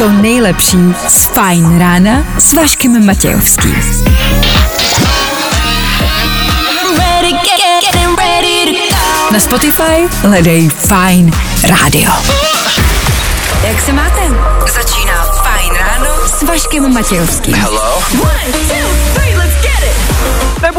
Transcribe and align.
to 0.00 0.08
nejlepší 0.08 0.78
z 1.08 1.24
Fajn 1.24 1.78
rána 1.78 2.24
s 2.38 2.52
Vaškem 2.52 3.06
Matějovským. 3.06 3.76
Na 9.32 9.40
Spotify 9.40 10.08
hledej 10.22 10.68
Fajn 10.68 11.30
rádio. 11.62 12.12
Jak 13.62 13.80
se 13.80 13.92
máte? 13.92 14.20
Začíná 14.72 15.24
Fajn 15.24 15.72
ráno 15.74 16.10
s 16.38 16.42
Vaškem 16.42 16.94
Matějovským. 16.94 17.64
One, 17.64 18.52
two, 18.52 18.99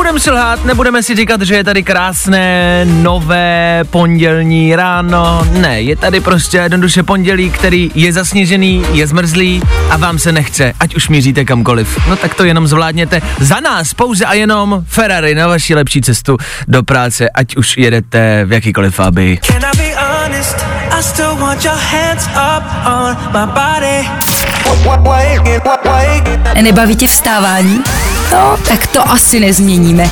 Nebudem 0.02 0.20
si 0.20 0.32
lhát, 0.32 0.66
nebudeme 0.66 1.04
si 1.04 1.16
říkat, 1.16 1.42
že 1.42 1.56
je 1.56 1.64
tady 1.64 1.84
krásné, 1.84 2.86
nové 2.86 3.84
pondělní 3.90 4.76
ráno. 4.76 5.48
Ne, 5.52 5.82
je 5.82 5.96
tady 5.96 6.20
prostě 6.20 6.58
jednoduše 6.58 7.04
pondělí, 7.04 7.50
který 7.50 7.92
je 7.96 8.14
zasněžený, 8.14 8.86
je 8.94 9.08
zmrzlý 9.08 9.62
a 9.90 9.98
vám 9.98 10.20
se 10.20 10.32
nechce, 10.32 10.74
ať 10.80 10.96
už 10.96 11.10
míříte 11.10 11.46
kamkoliv. 11.46 12.00
No 12.10 12.16
tak 12.16 12.34
to 12.34 12.44
jenom 12.44 12.68
zvládněte. 12.68 13.22
Za 13.40 13.60
nás 13.60 13.94
pouze 13.94 14.26
a 14.26 14.34
jenom 14.34 14.84
Ferrari 14.88 15.36
na 15.36 15.48
vaši 15.48 15.76
lepší 15.76 16.02
cestu 16.02 16.38
do 16.68 16.84
práce, 16.84 17.30
ať 17.30 17.56
už 17.56 17.78
jedete 17.78 18.46
v 18.46 18.52
jakýkoliv 18.52 18.96
fábii. 18.96 19.40
I 20.92 21.04
still 21.04 21.36
want 21.40 21.64
your 21.64 21.76
hands 21.76 22.28
up 22.28 22.64
on 22.86 23.18
my 23.34 23.46
body. 23.46 24.08
Nebaví 26.62 26.96
tě 26.96 27.08
vstávání? 27.08 27.84
No, 28.32 28.58
tak 28.68 28.88
to 28.88 29.10
asi 29.10 29.40
nezměníme. 29.40 30.10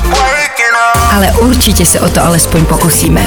Ale 1.12 1.32
určitě 1.32 1.86
se 1.86 2.00
o 2.00 2.08
to 2.08 2.24
alespoň 2.24 2.64
pokusíme. 2.64 3.26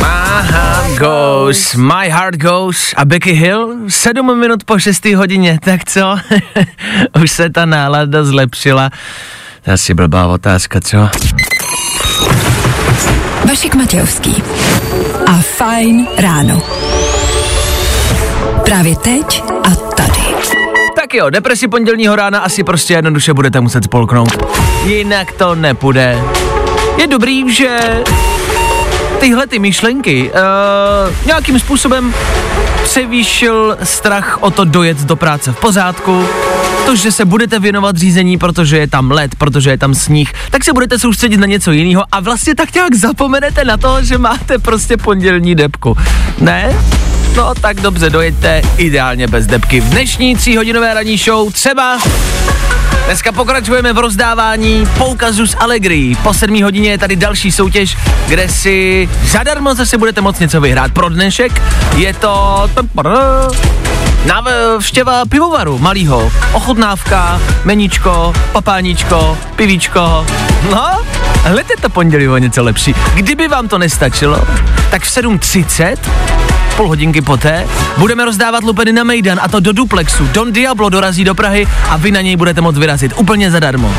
My 0.00 0.42
heart 0.42 0.98
goes, 0.98 1.74
my 1.74 2.08
heart 2.08 2.36
goes 2.36 2.94
a 2.96 3.04
Becky 3.04 3.32
Hill, 3.32 3.76
sedm 3.88 4.38
minut 4.38 4.64
po 4.64 4.78
6 4.78 5.04
hodině, 5.04 5.58
tak 5.64 5.84
co? 5.84 6.16
Už 7.22 7.30
se 7.30 7.50
ta 7.50 7.66
nálada 7.66 8.24
zlepšila. 8.24 8.90
To 9.62 9.70
je 9.70 9.74
asi 9.74 9.94
blbá 9.94 10.26
otázka, 10.26 10.80
co? 10.80 11.08
Vašek 13.48 13.74
Matějovský 13.74 14.42
a 15.26 15.32
Fajn 15.56 16.06
ráno. 16.18 16.62
Právě 18.64 18.96
teď 18.96 19.44
a 19.64 19.70
tady. 19.70 20.24
Tak 20.96 21.14
jo, 21.14 21.30
depresi 21.30 21.68
pondělního 21.68 22.16
rána 22.16 22.38
asi 22.38 22.64
prostě 22.64 22.94
jednoduše 22.94 23.34
budete 23.34 23.60
muset 23.60 23.84
spolknout. 23.84 24.44
Jinak 24.84 25.32
to 25.32 25.54
nepůjde. 25.54 26.22
Je 26.98 27.06
dobrý, 27.06 27.54
že 27.54 27.78
tyhle 29.20 29.46
ty 29.46 29.58
myšlenky 29.58 30.30
uh, 30.30 31.26
nějakým 31.26 31.58
způsobem 31.58 32.14
převýšil 32.82 33.78
strach 33.82 34.38
o 34.40 34.50
to 34.50 34.64
dojet 34.64 34.98
do 34.98 35.16
práce 35.16 35.52
v 35.52 35.60
pořádku, 35.60 36.26
to, 36.86 36.96
že 36.96 37.12
se 37.12 37.24
budete 37.24 37.58
věnovat 37.58 37.96
řízení, 37.96 38.38
protože 38.38 38.78
je 38.78 38.86
tam 38.86 39.10
led, 39.10 39.34
protože 39.34 39.70
je 39.70 39.78
tam 39.78 39.94
sníh, 39.94 40.32
tak 40.50 40.64
se 40.64 40.72
budete 40.72 40.98
soustředit 40.98 41.36
na 41.36 41.46
něco 41.46 41.72
jiného 41.72 42.04
a 42.12 42.20
vlastně 42.20 42.54
tak 42.54 42.74
nějak 42.74 42.94
zapomenete 42.94 43.64
na 43.64 43.76
to, 43.76 44.02
že 44.02 44.18
máte 44.18 44.58
prostě 44.58 44.96
pondělní 44.96 45.54
depku. 45.54 45.96
Ne? 46.40 46.74
No 47.36 47.54
tak 47.54 47.80
dobře, 47.80 48.10
dojeďte 48.10 48.62
ideálně 48.76 49.26
bez 49.26 49.46
depky. 49.46 49.80
V 49.80 49.84
dnešní 49.84 50.36
tříhodinové 50.36 50.94
ranní 50.94 51.16
show 51.16 51.52
třeba 51.52 51.98
Dneska 53.06 53.32
pokračujeme 53.32 53.92
v 53.92 53.98
rozdávání 53.98 54.86
poukazu 54.98 55.46
z 55.46 55.56
Allegri. 55.58 56.16
Po 56.22 56.34
sedmí 56.34 56.62
hodině 56.62 56.90
je 56.90 56.98
tady 56.98 57.16
další 57.16 57.52
soutěž, 57.52 57.96
kde 58.28 58.48
si 58.48 59.08
zadarmo 59.22 59.74
zase 59.74 59.98
budete 59.98 60.20
moct 60.20 60.40
něco 60.40 60.60
vyhrát. 60.60 60.92
Pro 60.92 61.08
dnešek 61.08 61.62
je 61.96 62.14
to 62.14 62.70
návštěva 64.24 65.24
pivovaru 65.24 65.78
malýho. 65.78 66.32
Ochutnávka, 66.52 67.40
meníčko, 67.64 68.32
papáníčko, 68.52 69.38
pivíčko. 69.56 70.26
No, 70.70 71.02
hledajte 71.42 71.74
to 71.80 71.88
pondělí 71.88 72.28
o 72.28 72.38
něco 72.38 72.62
lepší. 72.62 72.94
Kdyby 73.14 73.48
vám 73.48 73.68
to 73.68 73.78
nestačilo, 73.78 74.40
tak 74.90 75.02
v 75.02 75.16
7.30 75.16 75.96
půl 76.76 76.88
hodinky 76.88 77.20
poté 77.20 77.66
budeme 77.98 78.24
rozdávat 78.24 78.64
lupeny 78.64 78.92
na 78.92 79.04
Mejdan 79.04 79.40
a 79.42 79.48
to 79.48 79.60
do 79.60 79.72
duplexu. 79.72 80.28
Don 80.32 80.52
Diablo 80.52 80.88
dorazí 80.88 81.24
do 81.24 81.34
Prahy 81.34 81.68
a 81.88 81.96
vy 81.96 82.10
na 82.10 82.20
něj 82.20 82.36
budete 82.36 82.60
moct 82.60 82.78
vyrazit 82.78 83.12
úplně 83.16 83.50
zadarmo. 83.50 83.94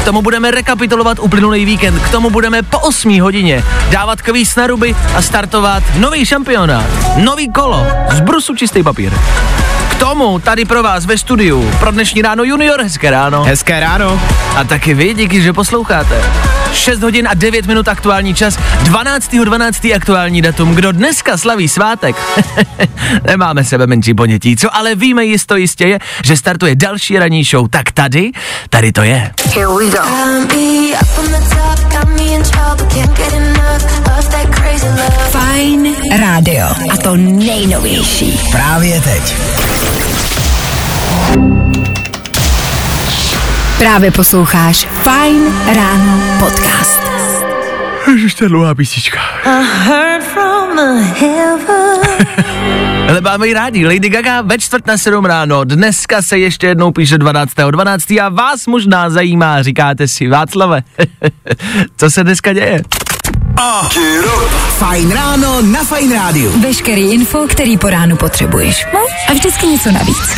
K 0.00 0.04
tomu 0.04 0.22
budeme 0.22 0.50
rekapitulovat 0.50 1.18
uplynulý 1.18 1.64
víkend, 1.64 1.98
k 1.98 2.10
tomu 2.10 2.30
budeme 2.30 2.62
po 2.62 2.78
8 2.78 3.20
hodině 3.20 3.64
dávat 3.90 4.22
kvíz 4.22 4.56
na 4.56 4.66
ruby 4.66 4.96
a 5.14 5.22
startovat 5.22 5.82
nový 5.98 6.26
šampionát, 6.26 6.86
nový 7.16 7.52
kolo, 7.52 7.86
z 8.12 8.20
brusu 8.20 8.54
čistý 8.54 8.82
papír. 8.82 9.12
Tomu 9.98 10.38
tady 10.38 10.64
pro 10.64 10.82
vás 10.82 11.06
ve 11.06 11.18
studiu 11.18 11.70
pro 11.78 11.90
dnešní 11.90 12.22
ráno 12.22 12.44
junior, 12.44 12.82
hezké 12.82 13.10
ráno. 13.10 13.44
Hezké 13.44 13.80
ráno. 13.80 14.20
A 14.56 14.64
taky 14.64 14.94
vy, 14.94 15.14
díky, 15.14 15.42
že 15.42 15.52
posloucháte. 15.52 16.22
6 16.72 17.02
hodin 17.02 17.28
a 17.28 17.34
9 17.34 17.66
minut 17.66 17.88
aktuální 17.88 18.34
čas, 18.34 18.58
12. 18.82 19.34
12. 19.44 19.86
aktuální 19.96 20.42
datum. 20.42 20.74
Kdo 20.74 20.92
dneska 20.92 21.36
slaví 21.36 21.68
svátek? 21.68 22.16
Nemáme 23.26 23.64
sebe 23.64 23.86
menší 23.86 24.14
ponětí, 24.14 24.56
co 24.56 24.76
ale 24.76 24.94
víme 24.94 25.24
jisto 25.24 25.56
jistě 25.56 25.86
je, 25.86 25.98
že 26.24 26.36
startuje 26.36 26.74
další 26.76 27.18
ranní 27.18 27.44
show. 27.44 27.68
Tak 27.68 27.92
tady, 27.92 28.32
tady 28.70 28.92
to 28.92 29.02
je. 29.02 29.30
Got 29.54 30.54
me 30.54 30.92
up 32.72 34.05
Fajn 35.30 35.96
rádio. 36.20 36.66
A 36.90 36.96
to 36.96 37.16
nejnovější. 37.16 38.40
Právě 38.50 39.00
teď. 39.00 39.36
Právě 43.78 44.10
posloucháš 44.10 44.88
Fajn 45.02 45.42
ráno 45.74 46.20
podcast. 46.38 47.00
Ježiš, 48.08 48.34
to 48.34 48.44
je 48.44 48.48
dlouhá 48.48 48.74
písnička. 48.74 49.20
Ale 53.08 53.20
máme 53.20 53.46
ji 53.46 53.54
rádi. 53.54 53.86
Lady 53.86 54.08
Gaga 54.08 54.42
ve 54.42 54.58
čtvrt 54.58 54.86
na 54.86 54.98
7 54.98 55.24
ráno. 55.24 55.64
Dneska 55.64 56.22
se 56.22 56.38
ještě 56.38 56.66
jednou 56.66 56.92
píše 56.92 57.18
12. 57.18 57.54
12. 57.70 58.10
a 58.10 58.28
vás 58.28 58.66
možná 58.66 59.10
zajímá, 59.10 59.62
říkáte 59.62 60.08
si, 60.08 60.28
Václave, 60.28 60.82
co 61.96 62.10
se 62.10 62.24
dneska 62.24 62.52
děje? 62.52 62.82
Fajn 64.78 65.10
ráno 65.10 65.62
na 65.62 65.84
Fajn 65.84 66.12
rádiu. 66.12 66.52
Veškerý 66.60 67.12
info, 67.12 67.46
který 67.48 67.78
po 67.78 67.90
ránu 67.90 68.16
potřebuješ. 68.16 68.86
No 68.94 69.00
a 69.28 69.32
vždycky 69.32 69.66
něco 69.66 69.92
navíc. 69.92 70.36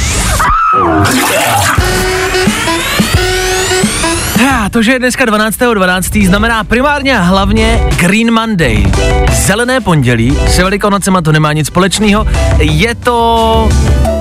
To, 4.70 4.82
že 4.82 4.92
je 4.92 4.98
dneska 4.98 5.24
12.12. 5.24 5.74
12. 5.74 6.16
znamená 6.16 6.64
primárně 6.64 7.18
a 7.18 7.22
hlavně 7.22 7.80
Green 7.96 8.34
Monday. 8.34 8.86
Zelené 9.32 9.80
pondělí, 9.80 10.38
se 10.48 10.62
velikonocema 10.62 11.20
to 11.20 11.32
nemá 11.32 11.52
nic 11.52 11.66
společného. 11.66 12.26
Je 12.58 12.94
to 12.94 13.68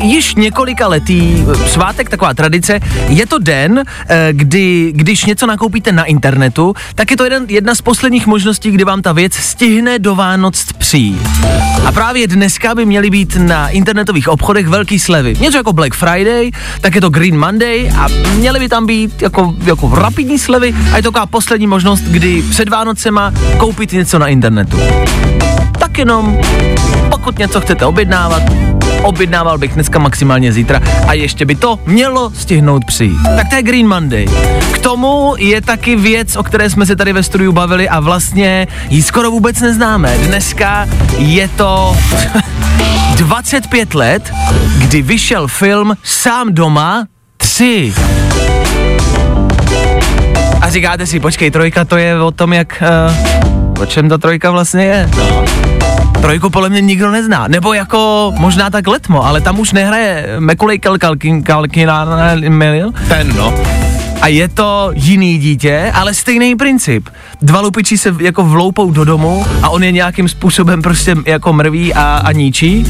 již 0.02 0.36
několika 0.36 0.88
letý 0.88 1.46
svátek, 1.68 2.10
taková 2.10 2.34
tradice. 2.34 2.80
Je 3.08 3.26
to 3.26 3.40
den, 3.40 3.84
eh, 4.10 4.30
kdy, 4.32 4.92
když 4.96 5.26
něco 5.26 5.46
nakoupíte 5.46 5.92
na 5.92 6.04
internetu, 6.04 6.74
tak 6.96 7.12
je 7.12 7.18
to 7.18 7.24
jeden, 7.24 7.46
jedna 7.48 7.76
z 7.76 7.82
posledních 7.82 8.28
možností, 8.28 8.72
kdy 8.72 8.84
vám 8.84 9.02
ta 9.02 9.14
věc 9.14 9.34
stihne 9.34 10.00
do 10.00 10.16
Vánoc 10.16 10.66
přijít. 10.78 11.28
A 11.86 11.92
právě 11.92 12.28
dneska 12.28 12.76
by 12.76 12.86
měly 12.86 13.10
být 13.10 13.36
na 13.36 13.70
internetových 13.70 14.28
obchodech 14.28 14.68
velký 14.68 15.00
slevy. 15.00 15.36
Něco 15.40 15.58
jako 15.58 15.74
Black 15.74 15.94
Friday, 15.94 16.52
tak 16.82 16.96
je 16.96 17.02
to 17.02 17.10
Green 17.10 17.40
Monday 17.40 17.92
a 17.98 18.08
měly 18.36 18.60
by 18.60 18.70
tam 18.70 18.86
být 18.86 19.22
jako, 19.22 19.56
jako 19.64 19.96
rapidní 19.96 20.40
slevy 20.40 20.76
a 20.94 20.98
je 20.98 21.04
to 21.04 21.12
taková 21.12 21.26
poslední 21.26 21.68
možnost, 21.68 22.02
kdy 22.02 22.44
před 22.50 22.70
Vánocema 22.70 23.34
koupit 23.58 23.92
něco 23.92 24.20
na 24.20 24.28
internetu. 24.28 24.78
Tak 25.80 25.98
jenom, 25.98 26.38
pokud 27.10 27.40
něco 27.40 27.62
chcete 27.62 27.86
objednávat, 27.86 28.44
objednával 29.04 29.58
bych 29.58 29.74
dneska 29.74 30.00
maximálně 30.00 30.52
zítra 30.52 30.82
a 31.08 31.14
ještě 31.14 31.46
by 31.46 31.56
to 31.56 31.80
mělo 31.86 32.32
stihnout 32.36 32.86
přijít. 32.86 33.18
Tak 33.36 33.50
to 33.50 33.56
je 33.56 33.64
Green 33.64 33.88
Monday. 33.88 34.26
K 34.72 34.78
tomu 34.78 35.34
je 35.38 35.62
taky 35.62 35.96
věc, 35.96 36.36
o 36.36 36.44
které 36.44 36.70
jsme 36.70 36.86
se 36.86 36.96
tady 36.96 37.14
ve 37.14 37.24
studiu 37.24 37.52
bavili 37.52 37.90
a 37.90 38.00
vlastně 38.00 38.68
ji 38.90 39.04
skoro 39.04 39.32
vůbec 39.32 39.60
neznáme. 39.62 40.18
Dneska 40.18 40.88
je 41.18 41.48
to 41.48 41.98
25 43.16 43.94
let, 43.94 44.34
kdy 44.78 45.02
vyšel 45.02 45.48
film 45.48 45.98
Sám 46.04 46.54
doma 46.54 47.06
3. 47.38 47.94
A 50.62 50.70
říkáte 50.70 51.06
si, 51.06 51.20
počkej, 51.20 51.52
trojka 51.52 51.86
to 51.86 51.98
je 51.98 52.22
o 52.22 52.32
tom, 52.32 52.54
jak... 52.54 52.84
Uh, 53.78 53.82
o 53.82 53.86
čem 53.86 54.10
ta 54.10 54.18
trojka 54.18 54.52
vlastně 54.52 54.84
je? 54.84 55.10
No. 55.18 55.46
Trojku 56.22 56.50
podle 56.50 56.70
mě 56.70 56.82
nikdo 56.82 57.12
nezná. 57.12 57.48
Nebo 57.48 57.74
jako 57.74 58.34
možná 58.38 58.70
tak 58.70 58.88
letmo, 58.88 59.26
ale 59.26 59.42
tam 59.42 59.60
už 59.60 59.72
nehraje 59.72 60.36
Mekulej 60.40 60.80
Kalkin 60.80 61.44
Kalkin 61.44 61.92
Milil. 62.50 62.92
Ten 63.08 63.36
no. 63.36 63.54
a 64.22 64.28
je 64.28 64.48
to 64.48 64.92
jiný 64.94 65.38
dítě, 65.38 65.92
ale 65.94 66.14
stejný 66.14 66.56
princip. 66.56 67.10
Dva 67.42 67.62
lupiči 67.62 67.98
se 67.98 68.16
jako 68.20 68.44
vloupou 68.44 68.92
do 68.92 69.06
domu 69.06 69.46
a 69.64 69.70
on 69.70 69.84
je 69.84 69.92
nějakým 69.92 70.30
způsobem 70.30 70.82
prostě 70.82 71.16
jako 71.26 71.54
mrví 71.54 71.94
a, 71.94 72.22
a 72.26 72.32
ničí, 72.32 72.86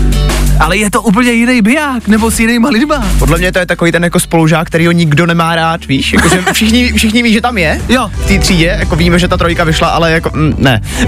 ale 0.60 0.78
je 0.78 0.92
to 0.92 1.02
úplně 1.02 1.32
jiný 1.32 1.62
biják, 1.62 2.08
nebo 2.08 2.32
s 2.32 2.40
jinýma 2.40 2.70
lidma. 2.70 3.08
Podle 3.20 3.38
mě 3.38 3.52
to 3.52 3.60
je 3.60 3.66
takový 3.66 3.92
ten 3.92 4.04
jako 4.04 4.20
spolužák, 4.20 4.68
který 4.68 4.86
ho 4.86 4.92
nikdo 4.92 5.26
nemá 5.26 5.56
rád, 5.56 5.86
víš? 5.86 6.14
Jako, 6.14 6.30
že 6.30 6.44
všichni, 6.54 6.94
všichni 6.94 7.24
ví, 7.24 7.34
že 7.34 7.42
tam 7.42 7.58
je. 7.58 7.82
Jo. 7.90 8.12
V 8.14 8.28
té 8.28 8.40
třídě, 8.40 8.76
jako 8.80 8.96
víme, 8.96 9.20
že 9.20 9.28
ta 9.28 9.38
trojka 9.38 9.64
vyšla, 9.64 9.88
ale 9.88 10.12
jako, 10.12 10.30
mm, 10.34 10.56
ne. 10.58 10.82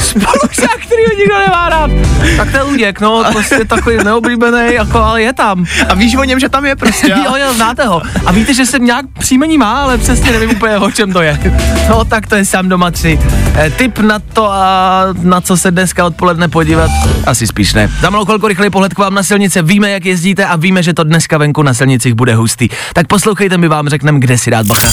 Spolužák, 0.00 0.76
který 0.86 1.02
ho 1.10 1.18
nikdo 1.18 1.38
nemá 1.38 1.68
rád. 1.68 1.90
Tak 2.36 2.50
to 2.50 2.56
je 2.56 2.62
Luděk, 2.62 3.00
no, 3.00 3.24
prostě 3.32 3.64
takový 3.64 3.96
neoblíbený, 4.04 4.74
jako, 4.74 4.98
ale 4.98 5.22
je 5.22 5.32
tam. 5.32 5.64
A 5.88 5.94
víš 5.94 6.14
o 6.16 6.24
něm, 6.24 6.40
že 6.40 6.48
tam 6.48 6.66
je 6.66 6.76
prostě. 6.76 7.14
Jo, 7.24 7.36
jo, 7.36 7.54
znáte 7.54 7.84
ho. 7.86 8.02
A 8.26 8.32
víte, 8.32 8.54
že 8.54 8.66
se 8.66 8.78
nějak 8.78 9.06
příjmení 9.18 9.58
má, 9.58 9.82
ale 9.82 9.98
přesně 9.98 10.32
nevím 10.32 10.50
úplně, 10.50 10.78
o 10.78 10.90
čem 10.90 11.12
to 11.12 11.22
je. 11.22 11.40
No, 11.88 12.04
tak 12.04 12.26
to 12.26 12.36
je 12.36 12.44
sám 12.44 12.68
doma 12.68 12.90
tři. 12.90 13.18
E, 13.56 13.70
tip 13.70 13.98
na 13.98 14.18
to, 14.18 14.52
a 14.52 15.04
na 15.22 15.40
co 15.40 15.56
se 15.56 15.70
dneska 15.70 16.04
odpoledne 16.04 16.48
podívat? 16.48 16.90
Asi 17.26 17.46
spíš 17.46 17.74
ne. 17.74 17.90
Za 18.00 18.10
chvilku 18.24 18.48
rychlej 18.48 18.70
pohled 18.70 18.94
k 18.94 18.98
vám 18.98 19.14
na 19.14 19.22
silnice. 19.22 19.62
Víme, 19.62 19.90
jak 19.90 20.04
jezdíte 20.04 20.46
a 20.46 20.56
víme, 20.56 20.82
že 20.82 20.92
to 20.92 21.04
dneska 21.04 21.38
venku 21.38 21.62
na 21.62 21.74
silnicích 21.74 22.14
bude 22.14 22.34
hustý. 22.34 22.68
Tak 22.92 23.06
poslouchejte, 23.06 23.58
my 23.58 23.68
vám 23.68 23.88
řekneme, 23.88 24.20
kde 24.20 24.38
si 24.38 24.50
dát 24.50 24.66
bacha. 24.66 24.88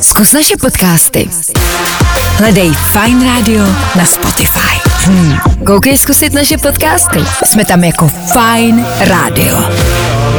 Zkus 0.00 0.32
naše 0.32 0.56
podcasty. 0.60 1.28
Hledej 2.38 2.72
Fine 2.72 3.34
Radio 3.34 3.64
na 3.96 4.04
Spotify. 4.04 4.80
Hmm. 5.04 5.38
Koukej 5.66 5.98
zkusit 5.98 6.32
naše 6.32 6.58
podcasty. 6.58 7.18
Jsme 7.44 7.64
tam 7.64 7.84
jako 7.84 8.08
Fine 8.08 8.84
Radio. 9.08 9.64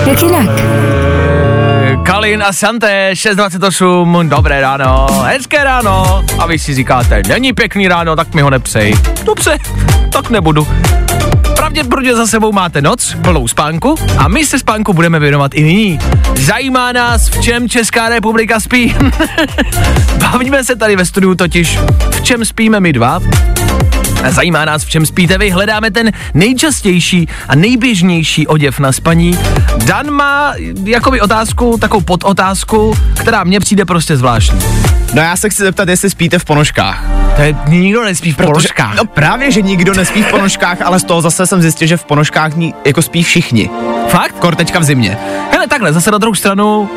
Jak 0.06 0.22
jinak? 0.22 0.50
Kalin 2.04 2.44
a 2.44 2.54
Santé, 2.54 3.10
6.28, 3.14 4.30
dobré 4.30 4.62
ráno, 4.62 5.08
hezké 5.24 5.64
ráno. 5.64 6.24
A 6.40 6.46
vy 6.46 6.60
si 6.60 6.76
říkáte, 6.76 7.22
není 7.28 7.54
pěkný 7.54 7.88
ráno, 7.88 8.16
tak 8.16 8.34
mi 8.34 8.42
ho 8.42 8.50
nepsej. 8.50 8.96
Dobře, 9.24 9.58
tak 10.12 10.30
nebudu. 10.30 10.68
Pravděpodobně 11.58 12.16
za 12.16 12.28
sebou 12.28 12.52
máte 12.52 12.82
noc, 12.82 13.16
plnou 13.22 13.48
spánku 13.48 13.96
a 14.18 14.28
my 14.28 14.46
se 14.46 14.60
spánku 14.60 14.94
budeme 14.94 15.20
věnovat 15.20 15.54
i 15.54 15.64
nyní. 15.64 16.00
Zajímá 16.36 16.92
nás, 16.92 17.30
v 17.30 17.42
čem 17.42 17.70
Česká 17.70 18.10
republika 18.10 18.60
spí. 18.60 18.96
Bavíme 20.18 20.64
se 20.64 20.76
tady 20.76 20.96
ve 20.96 21.06
studiu 21.06 21.36
totiž, 21.36 21.80
v 22.12 22.22
čem 22.22 22.46
spíme 22.46 22.80
my 22.80 22.94
dva. 22.94 23.20
A 24.28 24.32
zajímá 24.32 24.66
nás, 24.66 24.86
v 24.86 24.90
čem 24.90 25.06
spíte 25.06 25.38
vy. 25.38 25.50
Hledáme 25.50 25.92
ten 25.92 26.12
nejčastější 26.34 27.28
a 27.48 27.56
nejběžnější 27.56 28.48
oděv 28.48 28.80
na 28.80 28.92
spaní. 28.92 29.40
Dan 29.86 30.12
má 30.12 30.54
jakoby 30.84 31.22
otázku, 31.22 31.78
takovou 31.82 32.02
podotázku, 32.02 32.98
která 33.20 33.44
mně 33.44 33.60
přijde 33.60 33.86
prostě 33.86 34.18
zvláštní. 34.18 34.60
No 35.14 35.22
já 35.22 35.36
se 35.36 35.50
chci 35.50 35.64
zeptat, 35.64 35.90
jestli 35.90 36.10
spíte 36.10 36.40
v 36.40 36.46
ponožkách. 36.46 37.04
To 37.36 37.42
je, 37.42 37.56
nikdo 37.68 38.04
nespí 38.04 38.32
v 38.32 38.38
položkách. 38.38 38.96
No 38.96 39.06
právě, 39.06 39.52
že 39.52 39.62
nikdo 39.62 39.94
nespí 39.94 40.24
v 40.24 40.30
ponožkách, 40.30 40.82
ale 40.82 41.00
z 41.00 41.04
toho 41.04 41.22
zase 41.22 41.48
jsem 41.48 41.62
zjistil, 41.62 41.88
že 41.88 41.98
v 41.98 42.06
ponožkách 42.06 42.56
ní, 42.56 42.74
jako 42.86 43.02
spí 43.02 43.24
všichni. 43.24 43.70
Fakt? 44.08 44.36
Kor 44.40 44.56
teďka 44.56 44.80
v 44.80 44.84
zimě. 44.84 45.18
Hele, 45.52 45.68
takhle, 45.68 45.94
zase 45.94 46.12
na 46.12 46.18
druhou 46.18 46.36
stranu, 46.36 46.90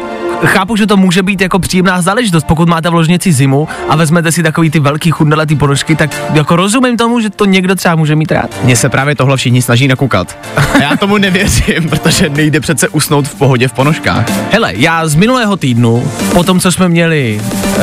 chápu, 0.44 0.76
že 0.76 0.86
to 0.86 0.96
může 0.96 1.22
být 1.22 1.40
jako 1.40 1.58
příjemná 1.58 2.02
záležitost, 2.02 2.44
pokud 2.46 2.68
máte 2.68 2.90
v 2.90 2.94
ložnici 2.94 3.32
zimu 3.32 3.68
a 3.88 3.96
vezmete 3.96 4.32
si 4.32 4.42
takový 4.42 4.70
ty 4.70 4.80
velký 4.80 5.10
chundeletý 5.10 5.56
ponožky, 5.56 5.96
tak 5.96 6.22
jako 6.34 6.56
rozumím 6.56 6.96
tomu, 6.96 7.20
že 7.20 7.30
to 7.30 7.44
někdo 7.44 7.74
třeba 7.74 7.96
může 7.96 8.16
mít 8.16 8.32
rád. 8.32 8.64
Mně 8.64 8.76
se 8.76 8.88
právě 8.88 9.14
tohle 9.14 9.36
všichni 9.36 9.62
snaží 9.62 9.88
nakoukat. 9.88 10.38
A 10.74 10.82
já 10.82 10.96
tomu 10.96 11.18
nevěřím, 11.18 11.88
protože 11.88 12.28
nejde 12.28 12.60
přece 12.60 12.88
usnout 12.88 13.28
v 13.28 13.34
pohodě 13.34 13.68
v 13.68 13.72
ponožkách. 13.72 14.52
Hele, 14.52 14.72
já 14.76 15.08
z 15.08 15.14
minulého 15.14 15.56
týdnu, 15.56 16.10
po 16.32 16.42
tom, 16.42 16.60
co 16.60 16.72
jsme 16.72 16.88
měli 16.88 17.40
uh, 17.40 17.82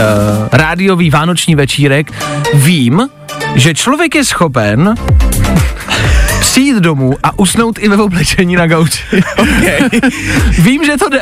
rádiový 0.51 1.09
vánoční 1.09 1.55
večírek, 1.55 2.11
vím, 2.53 3.09
že 3.55 3.73
člověk 3.73 4.15
je 4.15 4.25
schopen 4.25 4.95
přijít 6.57 6.77
domů 6.77 7.13
a 7.23 7.39
usnout 7.39 7.79
i 7.79 7.89
ve 7.89 7.97
oblečení 7.97 8.55
na 8.55 8.67
gauči. 8.67 9.03
Okay. 9.37 9.89
Vím, 10.59 10.85
že 10.85 10.97
to 10.97 11.09
jde. 11.09 11.21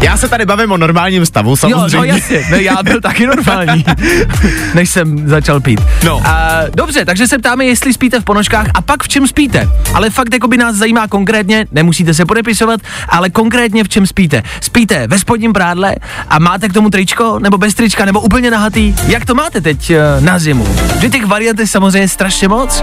Já 0.00 0.16
se 0.16 0.28
tady 0.28 0.46
bavím 0.46 0.72
o 0.72 0.76
normálním 0.76 1.26
stavu, 1.26 1.50
Jo, 1.50 1.56
samozřejmě. 1.56 1.96
no 1.96 2.04
jasně, 2.04 2.46
ne, 2.50 2.62
já 2.62 2.82
byl 2.82 3.00
taky 3.00 3.26
normální, 3.26 3.84
než 4.74 4.90
jsem 4.90 5.28
začal 5.28 5.60
pít. 5.60 5.80
No. 6.04 6.22
A, 6.24 6.60
dobře, 6.74 7.04
takže 7.04 7.26
se 7.26 7.38
ptáme, 7.38 7.64
jestli 7.64 7.92
spíte 7.92 8.20
v 8.20 8.24
ponožkách 8.24 8.66
a 8.74 8.82
pak 8.82 9.02
v 9.02 9.08
čem 9.08 9.26
spíte. 9.26 9.68
Ale 9.94 10.10
fakt 10.10 10.32
jako 10.32 10.48
by 10.48 10.56
nás 10.56 10.76
zajímá 10.76 11.08
konkrétně, 11.08 11.66
nemusíte 11.72 12.14
se 12.14 12.24
podepisovat, 12.24 12.80
ale 13.08 13.30
konkrétně 13.30 13.84
v 13.84 13.88
čem 13.88 14.06
spíte. 14.06 14.42
Spíte 14.60 15.06
ve 15.06 15.18
spodním 15.18 15.52
prádle 15.52 15.96
a 16.28 16.38
máte 16.38 16.68
k 16.68 16.72
tomu 16.72 16.90
tričko, 16.90 17.38
nebo 17.38 17.58
bez 17.58 17.74
trička, 17.74 18.04
nebo 18.04 18.20
úplně 18.20 18.50
nahatý. 18.50 18.94
Jak 19.06 19.24
to 19.24 19.34
máte 19.34 19.60
teď 19.60 19.90
eh, 19.90 20.00
na 20.20 20.38
zimu? 20.38 20.68
Že 21.00 21.10
těch 21.10 21.26
variant 21.26 21.58
je 21.60 21.66
samozřejmě 21.66 22.08
strašně 22.08 22.48
moc 22.48 22.82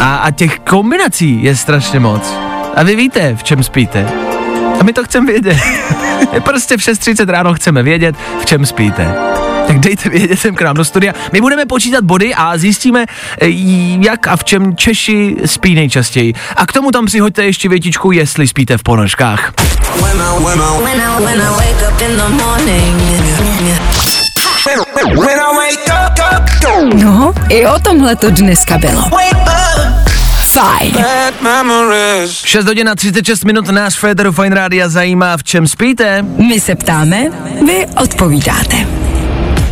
a, 0.00 0.16
a 0.16 0.30
těch 0.30 0.58
kombinací 0.90 1.42
je 1.42 1.56
strašně 1.56 2.00
moc. 2.00 2.22
A 2.76 2.82
vy 2.82 2.96
víte, 2.96 3.36
v 3.36 3.42
čem 3.42 3.62
spíte. 3.62 4.08
A 4.80 4.84
my 4.84 4.92
to 4.92 5.04
chceme 5.04 5.26
vědět. 5.32 5.56
My 6.32 6.40
prostě 6.40 6.76
v 6.76 6.80
6.30 6.80 7.28
ráno 7.28 7.54
chceme 7.54 7.82
vědět, 7.82 8.16
v 8.40 8.44
čem 8.44 8.66
spíte. 8.66 9.14
Tak 9.66 9.78
dejte 9.78 10.08
vědět 10.08 10.40
sem 10.40 10.54
k 10.54 10.62
nám 10.62 10.76
do 10.76 10.84
studia. 10.84 11.12
My 11.32 11.40
budeme 11.40 11.66
počítat 11.66 12.04
body 12.04 12.34
a 12.34 12.58
zjistíme, 12.58 13.06
eh, 13.40 13.46
jak 14.00 14.26
a 14.26 14.36
v 14.36 14.44
čem 14.44 14.76
Češi 14.76 15.36
spí 15.44 15.74
nejčastěji. 15.74 16.34
A 16.56 16.66
k 16.66 16.72
tomu 16.72 16.90
tam 16.90 17.06
přihoďte 17.06 17.44
ještě 17.44 17.68
větičku, 17.68 18.12
jestli 18.12 18.48
spíte 18.48 18.78
v 18.78 18.82
ponožkách. 18.82 19.52
When 20.02 20.22
I, 20.22 20.44
when 20.44 20.62
I, 20.62 21.24
when 21.24 21.40
I 21.40 21.50
wake 21.50 21.92
up 21.92 22.00
in 22.00 22.16
the 22.16 22.28
morning. 22.44 22.96
When 25.16 25.40
I 25.40 25.56
wake 25.56 25.88
up, 25.88 26.18
up, 26.18 26.48
up, 26.84 26.94
No, 26.94 27.32
i 27.48 27.66
o 27.66 27.78
tomhle 27.78 28.16
to 28.16 28.30
dneska 28.30 28.78
bylo. 28.78 29.02
Fajn. 30.50 30.92
bad 30.92 31.42
memories. 31.42 32.42
6 32.44 32.66
hodin 32.66 32.88
a 32.88 32.94
36 32.94 33.44
minut 33.44 33.68
náš 33.70 33.98
Federu 33.98 34.32
Fine 34.32 34.54
Rádia 34.54 34.88
zajímá, 34.88 35.36
v 35.36 35.42
čem 35.44 35.66
spíte. 35.66 36.22
My 36.22 36.60
se 36.60 36.74
ptáme, 36.74 37.30
vy 37.66 37.86
odpovídáte. 38.02 38.76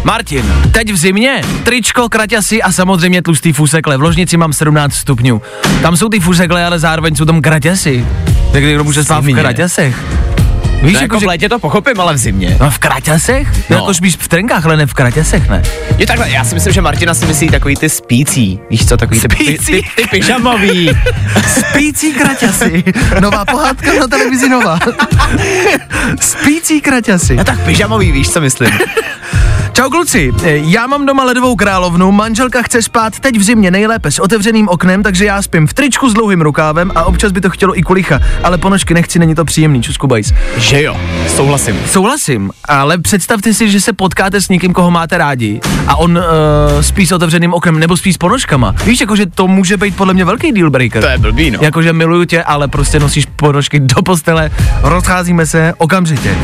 Martin, 0.05 0.45
teď 0.73 0.93
v 0.93 0.97
zimě, 0.97 1.43
tričko, 1.65 2.09
kraťasy 2.09 2.63
a 2.63 2.73
samozřejmě 2.73 3.23
tlustý 3.23 3.53
fusekle. 3.53 3.97
V 3.97 4.03
ložnici 4.03 4.37
mám 4.37 4.53
17 4.53 4.95
stupňů. 4.95 5.43
Tam 5.83 5.97
jsou 5.97 6.09
ty 6.09 6.21
fusekle, 6.21 6.65
ale 6.65 6.79
zároveň 6.79 7.15
jsou 7.17 7.25
tam 7.25 7.43
kraťasy. 7.43 8.07
Tak 8.53 8.63
kdo 8.63 8.85
může 8.85 9.05
spát 9.05 9.25
v 9.25 9.35
kraťasech? 9.35 10.05
Víš, 10.83 10.95
No, 10.95 11.01
jako 11.01 11.21
v 11.21 11.25
létě 11.25 11.49
to 11.49 11.59
pochopím, 11.59 12.01
ale 12.01 12.15
v 12.15 12.17
zimě. 12.17 12.57
No 12.61 12.71
v 12.71 12.79
kraťasech? 12.79 13.71
No. 13.71 13.77
Jako 13.77 13.95
spíš 13.95 14.17
v 14.17 14.29
trenkách, 14.29 14.65
ale 14.67 14.77
ne 14.77 14.87
v 14.87 14.95
kraťasech, 14.95 15.49
ne? 15.49 15.63
Je 15.99 16.07
takhle, 16.07 16.31
já 16.31 16.45
si 16.45 16.55
myslím, 16.55 16.73
že 16.73 16.81
Martina 16.81 17.15
si 17.15 17.27
myslí 17.27 17.49
takový 17.49 17.77
ty 17.77 17.89
spící. 17.89 18.61
Víš 18.71 18.87
co, 18.89 18.97
takový 18.97 19.21
ty, 19.21 19.29
ty, 19.29 19.35
Spící? 19.37 19.73
ty, 19.73 19.83
ty 19.97 20.09
pyžamový. 20.11 20.91
Spící 21.47 22.13
kraťasy. 22.13 22.85
Nová 23.21 23.45
pohádka 23.45 23.95
na 24.01 24.07
televizi 24.09 24.49
nová. 24.49 24.79
Spící 26.21 26.81
kraťasy. 26.81 27.37
No 27.37 27.45
tak 27.45 27.61
pyžamový, 27.61 28.13
víš 28.13 28.31
co 28.31 28.41
myslím. 28.41 28.71
Čau 29.79 29.91
kluci, 29.91 30.33
Eh, 30.45 30.57
já 30.57 30.87
mám 30.87 31.07
doma 31.07 31.25
ledovou 31.25 31.57
královnu, 31.57 32.13
manželka 32.13 32.63
chce 32.63 32.83
spát 32.83 33.21
teď 33.21 33.39
v 33.39 33.43
zimě 33.43 33.71
nejlépe 33.71 34.11
s 34.11 34.19
otevřeným 34.19 34.69
oknem, 34.69 35.03
takže 35.03 35.25
já 35.25 35.43
spím 35.43 35.67
v 35.67 35.75
tričku 35.75 36.11
s 36.11 36.15
dlouhým 36.15 36.41
rukávem 36.41 36.93
a 36.95 37.05
občas 37.05 37.33
by 37.33 37.41
to 37.41 37.51
chtělo 37.51 37.79
i 37.79 37.83
kulicha, 37.83 38.21
ale 38.45 38.59
ponožky 38.59 38.95
nechci, 38.95 39.19
není 39.19 39.35
to 39.35 39.45
příjemný, 39.45 39.83
čusku 39.83 40.07
bajs. 40.07 40.33
že 40.57 40.83
jo, 40.83 40.97
souhlasím. 41.37 41.77
Souhlasím, 41.87 42.51
ale 42.65 42.99
představte 42.99 43.55
si, 43.55 43.71
že 43.71 43.81
se 43.81 43.93
potkáte 43.93 44.41
s 44.41 44.49
někým, 44.49 44.73
koho 44.73 44.91
máte 44.91 45.19
rádi 45.19 45.61
a 45.87 45.97
on 45.97 46.19
uh, 46.19 46.25
spí 46.81 47.07
s 47.07 47.13
otevřeným 47.13 47.55
oknem 47.55 47.79
nebo 47.79 47.97
spí 47.97 48.13
s 48.13 48.19
ponožkama. 48.19 48.75
Víš, 48.85 49.01
jakože 49.01 49.27
to 49.27 49.49
může 49.49 49.77
být 49.77 49.97
podle 49.97 50.15
mě 50.15 50.25
velký 50.25 50.53
deal 50.53 50.71
breaker. 50.71 51.03
To 51.03 51.09
je 51.09 51.19
blbý, 51.19 51.51
no. 51.51 51.59
Jakože 51.63 51.93
miluju 51.93 52.25
tě, 52.25 52.43
ale 52.43 52.69
prostě 52.69 53.01
nosíš 53.01 53.27
ponožky 53.37 53.81
do 53.81 54.03
postele, 54.03 54.51
rozcházíme 54.83 55.47
se 55.47 55.75
okamžitě. 55.79 56.37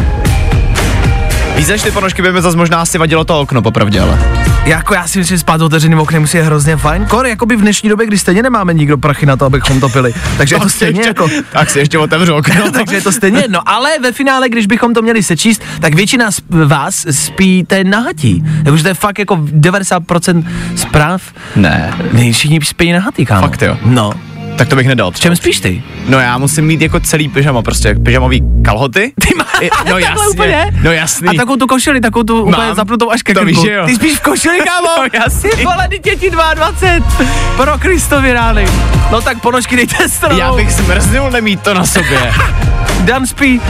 Víš, 1.56 1.66
než 1.66 1.82
ty 1.82 1.90
ponožky 1.90 2.22
by 2.22 2.32
mi 2.32 2.42
zase 2.42 2.56
možná 2.56 2.80
asi 2.80 2.98
vadilo 2.98 3.24
to 3.24 3.40
okno, 3.40 3.62
popravdě, 3.62 4.00
ale. 4.00 4.18
Jako 4.64 4.94
já 4.94 5.08
si 5.08 5.18
myslím, 5.18 5.36
že 5.36 5.40
spát 5.40 5.60
otevřeným 5.60 5.98
oknem 5.98 6.22
musí 6.22 6.36
je 6.36 6.42
hrozně 6.42 6.76
fajn. 6.76 7.06
Kor, 7.06 7.26
jako 7.26 7.46
by 7.46 7.56
v 7.56 7.60
dnešní 7.60 7.88
době, 7.88 8.06
kdy 8.06 8.18
stejně 8.18 8.42
nemáme 8.42 8.74
nikdo 8.74 8.98
prachy 8.98 9.26
na 9.26 9.36
to, 9.36 9.44
abychom 9.44 9.80
topili. 9.80 10.14
Takže 10.36 10.54
je 10.54 10.58
to 10.58 10.64
Tak 10.64 10.70
si 10.70 10.76
stejně 10.76 11.00
ještě, 11.00 11.08
jako... 11.08 11.28
Tak 11.52 11.70
si 11.70 11.78
ještě 11.78 11.98
otevřu 11.98 12.34
okno. 12.34 12.70
takže 12.72 12.96
je 12.96 13.02
to 13.02 13.12
stejně 13.12 13.40
jedno. 13.40 13.60
Ale 13.66 13.90
ve 14.02 14.12
finále, 14.12 14.48
když 14.48 14.66
bychom 14.66 14.94
to 14.94 15.02
měli 15.02 15.22
sečíst, 15.22 15.62
tak 15.80 15.94
většina 15.94 16.30
z 16.30 16.40
vás 16.66 17.06
spíte 17.10 17.84
nahatí. 17.84 18.44
Jakože 18.64 18.82
to 18.82 18.88
je 18.88 18.94
fakt 18.94 19.18
jako 19.18 19.36
90% 19.36 20.46
zpráv. 20.76 21.22
Ne. 21.56 21.94
Ne, 22.12 22.32
všichni 22.32 22.60
spí 22.62 22.92
nahatí, 22.92 23.26
kámo. 23.26 23.46
Fakt 23.46 23.62
jo. 23.62 23.78
No. 23.84 24.12
Tak 24.56 24.68
to 24.68 24.76
bych 24.76 24.86
nedal. 24.88 25.10
V 25.10 25.20
čem 25.20 25.36
spíš 25.36 25.60
ty? 25.60 25.82
No 26.08 26.18
já 26.20 26.38
musím 26.38 26.66
mít 26.66 26.80
jako 26.80 27.00
celý 27.00 27.28
pyžamo, 27.28 27.62
prostě 27.62 27.94
pyžamový 27.94 28.42
kalhoty. 28.64 29.12
Ty 29.20 29.34
máš 29.36 29.46
I- 29.60 29.70
no 29.78 29.78
takhle 29.84 30.02
jasně, 30.02 30.28
úplně? 30.30 30.66
no 30.82 30.92
jasný. 30.92 31.28
A 31.28 31.32
takovou 31.34 31.56
tu 31.56 31.66
košili, 31.66 32.00
takovou 32.00 32.22
tu 32.22 32.40
úplně 32.42 32.56
Mám. 32.66 32.74
zapnutou 32.76 33.10
až 33.10 33.22
ke 33.22 33.34
To 33.34 33.44
víš, 33.44 33.58
jo. 33.62 33.86
Ty 33.86 33.94
spíš 33.94 34.18
v 34.18 34.20
košili, 34.20 34.58
kámo? 34.66 34.88
No 34.98 35.04
jasný. 35.24 35.50
Ty 35.50 35.64
vole, 35.64 35.88
ty 35.90 35.98
děti 35.98 36.30
22. 36.30 37.26
Pro 37.56 37.78
Kristovi 37.78 38.32
rány. 38.32 38.66
No 39.12 39.20
tak 39.20 39.40
ponožky 39.40 39.76
dejte 39.76 40.08
stranou. 40.08 40.38
Já 40.38 40.52
bych 40.52 40.72
smrznul 40.72 41.30
nemít 41.30 41.60
to 41.62 41.74
na 41.74 41.86
sobě. 41.86 42.18
Dan 43.04 43.26
spí 43.26 43.60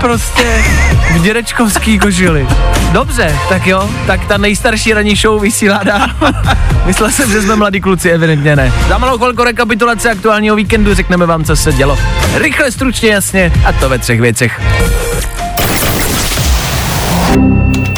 prostě 0.00 0.64
v 1.10 1.22
dědečkovský 1.22 1.98
kožili. 1.98 2.46
Dobře, 2.92 3.36
tak 3.48 3.66
jo, 3.66 3.90
tak 4.06 4.24
ta 4.24 4.38
nejstarší 4.38 4.92
ranní 4.92 5.16
show 5.16 5.42
vysílá 5.42 5.80
dál. 5.84 6.06
Myslel 6.86 7.10
jsem, 7.10 7.30
že 7.30 7.42
jsme 7.42 7.56
mladí 7.56 7.80
kluci, 7.80 8.10
evidentně 8.10 8.56
ne. 8.56 8.72
Za 8.88 8.98
malou 8.98 9.18
chvilku 9.18 9.44
rekapitulace 9.44 10.10
aktuálního 10.10 10.56
víkendu 10.56 10.94
řekneme 10.94 11.26
vám, 11.26 11.44
co 11.44 11.56
se 11.56 11.72
dělo. 11.72 11.98
Rychle, 12.34 12.72
stručně, 12.72 13.10
jasně 13.10 13.52
a 13.66 13.72
to 13.72 13.88
ve 13.88 13.98
třech 13.98 14.20
věcech. 14.20 14.60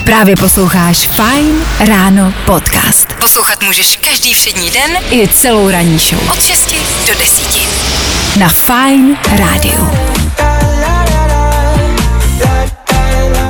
Právě 0.05 0.37
posloucháš 0.37 1.09
Fine 1.09 1.65
Ráno 1.89 2.35
podcast. 2.47 3.13
Poslouchat 3.13 3.63
můžeš 3.63 3.97
každý 3.97 4.35
všední 4.35 4.71
den 4.71 4.91
i 5.11 5.29
celou 5.29 5.71
ranní 5.71 5.99
show. 5.99 6.31
Od 6.33 6.43
6 6.43 6.75
do 7.09 7.19
10. 7.19 8.39
Na 8.39 8.49
Fine 8.49 9.17
Rádiu. 9.39 10.12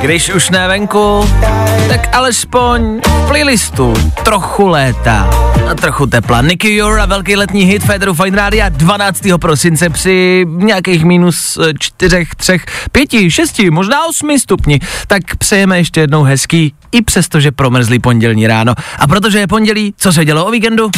Když 0.02 0.30
už 0.30 0.50
ne 0.50 0.68
venku, 0.68 1.30
tak 1.88 2.16
alespoň 2.16 3.00
v 3.00 3.26
playlistu 3.26 3.94
trochu 4.24 4.66
léta 4.66 5.30
a 5.70 5.74
trochu 5.74 6.06
tepla. 6.06 6.42
Nicky 6.42 6.74
Your 6.74 7.00
a 7.00 7.06
velký 7.06 7.36
letní 7.36 7.64
hit 7.64 7.82
Federu 7.82 8.14
Fine 8.14 8.36
Rádia 8.36 8.68
12. 8.68 9.22
prosince 9.40 9.90
při 9.90 10.46
nějakých 10.48 11.04
minus 11.04 11.58
eh, 11.62 11.72
čtyřech, 11.78 12.34
třech, 12.34 12.64
pěti, 12.92 13.30
šesti, 13.30 13.70
možná 13.70 14.06
osmi 14.06 14.38
stupni. 14.38 14.80
Tak 15.06 15.36
přejeme 15.38 15.78
ještě 15.78 16.00
jednou 16.00 16.22
hezký, 16.22 16.74
i 16.92 17.02
přesto, 17.02 17.40
že 17.40 17.52
promrzlý 17.52 17.98
pondělní 17.98 18.46
ráno. 18.46 18.74
A 18.98 19.06
protože 19.06 19.38
je 19.38 19.46
pondělí, 19.46 19.94
co 19.96 20.12
se 20.12 20.24
dělo 20.24 20.46
o 20.46 20.50
víkendu? 20.50 20.90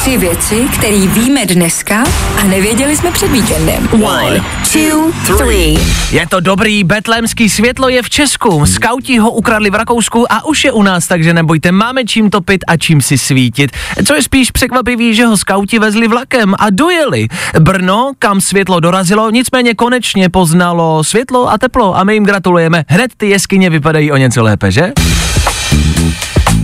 Tři 0.00 0.18
věci, 0.18 0.66
které 0.78 1.06
víme 1.06 1.46
dneska 1.46 2.04
a 2.40 2.44
nevěděli 2.44 2.96
jsme 2.96 3.10
před 3.10 3.30
víkendem. 3.30 3.88
One, 3.92 4.44
two, 4.72 5.12
three. 5.36 5.78
Je 6.12 6.26
to 6.28 6.40
dobrý, 6.40 6.84
betlémský 6.84 7.50
světlo 7.50 7.88
je 7.88 8.02
v 8.02 8.10
Česku. 8.10 8.66
Skauti 8.66 9.18
ho 9.18 9.30
ukradli 9.30 9.70
v 9.70 9.74
Rakousku 9.74 10.32
a 10.32 10.44
už 10.44 10.64
je 10.64 10.72
u 10.72 10.82
nás, 10.82 11.06
takže 11.06 11.34
nebojte, 11.34 11.72
máme 11.72 12.04
čím 12.04 12.30
topit 12.30 12.64
a 12.68 12.76
čím 12.76 13.00
si 13.02 13.18
svítit. 13.18 13.70
Co 14.04 14.14
je 14.14 14.22
spíš 14.22 14.50
překvapivý, 14.50 15.14
že 15.14 15.26
ho 15.26 15.36
skauti 15.36 15.78
vezli 15.78 16.08
vlakem 16.08 16.54
a 16.58 16.70
dojeli. 16.70 17.28
Brno, 17.60 18.12
kam 18.18 18.40
světlo 18.40 18.80
dorazilo, 18.80 19.30
nicméně 19.30 19.74
konečně 19.74 20.28
poznalo 20.28 21.04
světlo 21.04 21.50
a 21.50 21.58
teplo 21.58 21.96
a 21.96 22.04
my 22.04 22.14
jim 22.14 22.24
gratulujeme. 22.24 22.84
Hned 22.88 23.10
ty 23.16 23.28
jeskyně 23.28 23.70
vypadají 23.70 24.12
o 24.12 24.16
něco 24.16 24.42
lépe, 24.42 24.70
že? 24.72 24.92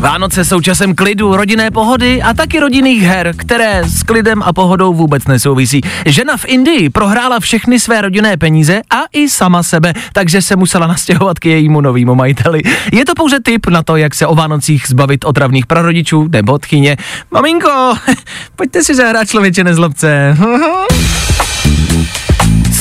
Vánoce 0.03 0.45
jsou 0.45 0.61
časem 0.61 0.95
klidu, 0.95 1.37
rodinné 1.37 1.71
pohody 1.71 2.23
a 2.23 2.35
taky 2.35 2.61
rodinných 2.61 3.03
her, 3.03 3.35
které 3.37 3.85
s 3.85 4.03
klidem 4.03 4.43
a 4.43 4.53
pohodou 4.53 4.95
vůbec 4.95 5.27
nesouvisí. 5.27 5.81
Žena 6.07 6.37
v 6.37 6.45
Indii 6.45 6.91
prohrála 6.91 7.41
všechny 7.41 7.81
své 7.81 8.01
rodinné 8.01 8.37
peníze 8.37 8.83
a 8.91 9.03
i 9.13 9.29
sama 9.29 9.63
sebe, 9.63 9.95
takže 10.13 10.43
se 10.43 10.57
musela 10.57 10.87
nastěhovat 10.87 11.39
k 11.39 11.47
jejímu 11.47 11.81
novému 11.81 12.15
majiteli. 12.15 12.63
Je 12.93 13.05
to 13.05 13.13
pouze 13.15 13.41
tip 13.41 13.67
na 13.67 13.83
to, 13.83 13.97
jak 13.97 14.15
se 14.15 14.27
o 14.27 14.35
Vánocích 14.35 14.87
zbavit 14.89 15.25
otravných 15.25 15.67
prarodičů 15.67 16.29
nebo 16.33 16.59
tchyně. 16.59 16.97
Maminko, 17.31 17.95
pojďte 18.57 18.85
si 18.85 18.95
zahrát 18.95 19.29
člověče 19.29 19.65
nezlobce. 19.65 20.37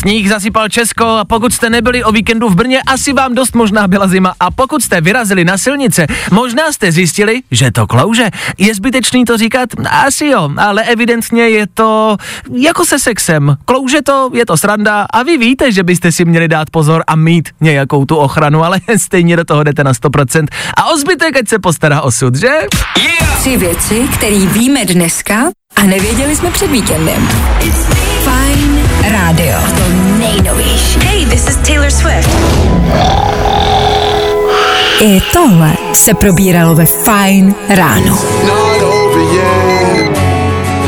Sníh 0.01 0.29
zasypal 0.29 0.69
Česko 0.69 1.05
a 1.05 1.25
pokud 1.25 1.53
jste 1.53 1.69
nebyli 1.69 2.03
o 2.03 2.11
víkendu 2.11 2.49
v 2.49 2.55
Brně, 2.55 2.81
asi 2.81 3.13
vám 3.13 3.35
dost 3.35 3.55
možná 3.55 3.87
byla 3.87 4.07
zima. 4.07 4.33
A 4.39 4.51
pokud 4.51 4.83
jste 4.83 5.01
vyrazili 5.01 5.45
na 5.45 5.57
silnice, 5.57 6.07
možná 6.31 6.71
jste 6.71 6.91
zjistili, 6.91 7.41
že 7.51 7.71
to 7.71 7.87
klouže. 7.87 8.29
Je 8.57 8.75
zbytečný 8.75 9.25
to 9.25 9.37
říkat? 9.37 9.69
Asi 9.89 10.25
jo, 10.25 10.49
ale 10.57 10.83
evidentně 10.83 11.49
je 11.49 11.67
to 11.73 12.17
jako 12.53 12.85
se 12.85 12.99
sexem. 12.99 13.57
Klouže 13.65 14.01
to, 14.01 14.29
je 14.33 14.45
to 14.45 14.57
sranda 14.57 15.05
a 15.13 15.23
vy 15.23 15.37
víte, 15.37 15.71
že 15.71 15.83
byste 15.83 16.11
si 16.11 16.25
měli 16.25 16.47
dát 16.47 16.69
pozor 16.69 17.03
a 17.07 17.15
mít 17.15 17.49
nějakou 17.61 18.05
tu 18.05 18.15
ochranu, 18.15 18.63
ale 18.63 18.79
stejně 18.97 19.35
do 19.35 19.45
toho 19.45 19.63
jdete 19.63 19.83
na 19.83 19.93
100%. 19.93 20.45
A 20.77 20.91
o 20.91 20.97
zbytek, 20.97 21.37
ať 21.37 21.47
se 21.47 21.59
postará 21.59 22.01
osud, 22.01 22.35
že? 22.35 22.51
Tři 23.39 23.57
věci, 23.57 24.07
které 24.13 24.39
víme 24.39 24.85
dneska 24.85 25.35
a 25.75 25.83
nevěděli 25.83 26.35
jsme 26.35 26.51
před 26.51 26.71
víkendem. 26.71 27.27
Fine 28.23 28.80
Radio. 29.09 29.57
To 29.77 29.83
nejnovější. 30.19 30.99
Hey, 30.99 31.25
this 31.25 31.47
is 31.47 31.55
Taylor 31.55 31.91
Swift. 31.91 32.29
I 35.01 35.21
tohle 35.33 35.73
se 35.93 36.13
probíralo 36.13 36.75
ve 36.75 36.85
Fine 36.85 37.53
Ráno. 37.69 38.19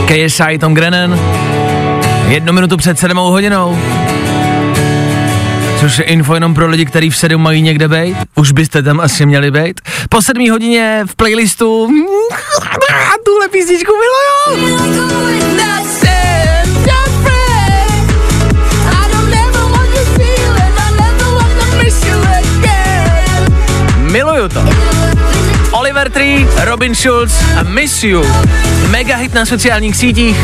KSI 0.05 0.57
Tom 0.59 0.73
Grennan. 0.73 1.19
Jednu 2.27 2.53
minutu 2.53 2.77
před 2.77 2.99
sedmou 2.99 3.31
hodinou. 3.31 3.77
Což 5.79 5.97
je 5.97 6.03
info 6.03 6.33
jenom 6.33 6.53
pro 6.53 6.67
lidi, 6.67 6.85
kteří 6.85 7.09
v 7.09 7.17
sedm 7.17 7.41
mají 7.41 7.61
někde 7.61 7.87
být. 7.87 8.17
Už 8.35 8.51
byste 8.51 8.83
tam 8.83 8.99
asi 8.99 9.25
měli 9.25 9.51
být. 9.51 9.81
Po 10.09 10.21
sedmý 10.21 10.49
hodině 10.49 11.03
v 11.05 11.15
playlistu 11.15 11.87
tuhle 13.25 13.47
písničku 13.47 13.91
miluju. 13.91 15.52
Miluju 24.43 24.49
to. 24.49 25.77
Oliver 25.77 26.11
Tree, 26.11 26.47
Robin 26.65 26.95
Schulz 26.95 27.33
a 27.59 27.63
Miss 27.63 28.03
You. 28.03 28.23
Mega 28.89 29.15
hit 29.15 29.33
na 29.33 29.45
sociálních 29.45 29.95
sítích, 29.95 30.37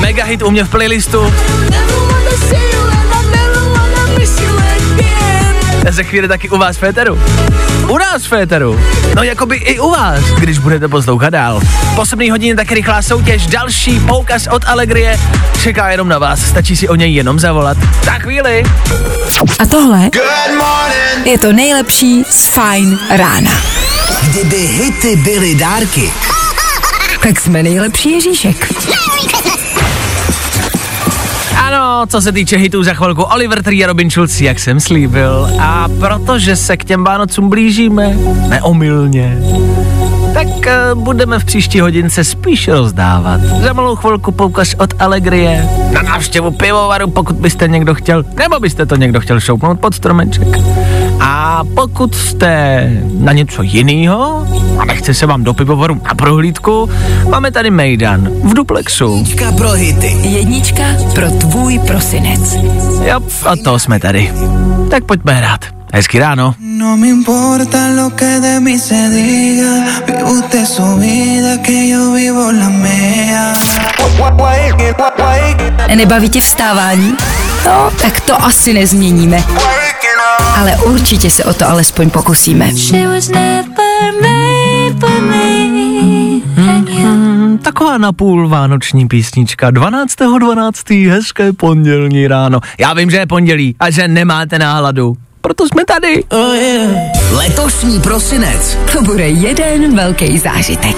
mega 0.00 0.24
hit 0.24 0.42
u 0.42 0.50
mě 0.50 0.64
v 0.64 0.70
playlistu. 0.70 1.32
Za 5.90 6.02
chvíli 6.02 6.28
taky 6.28 6.50
u 6.50 6.58
vás 6.58 6.76
Féteru. 6.76 7.22
U 7.88 7.98
nás 7.98 8.24
Féteru. 8.24 8.80
No 9.16 9.22
jakoby 9.22 9.56
i 9.56 9.78
u 9.78 9.90
vás, 9.90 10.20
když 10.38 10.58
budete 10.58 10.88
poslouchat 10.88 11.30
dál. 11.30 11.60
Po 11.94 12.06
7 12.06 12.30
hodině 12.30 12.56
taky 12.56 12.74
rychlá 12.74 13.02
soutěž, 13.02 13.46
další 13.46 14.00
poukaz 14.00 14.46
od 14.46 14.64
Allegrie. 14.66 15.20
Čeká 15.62 15.90
jenom 15.90 16.08
na 16.08 16.18
vás, 16.18 16.40
stačí 16.40 16.76
si 16.76 16.88
o 16.88 16.94
něj 16.94 17.14
jenom 17.14 17.38
zavolat. 17.38 17.76
Za 18.04 18.12
chvíli. 18.12 18.62
A 19.58 19.66
tohle 19.66 20.10
je 21.24 21.38
to 21.38 21.52
nejlepší 21.52 22.24
z 22.30 22.46
Fine 22.46 22.98
Rána. 23.10 23.52
Kdyby 24.22 24.56
hity 24.56 25.16
byly 25.16 25.54
dárky, 25.54 26.12
Tak 27.22 27.40
jsme 27.40 27.62
nejlepší 27.62 28.10
Ježíšek. 28.10 28.72
Ano, 31.64 32.06
co 32.06 32.20
se 32.20 32.32
týče 32.32 32.56
hitů 32.56 32.82
za 32.82 32.94
chvilku, 32.94 33.22
Oliver 33.22 33.62
Tree 33.62 33.84
a 33.84 33.86
Robin 33.86 34.10
Schulz, 34.10 34.40
jak 34.40 34.58
jsem 34.58 34.80
slíbil. 34.80 35.48
A 35.60 35.88
protože 36.00 36.56
se 36.56 36.76
k 36.76 36.84
těm 36.84 37.04
Vánocům 37.04 37.48
blížíme, 37.48 38.16
neomylně, 38.48 39.38
tak 40.34 40.46
uh, 40.46 41.02
budeme 41.02 41.38
v 41.38 41.44
příští 41.44 41.80
hodince 41.80 42.24
spíš 42.24 42.68
rozdávat. 42.68 43.40
Za 43.40 43.72
malou 43.72 43.96
chvilku 43.96 44.32
poukaz 44.32 44.74
od 44.78 45.02
Allegrie 45.02 45.68
na 45.92 46.02
návštěvu 46.02 46.50
pivovaru, 46.50 47.10
pokud 47.10 47.36
byste 47.36 47.68
někdo 47.68 47.94
chtěl, 47.94 48.24
nebo 48.38 48.60
byste 48.60 48.86
to 48.86 48.96
někdo 48.96 49.20
chtěl 49.20 49.40
šoupnout 49.40 49.80
pod 49.80 49.94
stromeček. 49.94 50.48
A 51.26 51.62
pokud 51.74 52.14
jste 52.14 52.90
na 53.18 53.32
něco 53.32 53.62
jiného 53.62 54.46
a 54.78 54.84
nechce 54.84 55.14
se 55.14 55.26
vám 55.26 55.44
do 55.44 55.54
pivovaru 55.54 56.00
na 56.04 56.14
prohlídku, 56.14 56.90
máme 57.30 57.50
tady 57.50 57.70
Mejdan 57.70 58.28
v 58.42 58.54
duplexu. 58.54 59.24
Čka 59.28 59.52
pro 59.52 59.70
hity. 59.70 60.16
Jednička 60.22 60.82
pro 61.14 61.30
tvůj 61.30 61.78
prosinec. 61.78 62.54
Jo, 63.02 63.20
a 63.46 63.56
to 63.64 63.78
jsme 63.78 64.00
tady. 64.00 64.32
Tak 64.90 65.04
pojďme 65.04 65.32
hrát. 65.34 65.60
Hezký 65.92 66.18
ráno. 66.18 66.54
No 66.60 66.96
me 66.96 67.08
importa 67.08 67.78
lo 67.96 68.10
que 68.10 68.40
de 68.40 68.60
mí 68.60 68.78
se 68.78 69.08
diga. 69.10 70.02
Vive 70.06 70.24
usted 70.24 70.66
su 70.66 70.96
vida, 70.96 71.62
que 71.62 71.88
yo 71.88 72.12
vivo 72.12 72.52
la 72.52 72.68
mía. 72.68 73.54
Nebaví 75.94 76.28
tě 76.28 76.40
vstávání? 76.40 77.14
No, 77.66 77.90
tak 78.02 78.20
to 78.20 78.44
asi 78.44 78.74
nezměníme. 78.74 79.44
Ale 80.54 80.76
určitě 80.76 81.30
se 81.30 81.44
o 81.44 81.54
to 81.54 81.68
alespoň 81.68 82.10
pokusíme. 82.10 82.72
She 82.76 83.08
was 83.08 83.28
never 83.28 84.12
made 84.22 85.00
for 85.00 85.20
me. 85.22 85.64
And 86.70 86.88
you 86.88 86.94
Hmm, 86.96 87.58
taková 87.58 87.98
napůl 87.98 88.48
vánoční 88.48 89.08
písnička. 89.08 89.70
12.12. 89.70 90.38
12. 90.38 90.90
hezké 90.90 91.52
pondělní 91.52 92.28
ráno. 92.28 92.60
Já 92.78 92.94
vím, 92.94 93.10
že 93.10 93.16
je 93.16 93.26
pondělí 93.26 93.76
a 93.80 93.90
že 93.90 94.08
nemáte 94.08 94.58
náladu. 94.58 95.16
Proto 95.40 95.66
jsme 95.68 95.84
tady. 95.84 96.24
Letošní 97.32 98.00
prosinec. 98.00 98.78
To 98.92 99.02
bude 99.02 99.28
jeden 99.28 99.96
velký 99.96 100.38
zážitek. 100.38 100.96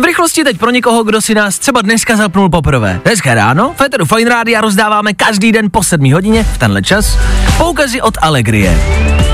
V 0.00 0.04
rychlosti 0.04 0.44
teď 0.44 0.58
pro 0.58 0.70
někoho, 0.70 1.04
kdo 1.04 1.20
si 1.20 1.34
nás 1.34 1.58
třeba 1.58 1.82
dneska 1.82 2.16
zapnul 2.16 2.48
poprvé. 2.48 3.00
Hezké 3.06 3.34
ráno, 3.34 3.74
Féteru 3.76 4.04
Fine 4.04 4.30
Rádia 4.30 4.60
rozdáváme 4.60 5.12
každý 5.14 5.52
den 5.52 5.68
po 5.70 5.82
7 5.82 6.12
hodině 6.12 6.44
v 6.44 6.58
tenhle 6.58 6.82
čas 6.82 7.18
poukazy 7.58 8.00
od 8.00 8.18
Allegrie. 8.22 8.80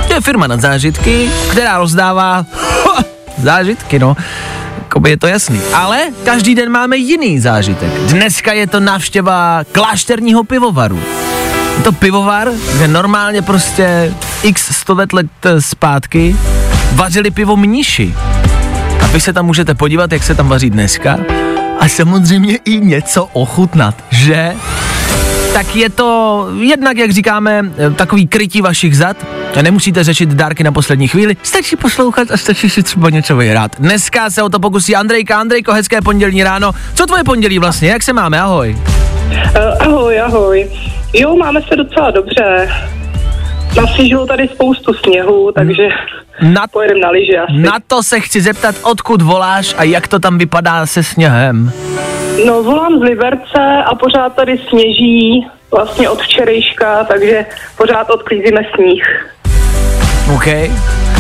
To 0.09 0.15
je 0.15 0.21
firma 0.21 0.47
na 0.47 0.57
zážitky, 0.57 1.31
která 1.51 1.79
rozdává 1.79 2.47
zážitky, 3.39 3.99
no. 3.99 4.17
Jakoby 4.79 5.11
je 5.11 5.17
to 5.17 5.27
jasný. 5.27 5.61
Ale 5.75 5.99
každý 6.25 6.55
den 6.55 6.71
máme 6.71 6.97
jiný 6.97 7.41
zážitek. 7.41 7.93
Dneska 7.93 8.53
je 8.53 8.67
to 8.67 8.81
návštěva 8.81 9.61
klášterního 9.73 10.45
pivovaru. 10.45 11.03
Je 11.77 11.83
to 11.83 11.93
pivovar, 11.93 12.49
kde 12.75 12.89
normálně 12.89 13.43
prostě 13.43 14.15
x 14.43 14.77
100 14.77 14.95
let 15.13 15.31
zpátky 15.59 16.37
vařili 16.93 17.31
pivo 17.31 17.57
mniši. 17.57 18.15
Vy 19.13 19.21
se 19.21 19.33
tam 19.33 19.47
můžete 19.47 19.75
podívat, 19.75 20.13
jak 20.13 20.23
se 20.23 20.35
tam 20.35 20.49
vaří 20.49 20.71
dneska. 20.71 21.19
A 21.81 21.89
samozřejmě 21.89 22.59
i 22.65 22.81
něco 22.81 23.29
ochutnat, 23.33 23.95
že? 24.11 24.53
Tak 25.53 25.77
je 25.77 25.91
to 25.91 26.47
jednak, 26.61 26.97
jak 26.97 27.11
říkáme, 27.11 27.63
eh, 27.79 27.91
takový 27.91 28.27
krytí 28.27 28.61
vašich 28.61 28.97
zad. 28.97 29.17
Nemusíte 29.63 30.05
řešit 30.05 30.29
dárky 30.29 30.65
na 30.65 30.73
poslední 30.73 31.09
chvíli, 31.09 31.37
stačí 31.43 31.77
poslouchat 31.77 32.31
a 32.31 32.37
stačí 32.37 32.71
si 32.71 32.83
třeba 32.83 33.11
něco 33.11 33.37
vyhrát. 33.37 33.77
Dneska 33.79 34.31
se 34.31 34.43
o 34.43 34.49
to 34.49 34.61
pokusí 34.61 34.97
Andrejka. 34.97 35.41
Andrejko, 35.41 35.73
hezké 35.73 36.01
pondělní 36.01 36.45
ráno. 36.45 36.73
Co 36.95 37.07
tvoje 37.07 37.25
pondělí 37.25 37.59
vlastně, 37.59 37.89
jak 37.89 38.03
se 38.03 38.13
máme, 38.13 38.41
ahoj? 38.41 38.77
Uh, 38.77 39.87
ahoj, 39.87 40.21
ahoj. 40.21 40.71
Jo, 41.13 41.37
máme 41.37 41.61
se 41.69 41.77
docela 41.77 42.11
dobře. 42.11 42.69
Nasížilo 43.77 44.27
tady 44.27 44.49
spoustu 44.49 44.93
sněhu, 44.95 45.53
takže 45.55 45.83
Na, 46.43 46.67
pojedeme 46.67 47.01
na 47.01 47.11
lyže 47.11 47.39
asi. 47.39 47.53
na 47.59 47.73
to 47.87 48.03
se 48.03 48.21
chci 48.21 48.41
zeptat, 48.41 48.75
odkud 48.83 49.23
voláš 49.23 49.75
a 49.79 49.83
jak 49.85 50.09
to 50.09 50.19
tam 50.19 50.39
vypadá 50.39 50.87
se 50.87 51.03
sněhem. 51.03 51.73
No, 52.47 52.63
volám 52.63 52.99
z 52.99 53.03
Liberce 53.03 53.83
a 53.87 53.95
pořád 53.95 54.35
tady 54.35 54.59
sněží, 54.69 55.47
vlastně 55.71 56.09
od 56.09 56.23
včerejška, 56.23 57.05
takže 57.05 57.47
pořád 57.77 58.11
odklízíme 58.11 58.61
sníh. 58.75 59.03
OK. 60.35 60.47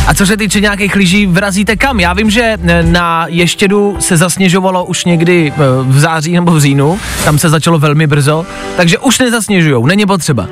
A 0.06 0.14
co 0.14 0.26
se 0.26 0.36
týče 0.36 0.60
nějakých 0.60 0.94
lyží, 0.96 1.26
vrazíte 1.26 1.76
kam? 1.76 2.00
Já 2.00 2.12
vím, 2.12 2.30
že 2.30 2.42
eh, 2.68 2.82
na 2.82 3.26
Ještědu 3.28 3.96
se 4.00 4.16
zasněžovalo 4.16 4.84
už 4.84 5.04
někdy 5.04 5.52
eh, 5.54 5.60
v 5.82 5.98
září 5.98 6.32
nebo 6.34 6.52
v 6.52 6.60
říjnu, 6.60 7.00
tam 7.24 7.38
se 7.38 7.48
začalo 7.48 7.78
velmi 7.78 8.06
brzo, 8.06 8.46
takže 8.76 8.98
už 8.98 9.18
nezasněžujou, 9.18 9.86
není 9.86 10.06
potřeba. 10.06 10.46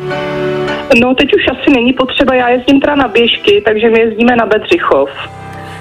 No, 0.95 1.15
teď 1.15 1.35
už 1.35 1.43
asi 1.51 1.71
není 1.71 1.93
potřeba, 1.93 2.35
já 2.35 2.49
jezdím 2.49 2.81
teda 2.81 2.95
na 2.95 3.09
běžky, 3.09 3.63
takže 3.65 3.91
my 3.91 4.01
jezdíme 4.01 4.37
na 4.37 4.47
Bedřichov. 4.47 5.11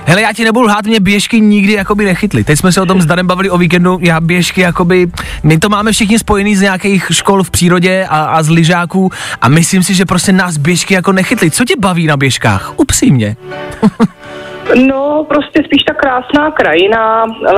Hele, 0.07 0.21
já 0.21 0.33
ti 0.33 0.43
nebudu 0.43 0.65
lhát, 0.65 0.85
mě 0.85 0.99
běžky 0.99 1.41
nikdy 1.41 1.73
jakoby 1.73 2.05
nechytly. 2.05 2.43
Teď 2.43 2.59
jsme 2.59 2.71
se 2.71 2.81
o 2.81 2.85
tom 2.85 3.01
s 3.01 3.05
Danem 3.05 3.27
bavili 3.27 3.49
o 3.49 3.57
víkendu, 3.57 3.99
já 4.01 4.21
běžky 4.21 4.61
jakoby, 4.61 5.07
my 5.43 5.57
to 5.57 5.69
máme 5.69 5.91
všichni 5.91 6.19
spojený 6.19 6.55
z 6.55 6.61
nějakých 6.61 7.07
škol 7.11 7.43
v 7.43 7.49
přírodě 7.49 8.07
a, 8.09 8.23
a 8.23 8.43
z 8.43 8.49
lyžáků 8.49 9.11
a 9.41 9.49
myslím 9.49 9.83
si, 9.83 9.93
že 9.93 10.05
prostě 10.05 10.31
nás 10.31 10.57
běžky 10.57 10.93
jako 10.93 11.11
nechytly. 11.11 11.51
Co 11.51 11.65
tě 11.65 11.73
baví 11.79 12.07
na 12.07 12.17
běžkách? 12.17 12.73
Upřímně. 12.77 13.35
No, 14.87 15.25
prostě 15.29 15.63
spíš 15.65 15.83
ta 15.83 15.93
krásná 15.93 16.51
krajina, 16.51 17.23
uh, 17.23 17.53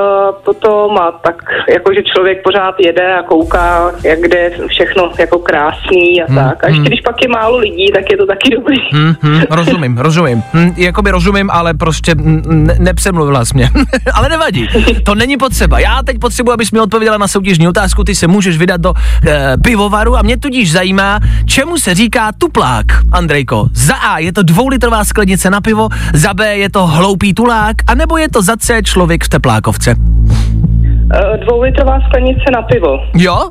potom 0.46 0.98
a 0.98 1.12
tak, 1.12 1.36
jakože 1.70 2.04
člověk 2.04 2.44
pořád 2.44 2.76
jede 2.80 3.16
a 3.16 3.24
kouká, 3.24 3.92
jak 4.04 4.20
kde 4.20 4.38
je 4.40 4.52
všechno 4.68 5.12
jako 5.20 5.40
krásný 5.40 6.24
a 6.24 6.28
Hmm, 6.28 6.36
tak. 6.36 6.64
A 6.64 6.68
ještě 6.68 6.84
když 6.84 7.02
pak 7.02 7.16
je 7.24 7.30
málo 7.30 7.58
lidí, 7.58 7.86
tak 7.96 8.04
je 8.12 8.18
to 8.18 8.26
taky 8.26 8.50
dobrý. 8.56 8.78
Hm, 8.94 9.14
hm, 9.24 9.42
rozumím, 9.50 9.98
rozumím. 9.98 10.44
Hm, 10.54 10.74
jakoby 10.78 11.12
rozumím, 11.12 11.50
ale 11.52 11.74
prostě 11.74 12.16
ne, 12.16 12.76
nepřemluvila 12.80 13.46
jsi 13.46 13.54
mě. 13.54 13.70
ale 14.14 14.30
nevadí, 14.30 14.68
to 15.04 15.16
není 15.16 15.38
potřeba. 15.38 15.80
Já 15.80 16.04
teď 16.04 16.20
potřebuji, 16.20 16.52
abys 16.52 16.72
mi 16.72 16.80
odpověděla 16.80 17.18
na 17.18 17.28
soutěžní 17.28 17.68
otázku, 17.68 18.04
ty 18.04 18.16
se 18.16 18.28
můžeš 18.28 18.58
vydat 18.58 18.82
do 18.82 18.94
e, 19.28 19.58
pivovaru 19.64 20.18
a 20.18 20.22
mě 20.22 20.38
tudíž 20.38 20.72
zajímá, 20.72 21.20
čemu 21.46 21.78
se 21.78 21.96
říká 21.96 22.32
tuplák, 22.38 22.86
Andrejko. 23.12 23.68
Za 23.74 23.96
A 23.96 24.20
je 24.20 24.34
to 24.34 24.44
dvoulitrová 24.44 25.04
sklenice 25.04 25.50
na 25.50 25.62
pivo, 25.62 25.90
za 26.14 26.34
B 26.34 26.58
je 26.58 26.70
to 26.70 26.86
hloupý 26.98 27.34
tulák, 27.34 27.76
anebo 27.88 28.18
je 28.18 28.30
to 28.30 28.42
za 28.42 28.58
C 28.58 28.84
člověk 28.84 29.24
v 29.24 29.30
teplákovce. 29.30 29.96
Uh, 29.96 31.46
dvoulitrová 31.46 32.00
sklenice 32.08 32.44
na 32.56 32.62
pivo. 32.62 33.00
Jo? 33.14 33.50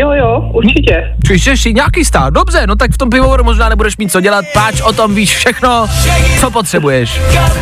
Jo, 0.00 0.10
jo, 0.12 0.50
určitě. 0.54 1.14
Či 1.26 1.38
jsi 1.38 1.56
si 1.56 1.74
nějaký 1.74 2.04
stát? 2.04 2.34
Dobře, 2.34 2.66
no 2.66 2.76
tak 2.76 2.92
v 2.92 2.98
tom 2.98 3.10
pivovaru 3.10 3.44
možná 3.44 3.68
nebudeš 3.68 3.96
mít 3.96 4.12
co 4.12 4.20
dělat, 4.20 4.44
páč 4.54 4.80
o 4.80 4.92
tom 4.92 5.14
víš 5.14 5.36
všechno, 5.36 5.86
co 6.40 6.50
potřebuješ. 6.50 7.20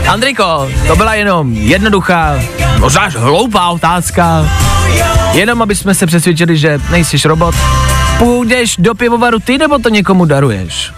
Andriko, 0.09 0.69
to 0.87 0.97
byla 0.97 1.14
jenom 1.14 1.52
jednoduchá, 1.52 2.40
možná 2.78 3.00
až 3.00 3.16
hloupá 3.16 3.69
otázka, 3.69 4.50
jenom 5.32 5.63
aby 5.63 5.75
jsme 5.75 5.95
se 5.95 6.06
přesvědčili, 6.06 6.56
že 6.56 6.78
nejsi 6.91 7.28
robot. 7.28 7.54
Půjdeš 8.19 8.76
do 8.76 8.95
pivovaru 8.95 9.39
ty, 9.39 9.58
nebo 9.58 9.78
to 9.78 9.89
někomu 9.89 10.25
daruješ? 10.25 10.93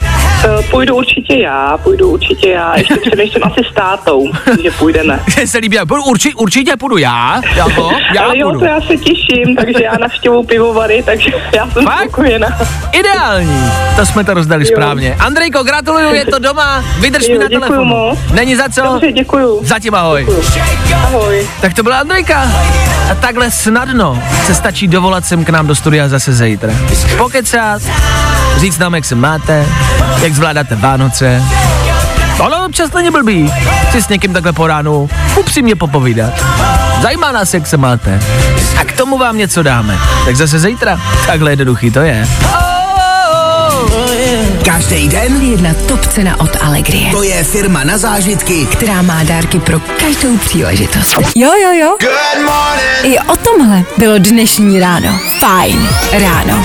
Uh, 0.44 0.62
půjdu 0.70 0.96
určitě 0.96 1.38
já, 1.42 1.78
půjdu 1.82 2.10
určitě 2.10 2.48
já. 2.48 2.76
Ještě 2.78 2.94
přemýšlím 2.96 3.44
asi 3.44 3.60
s 3.70 3.74
tátou, 3.74 4.24
že 4.62 4.70
půjdeme. 4.70 5.20
Mně 5.36 5.46
se 5.46 5.58
líbí, 5.58 5.78
půjdu, 5.88 6.02
urči, 6.04 6.34
určitě 6.34 6.76
půjdu 6.76 6.96
já, 6.96 7.40
jako, 7.56 7.90
já 8.14 8.22
Ale 8.22 8.38
jo, 8.38 8.46
půjdu. 8.48 8.60
to 8.60 8.66
já 8.66 8.80
se 8.80 8.96
těším, 8.96 9.56
takže 9.56 9.84
já 9.84 9.92
navštěvu 10.00 10.42
pivovary, 10.44 11.02
takže 11.06 11.30
já 11.56 11.70
jsem 11.70 11.84
Fakt? 11.84 12.02
spokojená. 12.08 12.48
Ideální, 12.92 13.70
to 13.96 14.06
jsme 14.06 14.24
to 14.24 14.34
rozdali 14.34 14.64
Jo. 14.64 14.70
správně. 14.72 15.16
Andrejko, 15.20 15.62
gratuluju, 15.62 16.14
je 16.14 16.24
to 16.26 16.38
doma, 16.38 16.84
vydrž 17.00 17.28
mi 17.28 17.34
Jo, 17.34 17.40
na 17.40 17.48
děkuju 17.48 17.60
telefonu. 17.68 17.84
moc. 17.84 18.18
Není 18.32 18.56
za 18.56 18.68
co, 18.68 18.82
Dobře, 18.82 19.12
děkuju. 19.12 19.60
zatím 19.64 19.94
ahoj. 19.94 20.26
Ahoj. 20.94 21.46
Tak 21.60 21.74
to 21.74 21.82
byla 21.82 21.98
Andrejka. 21.98 22.42
A 23.10 23.14
takhle 23.14 23.50
snadno 23.50 24.22
se 24.46 24.54
stačí 24.54 24.88
dovolat 24.88 25.24
sem 25.24 25.44
k 25.44 25.48
nám 25.50 25.66
do 25.66 25.74
studia 25.74 26.08
zase 26.08 26.32
zítra. 26.32 26.72
Pokecat, 27.18 27.82
říct 28.58 28.78
nám, 28.78 28.94
jak 28.94 29.04
se 29.04 29.14
máte, 29.14 29.66
jak 30.22 30.27
zvládáte 30.34 30.76
Vánoce. 30.76 31.42
Ale 32.44 32.66
občas 32.66 32.92
není 32.92 33.10
blbý 33.10 33.52
si 33.92 34.02
s 34.02 34.08
někým 34.08 34.32
takhle 34.32 34.52
po 34.52 34.66
ránu 34.66 35.10
upřímně 35.36 35.76
popovídat. 35.76 36.44
Zajímá 37.02 37.32
nás, 37.32 37.54
jak 37.54 37.66
se 37.66 37.76
máte. 37.76 38.20
A 38.80 38.84
k 38.84 38.92
tomu 38.92 39.18
vám 39.18 39.38
něco 39.38 39.62
dáme. 39.62 39.98
Tak 40.24 40.36
zase 40.36 40.58
zítra. 40.58 41.00
Takhle 41.26 41.52
jednoduchý 41.52 41.90
to 41.90 42.00
je. 42.00 42.28
Každý 44.64 45.08
den 45.08 45.42
Jedna 45.42 45.74
top 45.74 46.06
cena 46.06 46.40
od 46.40 46.56
Allegrie, 46.62 47.10
to 47.10 47.22
je 47.22 47.44
firma 47.44 47.84
na 47.84 47.98
zážitky, 47.98 48.66
která 48.66 49.02
má 49.02 49.22
dárky 49.22 49.60
pro 49.60 49.80
každou 49.80 50.38
příležitost. 50.38 51.16
Jo, 51.34 51.50
jo, 51.62 51.72
jo. 51.72 51.96
I 53.02 53.18
o 53.18 53.36
tomhle 53.36 53.82
bylo 53.98 54.18
dnešní 54.18 54.80
ráno. 54.80 55.20
Fajn 55.40 55.88
ráno. 56.12 56.64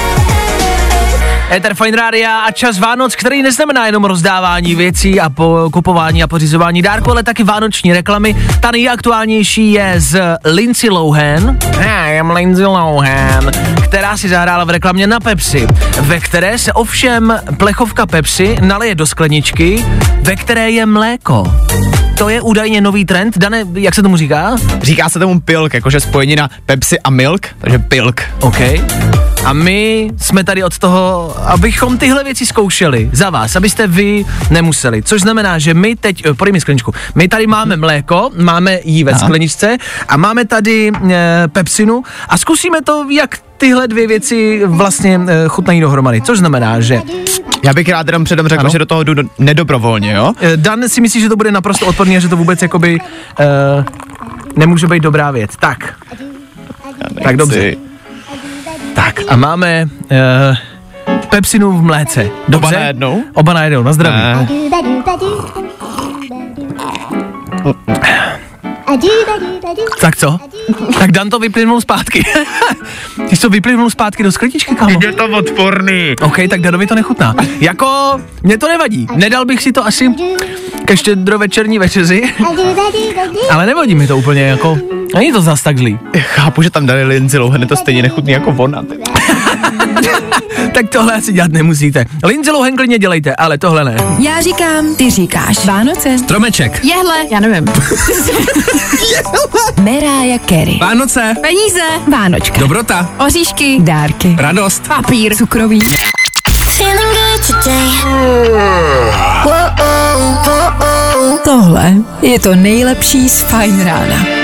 Ether 1.54 1.76
Fine 1.76 1.98
Rádia 1.98 2.39
a 2.39 2.52
čas 2.52 2.80
Vánoc, 2.80 3.16
který 3.16 3.42
neznamená 3.42 3.86
jenom 3.86 4.04
rozdávání 4.04 4.76
věcí 4.76 5.20
a 5.20 5.30
po, 5.30 5.70
kupování 5.74 6.24
a 6.24 6.28
pořizování 6.28 6.82
dárku, 6.82 7.12
ale 7.12 7.24
taky 7.24 7.44
vánoční 7.44 7.94
reklamy. 7.94 8.36
Ta 8.60 8.72
nejaktuálnější 8.72 9.72
je 9.72 9.94
z 9.98 10.38
Lindsay 10.46 10.89
Lohan. 10.89 11.58
Hi, 11.80 12.18
I'm 12.18 12.32
Lindsay 12.32 12.66
Lohan, 12.66 13.52
která 13.84 14.18
si 14.18 14.30
zahrála 14.30 14.63
v 14.63 14.70
reklamě 14.70 15.08
na 15.08 15.20
Pepsi, 15.20 15.68
ve 16.02 16.20
které 16.20 16.58
se 16.58 16.74
ovšem 16.74 17.39
plechovka 17.58 18.06
Pepsi 18.06 18.56
naleje 18.62 18.96
do 18.96 19.06
skleničky, 19.06 19.86
ve 20.22 20.36
které 20.36 20.72
je 20.72 20.86
mléko. 20.86 21.44
To 22.18 22.30
je 22.30 22.42
údajně 22.42 22.82
nový 22.82 23.06
trend. 23.06 23.38
Dane, 23.38 23.66
jak 23.74 23.96
se 23.96 24.04
tomu 24.04 24.18
říká? 24.18 24.56
Říká 24.82 25.10
se 25.10 25.20
tomu 25.20 25.39
pilk, 25.39 25.74
jakože 25.74 26.00
spojení 26.00 26.36
na 26.36 26.50
Pepsi 26.66 27.00
a 27.00 27.10
milk, 27.10 27.48
takže 27.62 27.80
pilk. 27.80 28.22
OK. 28.39 28.60
A 29.45 29.53
my 29.53 30.10
jsme 30.17 30.43
tady 30.43 30.63
od 30.63 30.77
toho, 30.77 31.34
abychom 31.45 31.97
tyhle 31.97 32.23
věci 32.23 32.45
zkoušeli 32.45 33.10
za 33.13 33.29
vás, 33.29 33.56
abyste 33.56 33.88
vy 33.88 34.25
nemuseli. 34.49 35.03
Což 35.03 35.21
znamená, 35.21 35.60
že 35.60 35.73
my 35.73 35.95
teď, 35.95 36.25
eh, 36.25 36.34
podej 36.34 36.51
mi 36.51 36.62
skleničku, 36.62 36.93
my 37.15 37.27
tady 37.27 37.47
máme 37.47 37.77
mléko, 37.77 38.29
máme 38.36 38.79
jí 38.84 39.03
ve 39.03 39.15
skleničce 39.15 39.77
a 40.08 40.17
máme 40.17 40.45
tady 40.45 40.91
e, 41.12 41.47
pepsinu 41.47 42.03
a 42.29 42.38
zkusíme 42.38 42.82
to, 42.82 43.06
jak 43.10 43.38
tyhle 43.58 43.88
dvě 43.88 44.08
věci 44.08 44.62
vlastně 44.65 45.19
e, 45.27 45.47
chutnají 45.47 45.79
dohromady. 45.82 46.21
Což 46.21 46.39
znamená, 46.39 46.79
že 46.82 47.01
Já 47.63 47.73
bych 47.73 47.89
rád 47.89 48.08
jenom 48.08 48.23
předem 48.23 48.47
řekl, 48.47 48.60
Ano. 48.62 48.69
že 48.69 48.79
do 48.79 48.86
toho 48.86 49.03
jdu 49.03 49.13
do, 49.13 49.23
nedobrovolně, 49.39 50.12
jo? 50.13 50.34
Dan 50.56 50.89
si 50.89 51.01
myslí, 51.01 51.21
že 51.21 51.29
to 51.29 51.36
bude 51.36 51.51
naprosto 51.51 51.86
odporný 51.86 52.17
a 52.17 52.19
že 52.19 52.27
to 52.27 52.38
vůbec 52.38 52.62
jakoby 52.62 52.99
e, 53.39 53.45
nemůže 54.56 54.88
být 54.88 55.03
dobrá 55.03 55.32
věc. 55.32 55.51
Tak, 55.60 55.95
tak 57.23 57.38
dobře. 57.38 57.75
Tak 58.95 59.19
a 59.27 59.36
máme 59.36 59.86
uh, 59.86 60.58
pepsinu 61.29 61.71
v 61.71 61.82
mléce. 61.82 62.29
Dobře? 62.47 62.67
Oba 62.67 62.79
najednou? 62.79 63.23
Oba 63.34 63.53
najednou, 63.53 63.84
na 63.84 63.93
zdraví. 63.93 64.17
Ne. 64.17 64.47
Tak 70.01 70.15
co? 70.15 70.39
Tak 70.99 71.12
Dan 71.12 71.30
to 71.30 71.39
vyplynul 71.39 71.82
zpátky. 71.82 72.23
Ty 73.30 73.36
jsi 73.36 73.41
to 73.41 73.49
vyplynul 73.49 73.89
zpátky 73.89 74.23
do 74.23 74.32
skleničky, 74.32 74.76
kámo. 74.76 74.99
Je 75.02 75.12
to 75.12 75.26
odporný. 75.26 76.15
OK, 76.21 76.38
tak 76.49 76.62
Danovi 76.62 76.88
to 76.88 76.95
nechutná. 76.95 77.36
Jako, 77.60 78.19
mě 78.43 78.58
to 78.58 78.67
nevadí. 78.67 79.08
Nedal 79.15 79.45
bych 79.45 79.62
si 79.63 79.71
to 79.71 79.86
asi 79.86 80.10
ke 80.86 80.97
štědrovečerní 80.97 81.80
večeři, 81.80 82.34
ale 83.52 83.65
nevadí 83.65 83.95
mi 83.95 84.08
to 84.08 84.17
úplně 84.17 84.41
jako, 84.41 84.78
není 85.15 85.32
to 85.32 85.41
zas 85.41 85.63
tak 85.63 85.78
zlý. 85.78 85.99
Chápu, 86.17 86.62
že 86.62 86.69
tam 86.69 86.86
dali 86.86 87.04
Lindsay 87.04 87.39
Lohan, 87.39 87.62
je 87.62 87.67
to 87.67 87.76
stejně 87.76 88.02
nechutný 88.02 88.32
jako 88.32 88.56
ona. 88.58 88.84
Tak 90.73 90.89
tohle 90.89 91.13
asi 91.13 91.34
dělat 91.34 91.52
nemusíte. 91.52 92.06
Lindsay 92.23 92.54
Lohan 92.54 92.76
klidně 92.76 92.99
dělejte, 92.99 93.36
ale 93.36 93.58
tohle 93.58 93.84
ne. 93.84 93.95
Já 94.19 94.41
říkám, 94.41 94.95
ty 94.95 95.12
říkáš. 95.12 95.65
Vánoce. 95.65 96.17
Stromeček. 96.17 96.86
Jehle, 96.86 97.15
já 97.32 97.39
nevím. 97.39 97.65
Mariah 99.84 100.41
Carey. 100.49 100.78
Vánoce. 100.82 101.34
Peníze. 101.41 101.82
Vánočka. 102.12 102.60
Dobrota. 102.60 103.10
Oříšky. 103.26 103.78
Dárky. 103.82 104.36
Radost. 104.39 104.88
Papír. 104.88 105.36
Cukroví. 105.36 105.82
oh, 109.45 109.52
oh. 109.80 111.38
Tohle 111.43 111.93
je 112.21 112.39
to 112.39 112.56
nejlepší 112.56 113.30
z 113.30 113.41
Fajn 113.41 113.84
rána. 113.86 114.42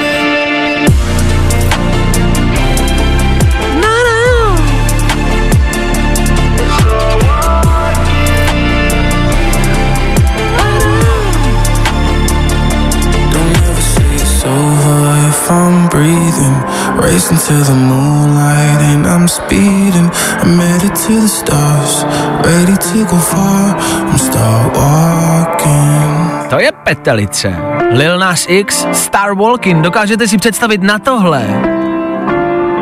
Racing 17.09 17.39
to 17.39 17.63
the 17.63 17.73
moonlight 17.73 18.81
and 18.81 19.07
I'm 19.07 19.27
speeding. 19.27 20.11
I'm 20.43 20.59
headed 20.59 20.95
to 20.95 21.13
the 21.21 21.27
stars, 21.27 22.05
ready 22.45 22.77
to 22.77 23.05
go 23.05 23.17
far. 23.17 23.75
I'm 24.09 24.17
start 24.17 24.77
walking. 24.77 26.49
To 26.49 26.59
je 26.59 26.71
petelice. 26.71 27.55
Lil 27.91 28.19
Nas 28.19 28.45
X, 28.49 28.85
Star 28.91 29.33
Walking. 29.33 29.81
Dokážete 29.81 30.27
si 30.27 30.37
představit 30.37 30.81
na 30.83 30.99
tohle? 30.99 31.45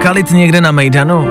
Kalit 0.01 0.31
někde 0.31 0.61
na 0.61 0.71
Mejdanu? 0.71 1.27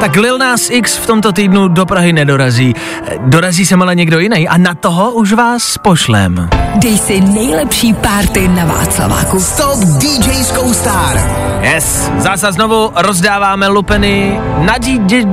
Tak 0.00 0.16
Lil 0.16 0.38
Nas 0.38 0.70
X 0.70 0.96
v 0.96 1.06
tomto 1.06 1.32
týdnu 1.32 1.68
do 1.68 1.86
Prahy 1.86 2.12
nedorazí. 2.12 2.74
Dorazí 3.20 3.66
sem 3.66 3.82
ale 3.82 3.94
někdo 3.94 4.18
jiný 4.18 4.48
a 4.48 4.56
na 4.56 4.74
toho 4.74 5.10
už 5.10 5.32
vás 5.32 5.78
pošlem. 5.78 6.48
Dej 6.76 6.98
si 6.98 7.20
nejlepší 7.20 7.94
párty 7.94 8.48
na 8.48 8.64
Václaváku. 8.64 9.40
Stop 9.40 9.78
DJskou 9.78 10.72
star. 10.72 11.20
Yes, 11.60 12.10
zase 12.18 12.52
znovu 12.52 12.92
rozdáváme 12.96 13.68
lupeny 13.68 14.40
na 14.58 14.78
DJ... 14.78 15.24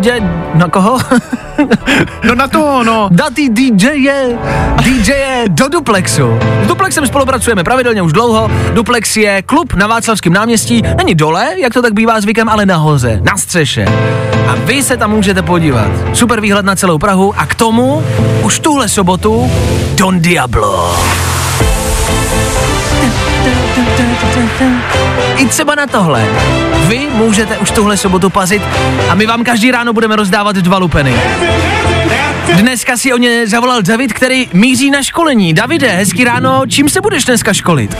Na 0.53 0.67
koho? 0.67 0.99
No 2.23 2.36
na 2.36 2.47
to, 2.47 2.84
no. 2.84 3.10
na 3.12 3.30
ty 3.34 3.49
DJe, 3.49 4.38
DJe 4.84 5.43
do 5.47 5.67
Duplexu. 5.67 6.39
S 6.63 6.67
Duplexem 6.67 7.08
spolupracujeme 7.08 7.63
pravidelně 7.63 8.01
už 8.01 8.13
dlouho. 8.13 8.51
Duplex 8.73 9.17
je 9.17 9.41
klub 9.41 9.73
na 9.73 9.88
Václavském 9.88 10.34
náměstí. 10.34 10.82
Není 10.97 11.15
dole, 11.15 11.47
jak 11.56 11.73
to 11.73 11.82
tak 11.82 11.93
bývá 11.93 12.21
zvykem, 12.21 12.49
ale 12.49 12.65
nahoře, 12.65 13.19
na 13.23 13.38
střeše. 13.38 13.86
Vy 14.65 14.84
se 14.84 14.98
tam 14.98 15.12
můžete 15.12 15.41
podívat. 15.41 15.91
Super 16.13 16.41
výhled 16.41 16.65
na 16.65 16.76
celou 16.76 16.98
Prahu 16.98 17.34
a 17.38 17.46
k 17.46 17.56
tomu 17.56 18.04
už 18.43 18.60
tuhle 18.60 18.89
sobotu 18.89 19.52
Don 19.96 20.20
Diablo. 20.20 20.96
I 25.38 25.46
třeba 25.46 25.76
na 25.76 25.88
tohle. 25.88 26.26
Vy 26.88 27.08
můžete 27.13 27.58
už 27.58 27.72
tuhle 27.72 27.98
sobotu 27.98 28.30
pazit 28.30 28.62
a 29.10 29.15
my 29.15 29.26
vám 29.26 29.43
každý 29.43 29.72
ráno 29.72 29.93
budeme 29.93 30.15
rozdávat 30.15 30.56
dva 30.56 30.78
lupeny. 30.78 31.13
Dneska 32.56 32.98
si 32.98 33.13
o 33.13 33.17
ně 33.17 33.48
zavolal 33.48 33.82
David, 33.82 34.13
který 34.13 34.48
míří 34.54 34.91
na 34.91 35.04
školení. 35.04 35.54
Davide, 35.54 35.88
hezký 35.88 36.24
ráno, 36.24 36.62
čím 36.67 36.89
se 36.89 37.02
budeš 37.02 37.26
dneska 37.26 37.54
školit? 37.54 37.98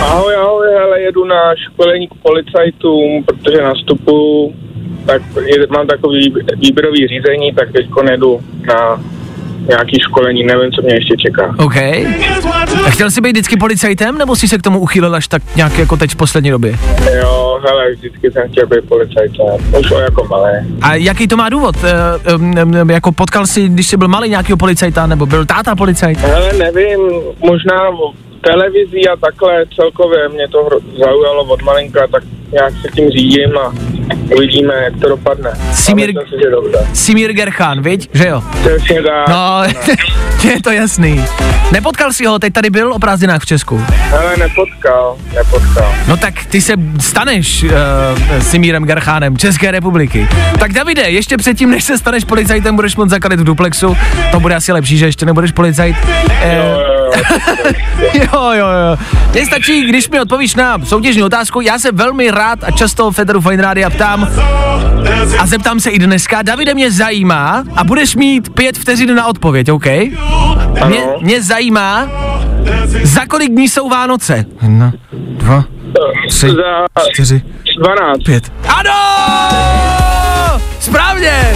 Ahoj, 0.00 0.34
ahoj, 0.34 0.66
hele, 0.78 1.00
jedu 1.00 1.24
na 1.24 1.54
školení 1.56 2.08
k 2.08 2.14
policajtům, 2.22 3.24
protože 3.26 3.62
nastupuju, 3.62 4.52
tak 5.06 5.22
je, 5.44 5.66
mám 5.70 5.86
takový 5.86 6.34
výběrový 6.56 7.06
řízení, 7.08 7.52
tak 7.52 7.72
teď 7.72 7.86
jedu 8.10 8.40
na 8.66 9.00
nějaký 9.68 10.00
školení, 10.00 10.44
nevím, 10.44 10.72
co 10.72 10.82
mě 10.82 10.94
ještě 10.94 11.16
čeká. 11.16 11.54
OK. 11.58 11.76
A 12.86 12.90
chtěl 12.90 13.10
jsi 13.10 13.20
být 13.20 13.30
vždycky 13.30 13.56
policajtem, 13.56 14.18
nebo 14.18 14.36
jsi 14.36 14.48
se 14.48 14.58
k 14.58 14.62
tomu 14.62 14.80
uchýlil 14.80 15.14
až 15.14 15.28
tak 15.28 15.42
nějak 15.56 15.78
jako 15.78 15.96
teď 15.96 16.10
v 16.10 16.16
poslední 16.16 16.50
době? 16.50 16.74
Jo, 17.16 17.60
hele, 17.66 17.92
vždycky 17.92 18.30
jsem 18.30 18.48
chtěl 18.48 18.66
být 18.66 18.84
policajtem, 18.88 19.46
už 19.78 19.90
jako 19.90 20.24
malé. 20.30 20.66
A 20.82 20.94
jaký 20.94 21.28
to 21.28 21.36
má 21.36 21.48
důvod? 21.48 21.74
E, 21.84 22.34
um, 22.34 22.54
um, 22.82 22.90
jako 22.90 23.12
potkal 23.12 23.46
jsi, 23.46 23.68
když 23.68 23.86
jsi 23.86 23.96
byl 23.96 24.08
malý 24.08 24.28
nějakého 24.28 24.56
policajta, 24.56 25.06
nebo 25.06 25.26
byl 25.26 25.46
táta 25.46 25.76
policajt? 25.76 26.18
Hele, 26.18 26.52
nevím, 26.52 27.00
možná 27.38 27.90
televizí 28.40 29.08
a 29.08 29.16
takhle 29.16 29.64
celkově 29.76 30.28
mě 30.28 30.48
to 30.48 30.68
zaujalo 30.98 31.44
od 31.44 31.62
malinka, 31.62 32.06
tak 32.06 32.22
nějak 32.52 32.72
se 32.82 32.88
tím 32.94 33.10
řídím 33.10 33.58
a 33.58 33.72
uvidíme, 34.36 34.74
jak 34.84 35.00
to 35.00 35.08
dopadne. 35.08 35.50
Simír- 35.72 36.14
Ale. 36.76 36.86
Simír 36.94 37.32
Gerchán, 37.32 37.82
viď? 37.82 38.10
Že 38.12 38.28
jo? 38.28 38.42
Přesně 38.60 39.02
tak. 39.02 39.28
No, 39.28 39.62
je 40.50 40.62
to 40.62 40.70
jasný. 40.70 41.24
Nepotkal 41.72 42.12
si 42.12 42.26
ho, 42.26 42.38
teď 42.38 42.52
tady 42.52 42.70
byl 42.70 42.92
o 42.92 42.98
prázdninách 42.98 43.42
v 43.42 43.46
Česku. 43.46 43.84
Hele, 43.88 44.36
nepotkal, 44.36 45.16
nepotkal. 45.34 45.94
No 46.08 46.16
tak 46.16 46.34
ty 46.44 46.60
se 46.60 46.72
staneš 47.00 47.62
uh, 47.62 47.70
Simírem 48.42 48.84
Gerchánem 48.84 49.36
České 49.36 49.70
republiky. 49.70 50.28
Tak 50.58 50.72
Davide, 50.72 51.02
ještě 51.02 51.36
předtím, 51.36 51.70
než 51.70 51.84
se 51.84 51.98
staneš 51.98 52.24
policajtem, 52.24 52.76
budeš 52.76 52.96
moc 52.96 53.10
zakalit 53.10 53.40
v 53.40 53.44
duplexu. 53.44 53.96
To 54.32 54.40
bude 54.40 54.54
asi 54.54 54.72
lepší, 54.72 54.98
že 54.98 55.06
ještě 55.06 55.26
nebudeš 55.26 55.52
policajt. 55.52 55.96
Eh, 56.42 56.56
jo, 56.56 56.62
jo, 56.64 56.89
jo. 58.30 58.96
Mně 59.32 59.46
stačí, 59.46 59.82
když 59.84 60.08
mi 60.08 60.20
odpovíš 60.20 60.54
na 60.54 60.78
soutěžní 60.84 61.22
otázku. 61.22 61.60
Já 61.60 61.78
se 61.78 61.92
velmi 61.92 62.30
rád 62.30 62.64
a 62.64 62.70
často 62.70 63.10
v 63.10 63.14
Federu 63.14 63.40
Fine 63.40 63.62
Rádia 63.62 63.90
ptám 63.90 64.28
a 65.38 65.46
zeptám 65.46 65.80
se 65.80 65.90
i 65.90 65.98
dneska. 65.98 66.42
Davide, 66.42 66.74
mě 66.74 66.90
zajímá 66.90 67.64
a 67.76 67.84
budeš 67.84 68.16
mít 68.16 68.54
pět 68.54 68.78
vteřin 68.78 69.14
na 69.14 69.26
odpověď, 69.26 69.70
OK? 69.70 69.86
Mě, 70.86 71.00
mě 71.20 71.42
zajímá, 71.42 72.08
za 73.02 73.26
kolik 73.26 73.50
dní 73.50 73.68
jsou 73.68 73.88
Vánoce? 73.88 74.44
Jedna, 74.62 74.92
dva, 75.12 75.64
tři, 76.28 76.48
Za 76.48 76.86
čtyři, 77.12 77.42
12. 77.78 78.22
pět. 78.24 78.52
Ano! 78.68 78.92
Správně! 80.80 81.54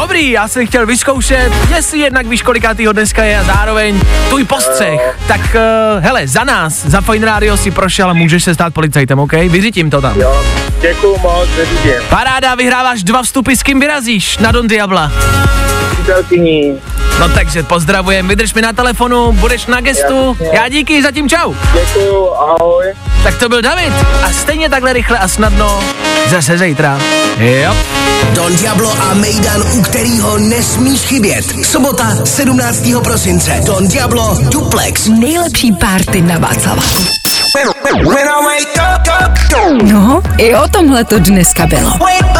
Dobrý, 0.00 0.30
já 0.30 0.48
jsem 0.48 0.66
chtěl 0.66 0.86
vyzkoušet, 0.86 1.52
jestli 1.74 1.98
jednak 1.98 2.26
víš, 2.26 2.42
kolikátýho 2.42 2.92
dneska 2.92 3.24
je 3.24 3.38
a 3.38 3.44
zároveň 3.44 4.00
tvůj 4.28 4.44
postřeh. 4.44 5.18
Tak 5.28 5.40
uh, 5.40 6.04
hele, 6.04 6.28
za 6.28 6.44
nás, 6.44 6.86
za 6.86 7.00
Fine 7.00 7.26
Radio 7.26 7.56
si 7.56 7.70
prošel 7.70 8.10
a 8.10 8.12
můžeš 8.12 8.44
se 8.44 8.54
stát 8.54 8.74
policajtem, 8.74 9.18
OK? 9.18 9.32
Vyřítím 9.32 9.90
to 9.90 10.00
tam. 10.00 10.20
Jo, 10.20 10.44
děkuju 10.80 11.18
moc, 11.18 11.48
nevidím. 11.58 12.02
Paráda, 12.08 12.54
vyhráváš 12.54 13.02
dva 13.02 13.22
vstupy, 13.22 13.52
s 13.52 13.62
kým 13.62 13.80
vyrazíš 13.80 14.38
na 14.38 14.52
Don 14.52 14.66
Diabla. 14.66 15.12
Přítelkyní, 16.06 16.78
No 17.20 17.28
takže 17.28 17.62
pozdravujem, 17.62 18.28
vydrž 18.28 18.54
mi 18.54 18.62
na 18.62 18.72
telefonu, 18.72 19.32
budeš 19.32 19.66
na 19.66 19.80
gestu. 19.80 20.36
Jasně. 20.40 20.58
Já 20.58 20.68
díky, 20.68 21.02
zatím 21.02 21.28
čau. 21.28 21.54
děkuju, 21.74 22.34
ahoj. 22.34 22.84
Tak 23.22 23.36
to 23.38 23.48
byl 23.48 23.62
David 23.62 23.92
a 24.22 24.30
stejně 24.32 24.68
takhle 24.70 24.92
rychle 24.92 25.18
a 25.18 25.28
snadno 25.28 25.80
zase 26.30 26.58
zítra. 26.58 26.98
Jo. 27.38 27.76
Don 28.34 28.56
Diablo 28.56 28.92
a 29.10 29.14
Mejdan, 29.14 29.62
u 29.78 29.82
kterého 29.82 30.38
nesmíš 30.38 31.00
chybět. 31.00 31.44
Sobota 31.66 32.16
17. 32.24 32.82
prosince. 33.04 33.60
Don 33.66 33.88
Diablo 33.88 34.38
Duplex. 34.40 35.06
Nejlepší 35.08 35.72
párty 35.72 36.20
na 36.20 36.38
Václaváku. 36.38 37.04
Up, 37.68 37.76
No, 39.82 40.22
i 40.38 40.54
o 40.54 40.68
tomhle 40.68 41.04
to 41.04 41.18
dneska 41.18 41.66
bylo. 41.66 41.90
wake 41.90 42.36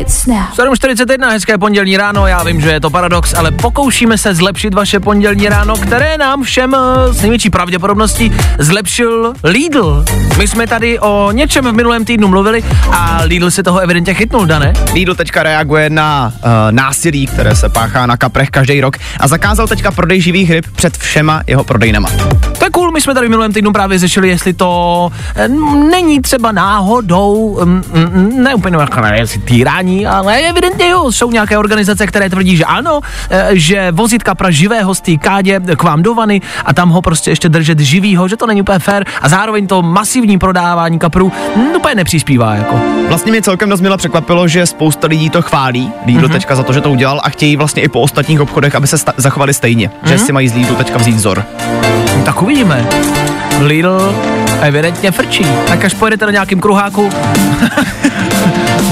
up. 0.00 0.10
Fajn. 0.10 0.70
7.41, 0.70 1.30
hezké 1.30 1.58
pondělní 1.58 1.96
ráno, 1.96 2.26
já 2.26 2.42
vím, 2.42 2.60
že 2.60 2.70
je 2.70 2.80
to 2.80 2.90
paradox, 2.90 3.34
ale 3.34 3.50
pokoušíme 3.50 4.18
se 4.18 4.34
zlepšit 4.34 4.74
vaše 4.74 5.00
pondělní 5.00 5.48
ráno, 5.48 5.76
které 5.76 6.18
nám 6.18 6.42
všem 6.42 6.74
eh, 6.74 7.14
s 7.14 7.22
největší 7.22 7.50
pravděpodobností 7.50 8.32
zlepšil 8.58 9.34
Lidl. 9.44 10.04
My 10.38 10.48
jsme 10.48 10.66
tady 10.66 10.98
o 10.98 11.32
něčem 11.32 11.64
v 11.64 11.72
minulém 11.72 12.04
týdnu 12.04 12.28
mluvili 12.28 12.64
a 12.90 13.20
Lidl 13.24 13.50
si 13.50 13.62
toho 13.62 13.78
evidentně 13.78 14.14
chytnul, 14.14 14.46
Dane. 14.46 14.72
Lidl 14.94 15.14
teďka 15.14 15.42
reaguje 15.42 15.90
na 15.90 16.32
uh, 16.34 16.50
násilí, 16.70 17.26
které 17.26 17.56
se 17.56 17.68
páchá 17.68 18.06
na 18.06 18.16
kaprech 18.16 18.50
každý 18.50 18.80
rok 18.80 18.96
a 19.20 19.28
zakázal 19.28 19.68
teďka 19.68 19.90
prodej 19.90 20.20
živých 20.20 20.50
ryb 20.50 20.66
před 20.76 20.96
všema 20.96 21.42
jeho 21.46 21.64
prodejnama. 21.64 22.08
To 22.58 22.64
je 22.64 22.70
cool, 22.70 22.90
my 22.90 23.00
jsme 23.00 23.14
tady 23.14 23.26
v 23.26 23.30
minulém 23.30 23.52
týdnu 23.52 23.72
právě 23.72 23.98
řešili, 23.98 24.28
jestli 24.28 24.52
to 24.52 25.10
eh, 25.36 25.48
není 25.90 26.20
třeba 26.20 26.52
náhodou, 26.52 27.60
mm, 27.64 28.42
ne 28.42 28.54
úplně 28.54 28.76
jako 28.76 29.06
jestli 29.14 29.40
týrání, 29.40 29.89
ale 30.06 30.38
evidentně 30.38 30.88
jo, 30.88 31.12
jsou 31.12 31.30
nějaké 31.30 31.58
organizace, 31.58 32.06
které 32.06 32.30
tvrdí, 32.30 32.56
že 32.56 32.64
ano, 32.64 33.00
eh, 33.30 33.48
že 33.52 33.92
vozit 33.92 34.22
kapra 34.22 34.50
živého 34.50 34.94
z 34.94 35.00
té 35.00 35.16
kádě 35.16 35.60
k 35.76 35.82
vám 35.82 36.02
do 36.02 36.14
vany 36.14 36.40
a 36.64 36.74
tam 36.74 36.88
ho 36.88 37.02
prostě 37.02 37.30
ještě 37.30 37.48
držet 37.48 37.78
živýho, 37.78 38.28
že 38.28 38.36
to 38.36 38.46
není 38.46 38.60
úplně 38.60 38.78
fér 38.78 39.04
a 39.22 39.28
zároveň 39.28 39.66
to 39.66 39.82
masivní 39.82 40.38
prodávání 40.38 40.98
kaprů 40.98 41.32
mm, 41.56 41.66
úplně 41.76 41.94
nepřispívá 41.94 42.54
jako. 42.54 42.80
Vlastně 43.08 43.32
mě 43.32 43.42
celkem 43.42 43.68
dost 43.68 43.82
překvapilo, 43.96 44.48
že 44.48 44.66
spousta 44.66 45.06
lidí 45.06 45.30
to 45.30 45.42
chválí, 45.42 45.92
Lidl 46.06 46.20
mm-hmm. 46.20 46.32
teďka 46.32 46.56
za 46.56 46.62
to, 46.62 46.72
že 46.72 46.80
to 46.80 46.90
udělal 46.90 47.20
a 47.24 47.28
chtějí 47.30 47.56
vlastně 47.56 47.82
i 47.82 47.88
po 47.88 48.00
ostatních 48.00 48.40
obchodech, 48.40 48.74
aby 48.74 48.86
se 48.86 48.98
sta- 48.98 49.12
zachovali 49.16 49.54
stejně, 49.54 49.88
mm-hmm. 49.88 50.08
že 50.08 50.18
si 50.18 50.32
mají 50.32 50.48
z 50.48 50.54
Lidlu 50.54 50.76
teďka 50.76 50.98
vzít 50.98 51.14
vzor. 51.14 51.44
No, 52.16 52.22
tak 52.24 52.42
uvidíme. 52.42 52.86
Lidl 53.60 54.14
evidentně 54.60 55.10
frčí. 55.10 55.46
Tak 55.68 55.84
až 55.84 55.94
pojedete 55.94 56.26
na 56.26 56.32
nějakým 56.32 56.60
kruháku 56.60 57.10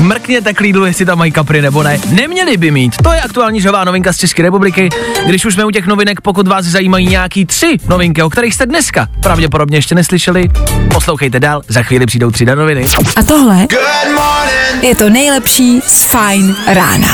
Mrkněte 0.01 0.55
k 0.55 0.61
Lidlu, 0.61 0.87
jestli 0.87 1.05
tam 1.05 1.19
mají 1.19 1.33
kapry 1.33 1.63
nebo 1.63 1.83
ne. 1.83 1.99
Neměli 2.11 2.57
by 2.57 2.71
mít. 2.71 2.97
To 3.03 3.13
je 3.13 3.21
aktuální 3.21 3.61
žavá 3.61 3.85
novinka 3.85 4.13
z 4.13 4.17
České 4.17 4.43
republiky. 4.43 4.89
Když 5.27 5.45
už 5.45 5.55
jsme 5.55 5.65
u 5.65 5.71
těch 5.71 5.87
novinek, 5.87 6.21
pokud 6.21 6.49
vás 6.49 6.65
zajímají 6.65 7.07
nějaký 7.07 7.47
tři 7.47 7.77
novinky, 7.89 8.23
o 8.23 8.31
kterých 8.31 8.55
jste 8.55 8.67
dneska 8.67 9.09
pravděpodobně 9.23 9.79
ještě 9.79 9.95
neslyšeli, 9.95 10.49
poslouchejte 10.95 11.41
dál, 11.41 11.63
za 11.69 11.83
chvíli 11.83 12.07
přijdou 12.07 12.31
tři 12.31 12.45
noviny. 12.45 12.85
A 13.17 13.23
tohle 13.23 13.67
je 14.83 14.95
to 14.97 15.11
nejlepší 15.11 15.81
z 15.87 16.03
Fine 16.03 16.55
rána. 16.67 17.09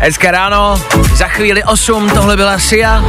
Hezké 0.00 0.30
ráno, 0.30 0.82
za 1.14 1.28
chvíli 1.28 1.64
8, 1.64 2.10
tohle 2.10 2.36
byla 2.36 2.58
Sia. 2.58 3.04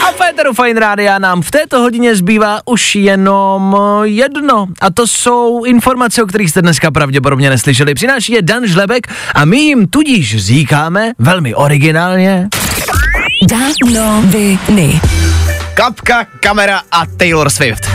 A 0.00 0.12
Féteru 0.12 0.52
Fine 0.54 0.80
Rádia 0.80 1.18
nám 1.18 1.42
v 1.42 1.50
této 1.50 1.80
hodině 1.80 2.16
zbývá 2.16 2.60
už 2.64 2.94
jenom 2.94 3.76
jedno. 4.02 4.66
A 4.80 4.90
to 4.90 5.06
jsou 5.06 5.64
informace, 5.64 6.22
o 6.22 6.26
kterých 6.26 6.50
jste 6.50 6.62
dneska 6.62 6.90
pravděpodobně 6.90 7.50
neslyšeli. 7.50 7.94
Přináší 7.94 8.32
je 8.32 8.42
Dan 8.42 8.66
Žlebek 8.66 9.06
a 9.34 9.44
my 9.44 9.58
jim 9.58 9.86
tudíž 9.86 10.36
říkáme 10.36 11.12
velmi 11.18 11.54
originálně. 11.54 12.48
Danoviny. 13.48 15.00
Kapka, 15.74 16.26
kamera 16.40 16.82
a 16.92 17.06
Taylor 17.06 17.50
Swift. 17.50 17.88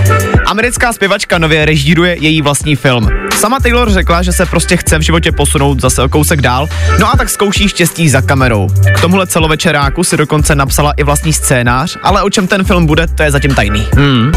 Americká 0.46 0.94
zpěvačka 0.94 1.38
nově 1.38 1.66
režíruje 1.66 2.18
její 2.20 2.42
vlastní 2.42 2.76
film. 2.76 3.10
Sama 3.36 3.60
Taylor 3.60 3.92
řekla, 3.92 4.22
že 4.22 4.32
se 4.32 4.46
prostě 4.46 4.78
chce 4.78 4.98
v 4.98 5.02
životě 5.02 5.32
posunout 5.32 5.82
zase 5.82 6.02
o 6.04 6.10
kousek 6.10 6.42
dál, 6.42 6.70
no 7.00 7.14
a 7.14 7.18
tak 7.18 7.30
zkouší 7.30 7.70
štěstí 7.70 8.10
za 8.10 8.22
kamerou. 8.22 8.70
K 8.96 9.02
tomuhle 9.02 9.28
celovečeráku 9.28 10.04
si 10.04 10.18
dokonce 10.18 10.56
napsala 10.56 10.92
i 10.92 11.04
vlastní 11.04 11.34
scénář, 11.34 11.98
ale 12.04 12.24
o 12.24 12.30
čem 12.30 12.48
ten 12.48 12.64
film 12.64 12.86
bude, 12.86 13.08
to 13.08 13.24
je 13.24 13.32
zatím 13.32 13.56
tajný. 13.56 13.88
Hmm. 13.96 14.32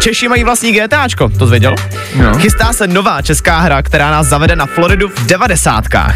Češi 0.00 0.28
mají 0.28 0.44
vlastní 0.44 0.72
GTAčko, 0.72 1.28
to 1.28 1.46
zvěděl? 1.46 1.74
No. 2.16 2.38
Chystá 2.38 2.72
se 2.72 2.86
nová 2.86 3.22
česká 3.22 3.58
hra, 3.58 3.82
která 3.82 4.10
nás 4.10 4.26
zavede 4.26 4.56
na 4.56 4.66
Floridu 4.66 5.08
v 5.08 5.26
devadesátkách. 5.26 6.14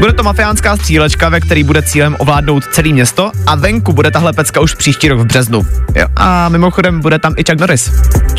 Bude 0.00 0.12
to 0.12 0.22
mafiánská 0.22 0.76
střílečka, 0.76 1.28
ve 1.28 1.40
který 1.40 1.64
bude 1.64 1.82
cílem 1.82 2.16
ovládnout 2.18 2.64
celé 2.64 2.88
město 2.88 3.32
a 3.46 3.54
venku 3.54 3.92
bude 3.92 4.10
tahle 4.10 4.32
pecka 4.32 4.60
už 4.60 4.74
příští 4.74 5.08
rok 5.08 5.20
v 5.20 5.24
březnu. 5.24 5.66
Jo. 5.94 6.06
A 6.16 6.48
mimochodem 6.48 7.00
bude 7.00 7.18
tam 7.18 7.34
i 7.36 7.44
Chuck 7.44 7.60
Norris. 7.60 7.90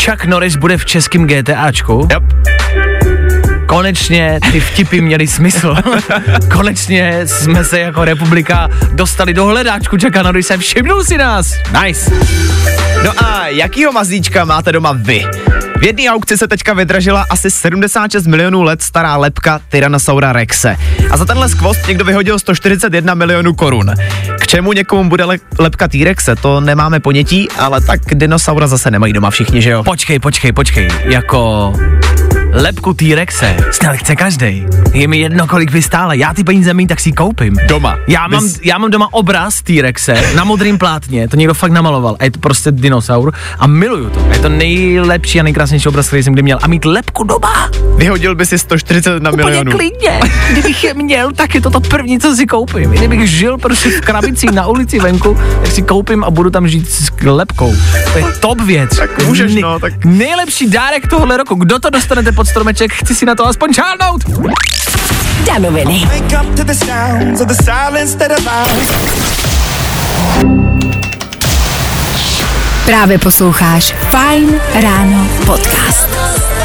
Chuck 0.06 0.26
Norris 0.26 0.56
bude 0.56 0.78
v 0.78 0.86
českém 0.86 1.28
GTAčku. 1.28 2.08
Yep. 2.12 2.24
Konečně 3.68 4.40
ty 4.52 4.60
vtipy 4.60 5.02
měly 5.02 5.28
smysl. 5.28 5.76
Konečně 6.52 7.22
jsme 7.28 7.64
se 7.66 7.80
jako 7.80 8.06
republika 8.06 8.70
dostali 8.94 9.34
do 9.34 9.46
hledáčku 9.46 9.98
Chucka 9.98 10.24
Norrise. 10.24 10.58
Všimnul 10.58 11.04
si 11.04 11.18
nás. 11.18 11.54
Nice. 11.84 12.12
No 13.06 13.12
a 13.26 13.48
jakýho 13.48 13.92
mazlíčka 13.92 14.46
máte 14.46 14.72
doma 14.72 14.92
vy? 14.92 15.26
V 15.80 15.84
jedné 15.84 16.04
aukci 16.10 16.38
se 16.38 16.48
teďka 16.48 16.74
vydražila 16.74 17.26
asi 17.30 17.52
76 17.52 18.28
milionů 18.28 18.64
let 18.64 18.82
stará 18.82 19.18
lepka 19.18 19.60
Tyrannosaura 19.70 20.34
Rexe. 20.34 20.76
A 21.12 21.18
za 21.18 21.26
tenhle 21.26 21.50
skvost 21.50 21.88
někdo 21.88 22.06
vyhodil 22.06 22.40
141 22.40 23.14
milionů 23.14 23.54
korun. 23.54 23.94
K 24.42 24.48
čemu 24.48 24.74
někomu 24.74 25.10
bude 25.10 25.26
le- 25.26 25.38
lepka 25.60 25.88
T-Rexe, 25.88 26.36
to 26.36 26.62
nemáme 26.62 27.00
ponětí, 27.00 27.48
ale 27.58 27.82
tak 27.82 28.00
dinosaura 28.14 28.68
zase 28.68 28.92
nemají 28.92 29.14
doma 29.14 29.30
všichni, 29.30 29.62
že 29.62 29.70
jo? 29.70 29.84
Počkej, 29.84 30.20
počkej, 30.20 30.52
počkej. 30.52 30.88
Jako 31.04 31.74
lepku 32.54 32.94
T-Rexe 32.94 33.56
snad 33.72 33.96
chce 33.96 34.16
každý. 34.16 34.66
Je 34.94 35.08
mi 35.08 35.18
jedno, 35.18 35.48
kolik 35.48 35.72
by 35.72 35.82
stála. 35.82 36.14
Já 36.14 36.34
ty 36.34 36.44
peníze 36.44 36.74
mít, 36.74 36.88
tak 36.88 37.00
si 37.00 37.12
koupím. 37.12 37.56
Doma. 37.68 37.98
Já 38.08 38.28
mám, 38.28 38.44
Vys- 38.44 38.60
já 38.64 38.78
mám 38.78 38.92
doma 38.92 39.08
obraz 39.14 39.62
T-Rexe 39.62 40.24
na 40.36 40.44
modrým 40.44 40.78
plátně, 40.78 41.28
to 41.28 41.36
někdo 41.36 41.54
fakt 41.54 41.72
namaloval. 41.72 42.16
A 42.20 42.24
je 42.24 42.32
to 42.32 42.40
prostě 42.40 42.72
dinosaur 42.72 43.34
a 43.60 43.68
miluju 43.68 44.10
to. 44.10 44.28
A 44.30 44.34
je 44.34 44.40
to 44.40 44.50
nejlepší 44.50 45.40
a 45.40 45.44
nejkrásnější 45.44 45.90
obraz, 45.90 46.08
který 46.08 46.24
jsem 46.24 46.34
kdy 46.34 46.42
měl. 46.42 46.60
A 46.62 46.68
mít 46.68 46.86
lepku 46.86 47.24
doma, 47.24 47.70
Vyhodil 47.98 48.36
by 48.36 48.46
si 48.46 48.60
141 48.60 49.32
úplně 49.32 49.46
milionů. 49.46 49.72
klidně. 49.72 50.20
Kdybych 50.52 50.84
je 50.84 50.94
měl, 50.94 51.32
tak 51.32 51.56
je 51.56 51.62
to 51.62 51.70
to 51.70 51.80
první, 51.80 52.20
co 52.20 52.36
si 52.36 52.46
koupím. 52.46 52.94
I 52.94 52.98
Kdybych 52.98 53.30
žil 53.30 53.58
prostě 53.58 53.90
v 53.90 54.02
krabici 54.02 54.46
na 54.52 54.68
ulici 54.68 55.00
venku, 55.00 55.38
tak 55.62 55.72
si 55.72 55.82
koupím 55.82 56.24
a 56.24 56.30
budu 56.30 56.50
tam 56.50 56.68
žít 56.68 56.90
s 56.92 57.12
lepkou. 57.26 57.74
To 58.14 58.18
je 58.20 58.26
top 58.40 58.62
věc. 58.62 58.98
Tak 58.98 59.24
můžeš, 59.26 59.56
no, 59.56 59.80
tak- 59.80 60.06
Nejlepší 60.06 60.70
dárek 60.70 61.08
tohle 61.08 61.38
roku. 61.38 61.56
Kdo 61.56 61.80
to 61.80 61.90
dostanete 61.90 62.32
pod 62.38 62.48
stromeček, 62.48 62.94
chci 62.94 63.16
si 63.16 63.26
na 63.26 63.36
to 63.36 63.48
aspoň 63.48 63.74
čárnout. 63.74 64.22
Danoviny. 65.46 66.08
Právě 72.86 73.18
posloucháš 73.18 73.96
Fine 74.12 74.60
Ráno 74.82 75.28
podcast. 75.46 76.57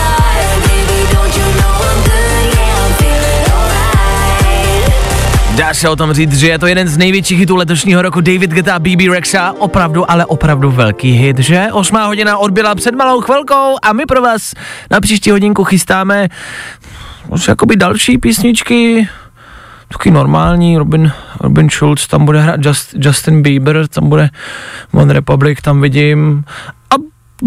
Dá 5.56 5.74
se 5.74 5.88
o 5.88 5.96
tom 5.96 6.12
říct, 6.12 6.38
že 6.38 6.48
je 6.48 6.58
to 6.58 6.66
jeden 6.66 6.88
z 6.88 6.98
největších 6.98 7.38
hitů 7.38 7.56
letošního 7.56 8.02
roku 8.02 8.20
David 8.20 8.50
Guetta 8.50 8.78
BB 8.78 9.00
Rexa. 9.12 9.54
Opravdu, 9.58 10.10
ale 10.10 10.26
opravdu 10.26 10.70
velký 10.70 11.10
hit, 11.10 11.38
že? 11.38 11.68
Osmá 11.72 12.06
hodina 12.06 12.38
odbyla 12.38 12.74
před 12.74 12.94
malou 12.94 13.20
chvilkou 13.20 13.76
a 13.82 13.92
my 13.92 14.06
pro 14.06 14.22
vás 14.22 14.54
na 14.90 15.00
příští 15.00 15.30
hodinku 15.30 15.64
chystáme 15.64 16.28
už 17.28 17.48
jakoby 17.48 17.76
další 17.76 18.18
písničky, 18.18 19.08
taky 19.88 20.10
normální, 20.10 20.78
Robin, 20.78 21.12
Robin 21.40 21.70
Schulz, 21.70 22.06
tam 22.06 22.24
bude 22.24 22.40
hrát 22.40 22.60
Just, 22.64 22.94
Justin 22.98 23.42
Bieber, 23.42 23.88
tam 23.88 24.08
bude 24.08 24.30
One 24.92 25.12
Republic, 25.12 25.58
tam 25.62 25.80
vidím 25.80 26.44
a 26.90 26.94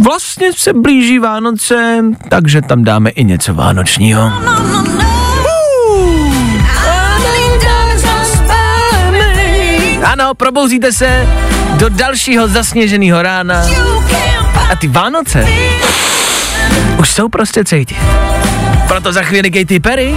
vlastně 0.03 0.53
se 0.53 0.73
blíží 0.73 1.19
Vánoce, 1.19 2.03
takže 2.29 2.61
tam 2.61 2.83
dáme 2.83 3.09
i 3.09 3.23
něco 3.23 3.53
vánočního. 3.53 4.31
Ano, 10.05 10.33
probouzíte 10.33 10.91
se 10.91 11.27
do 11.75 11.89
dalšího 11.89 12.47
zasněženého 12.47 13.21
rána 13.21 13.65
a 14.71 14.75
ty 14.75 14.87
Vánoce 14.87 15.47
už 16.97 17.09
jsou 17.11 17.29
prostě 17.29 17.65
cítit. 17.65 17.97
Proto 18.87 19.13
za 19.13 19.21
chvíli 19.21 19.51
Katy 19.51 19.79
Perry 19.79 20.15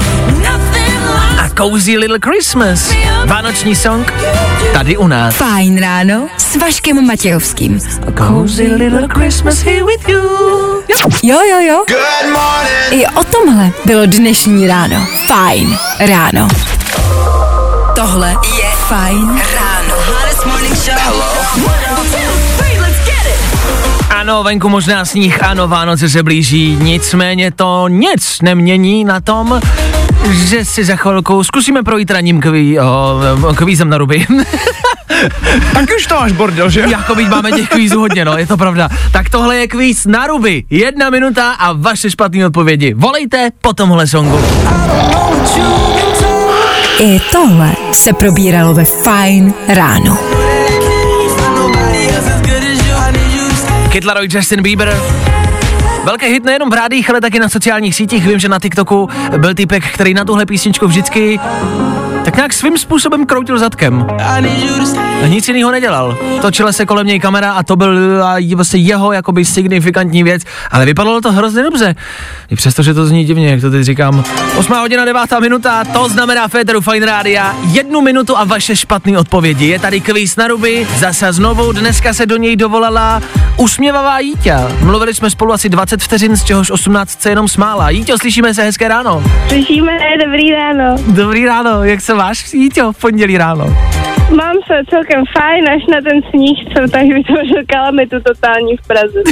a 1.39 1.49
Cozy 1.57 1.99
Little 1.99 2.19
Christmas, 2.25 2.93
vánoční 3.27 3.77
song, 3.77 4.13
tady 4.73 4.97
u 4.97 5.07
nás. 5.07 5.35
Fajn 5.35 5.81
ráno 5.81 6.29
s 6.37 6.57
Vaškem 6.57 7.07
Matějovským. 7.07 7.81
Cozy 8.19 8.75
Little 8.75 9.09
Christmas 9.09 9.63
here 9.63 9.85
with 9.85 10.09
you. 10.09 10.21
Jo, 11.23 11.39
jo, 11.51 11.61
jo. 11.61 11.85
Good 11.89 12.33
morning. 12.33 13.03
I 13.03 13.07
o 13.07 13.25
tomhle 13.25 13.71
bylo 13.85 14.07
dnešní 14.07 14.67
ráno. 14.69 15.07
Fajn 15.27 15.79
ráno. 16.01 16.49
Tohle 17.95 18.31
je 18.31 18.71
Fajn 18.89 19.41
ráno. 19.55 19.68
Ano, 24.11 24.43
venku 24.43 24.69
možná 24.69 25.05
sníh, 25.05 25.43
ano, 25.43 25.69
Vánoce 25.69 26.09
se 26.09 26.23
blíží, 26.23 26.79
nicméně 26.81 27.51
to 27.51 27.89
nic 27.89 28.43
nemění 28.43 29.05
na 29.05 29.21
tom, 29.21 29.61
že 30.31 30.65
si 30.65 30.85
za 30.85 30.97
chvilku 30.97 31.45
zkusíme 31.45 31.83
projít 31.83 32.11
raním 32.11 32.41
kví, 32.41 32.81
o, 32.81 33.21
kvízem 33.55 33.91
na 33.91 33.99
ruby. 33.99 34.27
Tak 35.73 35.85
už 35.97 36.07
to 36.07 36.15
máš 36.15 36.33
bordel, 36.33 36.71
že 36.71 36.81
jo? 36.81 36.91
jako 36.91 37.15
byť 37.15 37.29
máme 37.29 37.53
těch 37.53 37.69
kvízů 37.69 38.01
hodně, 38.01 38.25
no, 38.25 38.39
je 38.39 38.47
to 38.47 38.57
pravda. 38.57 38.89
Tak 39.13 39.31
tohle 39.31 39.57
je 39.57 39.69
kvíz 39.69 40.07
na 40.07 40.27
ruby. 40.27 40.65
Jedna 40.71 41.11
minuta 41.11 41.53
a 41.53 41.73
vaše 41.73 42.11
špatné 42.11 42.47
odpovědi. 42.47 42.95
Volejte 42.95 43.51
po 43.63 43.73
tomhle 43.73 44.07
songu. 44.07 44.41
I 47.01 47.21
tohle 47.33 47.73
se 47.93 48.13
probíralo 48.13 48.75
ve 48.75 48.85
Fajn 48.85 49.55
ráno. 49.69 50.38
Kid 53.93 54.05
Laroi, 54.05 54.29
Justin 54.31 54.63
Bieber. 54.63 55.01
Velký 56.05 56.27
hit 56.27 56.45
nejenom 56.45 56.71
v 56.71 56.73
rádích, 56.73 57.11
ale 57.11 57.21
taky 57.21 57.39
na 57.39 57.49
sociálních 57.49 57.95
sítích. 57.95 58.27
Vím, 58.27 58.39
že 58.39 58.49
na 58.49 58.59
TikToku 58.59 59.09
byl 59.37 59.55
týpek, 59.55 59.85
který 59.95 60.15
na 60.15 60.25
tuhle 60.25 60.47
písničku 60.47 60.87
vždycky 60.87 61.41
tak 62.25 62.37
nějak 62.37 62.53
svým 62.53 62.79
způsobem 62.79 63.27
kroutil 63.27 63.59
zadkem. 63.59 64.07
A 65.23 65.27
nic 65.27 65.49
jiného 65.49 65.71
nedělal. 65.71 66.19
Točila 66.41 66.73
se 66.73 66.87
kolem 66.87 67.07
něj 67.07 67.21
kamera 67.21 67.53
a 67.53 67.63
to 67.63 67.77
byl 67.77 67.99
vlastně 68.55 68.81
jeho 68.81 69.13
jakoby 69.13 69.45
signifikantní 69.45 70.23
věc, 70.23 70.43
ale 70.71 70.85
vypadalo 70.85 71.21
to 71.21 71.33
hrozně 71.33 71.63
dobře. 71.63 71.95
I 72.51 72.57
přesto, 72.57 72.83
že 72.83 72.95
to 72.95 73.07
zní 73.07 73.25
divně, 73.25 73.51
jak 73.51 73.61
to 73.61 73.71
teď 73.71 73.83
říkám. 73.83 74.25
8 74.57 74.73
hodina 74.73 75.05
9 75.05 75.21
minuta, 75.41 75.85
to 75.85 76.09
znamená 76.09 76.49
Féteru 76.49 76.81
Fine 76.81 77.07
Rádia. 77.07 77.57
Jednu 77.73 78.01
minutu 78.01 78.39
a 78.39 78.45
vaše 78.45 78.77
špatné 78.77 79.19
odpovědi. 79.19 79.67
Je 79.67 79.79
tady 79.79 80.01
kvíz 80.01 80.37
na 80.37 80.49
ruby, 80.49 80.87
zase 80.97 81.33
znovu, 81.33 81.73
dneska 81.73 82.13
se 82.13 82.27
do 82.27 82.37
něj 82.37 82.57
dovolala 82.57 83.23
usměvavá 83.57 84.19
Jíťa. 84.19 84.69
Mluvili 84.81 85.15
jsme 85.15 85.31
spolu 85.31 85.53
asi 85.53 85.69
20 85.69 86.03
vteřin, 86.03 86.37
z 86.37 86.45
čehož 86.45 86.71
18 86.71 87.23
se 87.23 87.31
jenom 87.31 87.49
smála. 87.49 87.91
Jíťo, 87.91 88.19
slyšíme 88.19 88.55
se 88.55 88.63
hezké 88.63 88.89
ráno. 88.89 89.23
Slyšíme, 89.49 89.93
dobrý 90.25 90.51
ráno. 90.51 90.97
Dobrý 91.07 91.45
ráno, 91.47 91.85
jak 91.85 92.01
se 92.01 92.13
máš, 92.19 92.55
Jíťo, 92.55 92.93
v 92.93 93.01
pondělí 93.01 93.39
ráno? 93.39 93.65
Mám 94.37 94.57
se 94.67 94.75
celkem 94.91 95.25
fajn, 95.39 95.69
až 95.69 95.83
na 95.95 96.01
ten 96.11 96.23
sníh, 96.31 96.59
co 96.65 96.91
tady 96.91 97.15
vytvořil 97.15 97.63
kalamitu 97.73 98.17
totální 98.21 98.77
v 98.77 98.87
Praze. 98.87 99.23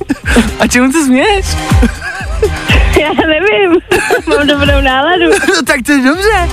A 0.60 0.66
čemu 0.66 0.92
se 0.92 1.04
směješ? 1.04 1.46
Já 3.00 3.12
nevím, 3.26 3.80
mám 4.28 4.46
dobrou 4.46 4.80
náladu. 4.80 5.24
No 5.48 5.62
tak 5.66 5.76
to 5.86 5.92
je 5.92 5.98
dobře. 5.98 6.48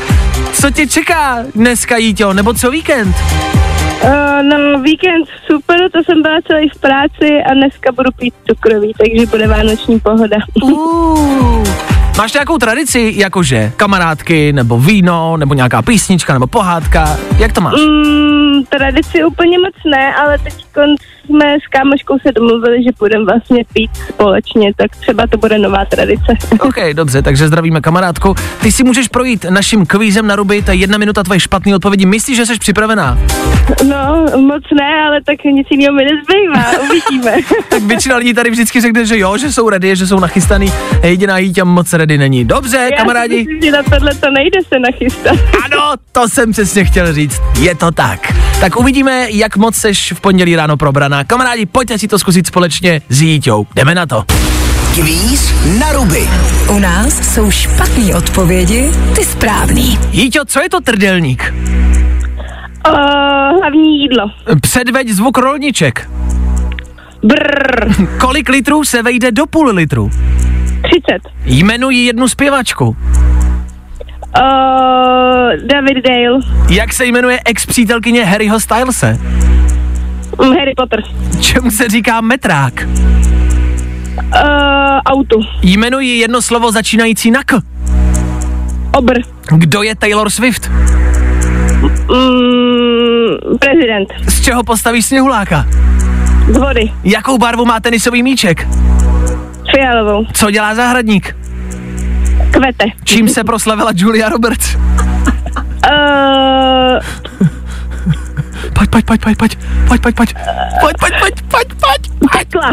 Co 0.53 0.71
tě 0.71 0.87
čeká 0.87 1.43
dneska, 1.55 1.97
Jíťo, 1.97 2.33
nebo 2.33 2.53
co 2.53 2.71
víkend? 2.71 3.15
Uh, 4.03 4.43
no, 4.43 4.81
víkend 4.81 5.27
super, 5.51 5.79
to 5.91 6.03
jsem 6.03 6.21
byla 6.21 6.37
celý 6.47 6.69
v 6.69 6.79
práci 6.79 7.43
a 7.49 7.53
dneska 7.53 7.91
budu 7.91 8.09
pít 8.19 8.33
cukroví, 8.49 8.93
takže 8.97 9.25
bude 9.25 9.47
vánoční 9.47 9.99
pohoda. 9.99 10.37
Uh, 10.63 11.63
máš 12.17 12.33
nějakou 12.33 12.57
tradici, 12.57 13.13
jakože 13.15 13.71
kamarádky, 13.75 14.53
nebo 14.53 14.79
víno, 14.79 15.37
nebo 15.37 15.53
nějaká 15.53 15.81
písnička, 15.81 16.33
nebo 16.33 16.47
pohádka? 16.47 17.17
Jak 17.37 17.53
to 17.53 17.61
máš? 17.61 17.73
Mm, 17.73 18.63
tradici 18.69 19.23
úplně 19.23 19.57
moc 19.59 19.75
ne, 19.91 20.15
ale 20.15 20.37
teď 20.37 20.53
jsme 21.25 21.55
s 21.65 21.67
kámoškou 21.69 22.19
se 22.19 22.31
domluvili, 22.31 22.83
že 22.83 22.89
budeme 22.99 23.25
vlastně 23.25 23.63
pít 23.73 23.91
společně, 24.09 24.71
tak 24.77 24.95
třeba 24.95 25.27
to 25.27 25.37
bude 25.37 25.57
nová 25.57 25.85
tradice. 25.85 26.33
OK, 26.59 26.75
dobře, 26.93 27.21
takže 27.21 27.47
zdravíme 27.47 27.81
kamarádku. 27.81 28.35
Ty 28.61 28.71
si 28.71 28.83
můžeš 28.83 29.07
projít 29.07 29.45
naším 29.49 29.85
kvízem 29.85 30.27
na 30.27 30.35
ruby, 30.35 30.63
je 30.67 30.75
jedna 30.75 30.97
minuta 30.97 31.23
tvoje 31.23 31.39
špatné 31.39 31.75
odpovědi. 31.75 32.05
Myslíš, 32.05 32.37
že 32.37 32.45
jsi 32.45 32.57
připravená? 32.57 33.17
No, 33.89 34.25
moc 34.37 34.63
ne, 34.77 35.03
ale 35.07 35.21
tak 35.25 35.43
nic 35.43 35.67
jiného 35.71 35.95
mi 35.95 36.03
nezbývá, 36.03 36.83
uvidíme. 36.89 37.37
tak 37.69 37.83
většina 37.83 38.17
lidí 38.17 38.33
tady 38.33 38.49
vždycky 38.49 38.81
řekne, 38.81 39.05
že 39.05 39.19
jo, 39.19 39.37
že 39.37 39.51
jsou 39.51 39.69
ready, 39.69 39.95
že 39.95 40.07
jsou 40.07 40.19
nachystaný. 40.19 40.73
Jediná 41.03 41.37
Jíťa 41.37 41.63
moc 41.63 41.93
ready 42.01 42.17
není. 42.17 42.45
Dobře, 42.45 42.89
Já 42.91 42.97
kamarádi. 42.97 43.33
si 43.35 43.39
myslím, 43.39 43.61
že 43.61 43.71
na 43.71 43.83
tohle 43.83 44.15
to 44.15 44.27
nejde 44.31 44.59
se 44.73 44.79
nachystat. 44.79 45.37
Ano, 45.65 45.93
to 46.11 46.29
jsem 46.29 46.51
přesně 46.51 46.85
chtěl 46.85 47.13
říct. 47.13 47.41
Je 47.59 47.75
to 47.75 47.91
tak. 47.91 48.33
Tak 48.59 48.75
uvidíme, 48.79 49.27
jak 49.31 49.57
moc 49.57 49.75
seš 49.75 50.11
v 50.11 50.21
pondělí 50.21 50.55
ráno 50.55 50.77
probraná. 50.77 51.23
Kamarádi, 51.23 51.65
pojďte 51.65 51.97
si 51.99 52.07
to 52.07 52.19
zkusit 52.19 52.47
společně 52.47 53.01
s 53.09 53.21
Jíťou. 53.21 53.67
Jdeme 53.75 53.95
na 53.95 54.05
to. 54.05 54.23
Kvíz 54.95 55.53
na 55.79 55.91
ruby. 55.91 56.29
U 56.69 56.79
nás 56.79 57.33
jsou 57.33 57.51
špatné 57.51 58.15
odpovědi, 58.15 58.91
ty 59.15 59.23
správný. 59.23 59.99
Jíťo, 60.11 60.45
co 60.45 60.61
je 60.61 60.69
to 60.69 60.81
trdelník? 60.81 61.53
Uh, 62.87 62.93
hlavní 63.59 63.99
jídlo. 64.01 64.23
Předveď 64.61 65.09
zvuk 65.09 65.37
rolniček. 65.37 66.09
Brrr, 67.23 67.93
Kolik 68.19 68.49
litrů 68.49 68.83
se 68.85 69.03
vejde 69.03 69.31
do 69.31 69.45
půl 69.45 69.69
litru? 69.69 70.11
30. 70.81 71.01
Jmenuji 71.45 72.05
jednu 72.05 72.27
zpěvačku. 72.27 72.85
Uh, 72.87 72.95
David 75.67 75.97
Dale. 76.07 76.39
Jak 76.69 76.93
se 76.93 77.05
jmenuje 77.05 77.39
ex-přítelkyně 77.45 78.25
Harryho 78.25 78.59
Stylese? 78.59 79.17
Mm, 80.41 80.55
Harry 80.57 80.73
Potter. 80.77 81.03
Čemu 81.41 81.71
se 81.71 81.89
říká 81.89 82.21
metrák? 82.21 82.73
Uh, 82.87 84.39
auto. 85.05 85.39
Jmenuji 85.61 86.17
jedno 86.19 86.41
slovo 86.41 86.71
začínající 86.71 87.31
na 87.31 87.43
k. 87.43 87.61
Obr. 88.97 89.13
Kdo 89.51 89.83
je 89.83 89.95
Taylor 89.95 90.29
Swift? 90.29 90.71
Mm, 91.91 93.57
prezident. 93.59 94.09
Z 94.27 94.41
čeho 94.41 94.63
postaví 94.63 95.01
sněhuláka? 95.01 95.65
Z 96.49 96.57
vody. 96.57 96.91
Jakou 97.03 97.37
barvu 97.37 97.65
má 97.65 97.79
tenisový 97.79 98.23
míček? 98.23 98.67
Fialovou. 99.81 100.25
Co 100.33 100.51
dělá 100.51 100.75
zahradník? 100.75 101.35
Kvete. 102.51 102.85
Čím 103.03 103.29
se 103.29 103.43
proslavila 103.43 103.91
Julia 103.95 104.29
Roberts? 104.29 104.75
Uh, 104.75 104.81
Pojď, 108.73 108.89
pojď, 108.89 109.05
pojď, 109.05 109.21
pojď, 109.21 109.37
pojď, 109.37 109.57
pojď, 109.87 110.01
pojď, 110.01 110.15
pojď, 110.15 110.33
pojď, 110.81 110.97
pojď, 110.99 111.13
pojď, 111.19 111.35
pojď, 111.49 111.73
pojď. 111.73 112.11
pekla. 112.31 112.71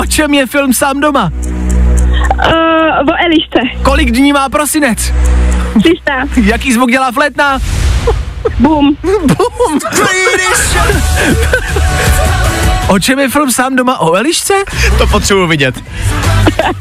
O 0.00 0.06
čem 0.06 0.34
je 0.34 0.46
film 0.46 0.72
Sám 0.74 1.00
doma? 1.00 1.32
Uh, 1.34 3.08
o 3.08 3.14
Elišce. 3.26 3.60
Kolik 3.82 4.10
dní 4.10 4.32
má 4.32 4.48
prosinec? 4.48 5.12
300. 5.82 6.12
Jaký 6.42 6.72
zvuk 6.72 6.90
dělá 6.90 7.12
flétna? 7.12 7.58
Boom. 8.58 8.96
Bum. 9.02 9.78
O 12.88 12.98
čem 12.98 13.18
je 13.18 13.28
film 13.28 13.50
Sám 13.52 13.76
doma? 13.76 13.98
O 14.00 14.14
Elišce? 14.14 14.54
To 14.98 15.06
potřebuji 15.06 15.46
vidět. 15.46 15.74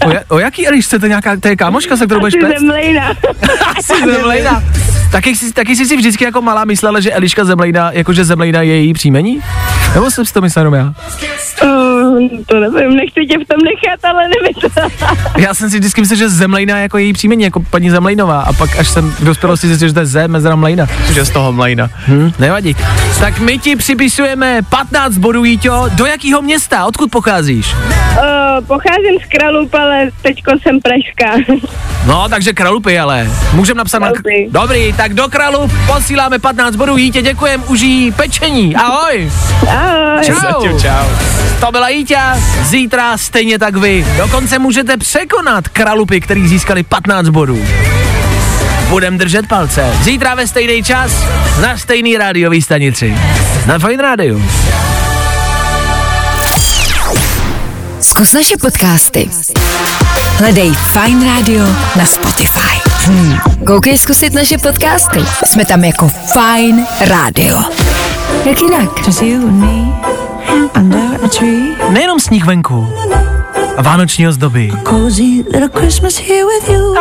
O, 0.06 0.12
ja, 0.12 0.20
o 0.30 0.40
jaký 0.40 0.68
Elišce? 0.68 1.00
To 1.00 1.06
je 1.06 1.10
nějaká, 1.10 1.38
to 1.38 1.48
je 1.48 1.56
kámoška, 1.56 1.98
se 1.98 2.06
kterou 2.06 2.20
budeš 2.20 2.36
pést? 2.42 2.60
zemlejna. 2.60 3.14
Asi 3.78 3.94
Zemlejna. 4.06 4.64
Taky 5.12 5.36
jsi, 5.36 5.54
taky 5.54 5.76
jsi 5.76 5.86
si 5.86 5.98
vždycky 5.98 6.24
jako 6.24 6.42
malá 6.42 6.66
myslela, 6.66 7.00
že 7.00 7.12
Eliška 7.12 7.46
Zemlejna, 7.46 7.92
jakože 7.92 8.26
Zemlejna 8.26 8.62
je 8.62 8.76
její 8.76 8.94
příjmení? 8.94 9.40
Nebo 9.94 10.12
jsem 10.12 10.26
si 10.26 10.34
to 10.34 10.42
myslel 10.42 10.66
jenom 10.66 10.74
já? 10.74 10.94
Uh, 11.64 11.93
to 12.46 12.60
nevím, 12.60 12.98
nechci 12.98 13.26
tě 13.26 13.38
v 13.38 13.48
tom 13.48 13.60
nechat, 13.64 14.06
ale 14.06 14.24
nevím. 14.24 14.72
Já 15.38 15.54
jsem 15.54 15.70
si 15.70 15.80
vždycky 15.80 16.02
myslel, 16.02 16.18
že 16.18 16.30
Zemlejna 16.30 16.78
je 16.78 16.82
jako 16.84 16.98
její 16.98 17.14
příjmení, 17.14 17.44
jako 17.44 17.60
paní 17.70 17.90
Zemlejnová. 17.90 18.42
A 18.42 18.54
pak 18.54 18.80
až 18.80 18.88
jsem 18.90 19.12
v 19.12 19.24
dospělosti 19.24 19.68
zjistil, 19.68 19.88
že 19.88 19.94
to 19.94 20.00
je 20.00 20.06
Z, 20.06 20.28
mezera 20.28 20.56
Mlejna. 20.56 20.88
Že 21.14 21.26
z 21.26 21.30
toho 21.30 21.52
mlejna. 21.52 21.90
Hm, 22.08 22.32
nevadí. 22.40 22.76
Tak 23.20 23.40
my 23.40 23.60
ti 23.60 23.76
připisujeme 23.76 24.62
15 24.70 25.18
bodů, 25.18 25.44
Jíťo. 25.44 25.86
Do 25.94 26.06
jakého 26.06 26.42
města? 26.42 26.86
Odkud 26.86 27.12
pocházíš? 27.12 27.74
Uh, 27.74 28.66
pocházím 28.68 29.20
z 29.26 29.38
Kralup, 29.38 29.74
ale 29.74 30.10
teďko 30.22 30.52
jsem 30.62 30.80
pražská. 30.82 31.54
No, 32.06 32.30
takže 32.30 32.54
Kralupy, 32.54 33.00
ale. 33.00 33.28
Můžeme 33.54 33.78
napsat 33.78 34.00
Kralupy. 34.00 34.50
na... 34.52 34.62
Dobrý, 34.62 34.94
tak 34.94 35.14
do 35.14 35.28
Kralup 35.28 35.72
posíláme 35.88 36.40
15 36.40 36.76
bodů. 36.76 36.98
Jítě, 36.98 37.22
děkujem, 37.22 37.64
užij 37.68 38.12
pečení. 38.12 38.76
Ahoj. 38.76 39.32
Ahoj. 39.70 40.26
Čau. 40.26 40.34
Zatím 40.36 40.80
čau. 40.80 41.08
To 41.60 41.72
byla 41.72 41.90
Jíťa, 42.04 42.38
zítra 42.64 43.18
stejně 43.18 43.60
tak 43.60 43.76
vy. 43.76 44.06
Dokonce 44.18 44.60
můžete 44.60 44.98
překonat 44.98 45.68
Kralupy, 45.68 46.22
který 46.22 46.48
získali 46.48 46.84
15 46.84 47.30
bodů. 47.30 47.66
Budem 48.90 49.18
držet 49.18 49.48
palce. 49.48 49.86
Zítra 50.02 50.36
ve 50.36 50.48
stejný 50.48 50.84
čas 50.84 51.12
na 51.62 51.78
stejný 51.78 52.18
rádiový 52.18 52.62
stanici. 52.62 53.16
Na 53.66 53.80
Fine 53.80 54.04
Radio. 54.04 54.40
Zkus 58.02 58.34
naše 58.34 58.58
podcasty. 58.58 59.30
Hledej 60.38 60.72
Fine 60.72 61.34
Radio 61.36 61.66
na 61.96 62.06
Spotify. 62.06 62.90
Hmm. 63.06 63.38
Koukej 63.66 63.98
zkusit 63.98 64.34
naše 64.34 64.58
podcasty. 64.58 65.20
Jsme 65.46 65.66
tam 65.66 65.84
jako 65.84 66.12
Fine 66.34 66.86
Radio. 67.08 67.64
Jak 68.46 68.62
jinak? 68.62 69.04
Nejenom 71.94 72.20
sníh 72.20 72.46
venku 72.46 72.88
vánoční 73.82 74.28
ozdoby, 74.28 74.72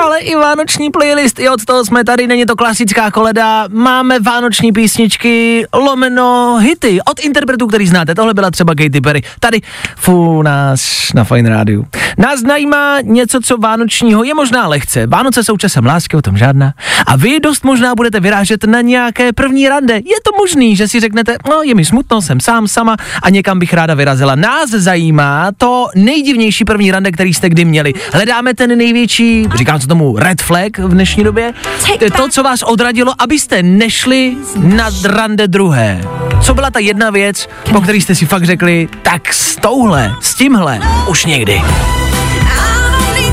ale 0.03 0.21
i 0.21 0.35
vánoční 0.35 0.91
playlist. 0.91 1.39
I 1.39 1.49
od 1.49 1.65
toho 1.65 1.85
jsme 1.85 2.05
tady, 2.05 2.27
není 2.27 2.47
to 2.47 2.57
klasická 2.57 3.11
koleda, 3.11 3.69
máme 3.69 4.21
vánoční 4.21 4.73
písničky, 4.73 5.67
lomeno 5.73 6.59
hity 6.61 6.99
od 7.11 7.21
interpretů, 7.21 7.67
který 7.67 7.87
znáte. 7.87 8.15
Tohle 8.15 8.35
byla 8.35 8.51
třeba 8.51 8.75
Katy 8.75 9.01
Perry. 9.01 9.23
Tady 9.41 9.61
fu 9.97 10.43
nás 10.43 11.09
na 11.15 11.25
Fine 11.25 11.51
Radio. 11.51 11.83
Nás 12.19 12.41
zajímá 12.41 13.01
něco, 13.03 13.41
co 13.41 13.57
vánočního 13.57 14.25
je 14.25 14.35
možná 14.35 14.69
lehce. 14.69 15.07
Vánoce 15.07 15.45
jsou 15.45 15.57
časem 15.57 15.87
lásky, 15.87 16.17
o 16.17 16.23
tom 16.23 16.37
žádná. 16.37 16.75
A 17.07 17.17
vy 17.17 17.41
dost 17.41 17.65
možná 17.65 17.95
budete 17.95 18.21
vyrážet 18.21 18.65
na 18.65 18.81
nějaké 18.81 19.33
první 19.33 19.69
rande. 19.69 19.95
Je 19.95 20.17
to 20.25 20.37
možný, 20.39 20.77
že 20.77 20.89
si 20.89 21.01
řeknete, 21.01 21.37
no 21.49 21.63
je 21.63 21.75
mi 21.75 21.85
smutno, 21.85 22.23
jsem 22.23 22.41
sám, 22.41 22.69
sama 22.69 22.97
a 23.23 23.31
někam 23.31 23.59
bych 23.59 23.75
ráda 23.75 23.95
vyrazila. 23.95 24.35
Nás 24.35 24.71
zajímá 24.71 25.51
to 25.59 25.87
nejdivnější 25.95 26.62
první 26.64 26.90
rande, 26.90 27.12
který 27.12 27.35
jste 27.35 27.48
kdy 27.48 27.64
měli. 27.64 27.92
Hledáme 28.12 28.55
ten 28.55 28.79
největší, 28.79 29.48
říkám 29.55 29.81
se 29.81 29.87
tomu 29.87 30.18
red 30.18 30.42
flag 30.42 30.79
v 30.79 30.88
dnešní 30.88 31.25
době. 31.25 31.53
To 31.98 32.05
je 32.05 32.11
to, 32.11 32.29
co 32.29 32.42
vás 32.42 32.62
odradilo, 32.62 33.14
abyste 33.18 33.62
nešli 33.62 34.37
na 34.57 34.90
rande 35.05 35.48
druhé. 35.48 36.01
Co 36.40 36.55
byla 36.55 36.70
ta 36.70 36.79
jedna 36.79 37.11
věc, 37.11 37.48
po 37.72 37.81
který 37.81 38.01
jste 38.01 38.14
si 38.14 38.27
fakt 38.27 38.44
řekli, 38.44 38.88
tak 39.03 39.33
s 39.33 39.57
touhle, 39.57 40.14
s 40.20 40.35
tímhle, 40.35 40.81
už 41.09 41.25
někdy. 41.25 41.62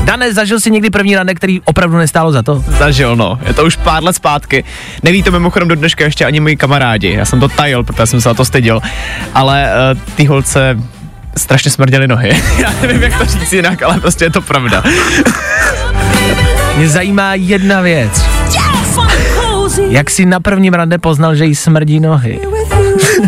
Dane, 0.04 0.34
zažil 0.34 0.60
jsi 0.60 0.70
někdy 0.70 0.90
první 0.90 1.16
rande, 1.16 1.34
který 1.34 1.60
opravdu 1.64 1.96
nestálo 1.96 2.32
za 2.32 2.42
to? 2.42 2.64
Zažil, 2.78 3.16
no. 3.16 3.38
Je 3.46 3.54
to 3.54 3.64
už 3.64 3.76
pár 3.76 4.04
let 4.04 4.16
zpátky. 4.16 4.64
Neví 5.02 5.22
to 5.22 5.30
mimochodem 5.30 5.68
do 5.68 5.74
dneška 5.74 6.04
ještě 6.04 6.24
ani 6.24 6.40
moji 6.40 6.56
kamarádi. 6.56 7.12
Já 7.12 7.24
jsem 7.24 7.40
to 7.40 7.48
tajil, 7.48 7.84
protože 7.84 8.06
jsem 8.06 8.20
se 8.20 8.28
na 8.28 8.34
to 8.34 8.44
styděl. 8.44 8.80
Ale 9.34 9.68
uh, 9.92 9.98
ty 10.14 10.24
holce 10.24 10.78
strašně 11.36 11.70
smrděly 11.70 12.08
nohy. 12.08 12.42
Já 12.58 12.72
nevím, 12.82 13.02
jak 13.02 13.18
to 13.18 13.24
říct 13.24 13.52
jinak, 13.52 13.82
ale 13.82 14.00
prostě 14.00 14.24
je 14.24 14.30
to 14.30 14.40
pravda. 14.40 14.82
Mě 16.76 16.88
zajímá 16.88 17.34
jedna 17.34 17.80
věc. 17.80 18.24
Jak 19.88 20.10
jsi 20.10 20.24
na 20.26 20.40
prvním 20.40 20.74
rande 20.74 20.98
poznal, 20.98 21.34
že 21.34 21.44
jí 21.44 21.54
smrdí 21.54 22.00
nohy? 22.00 22.40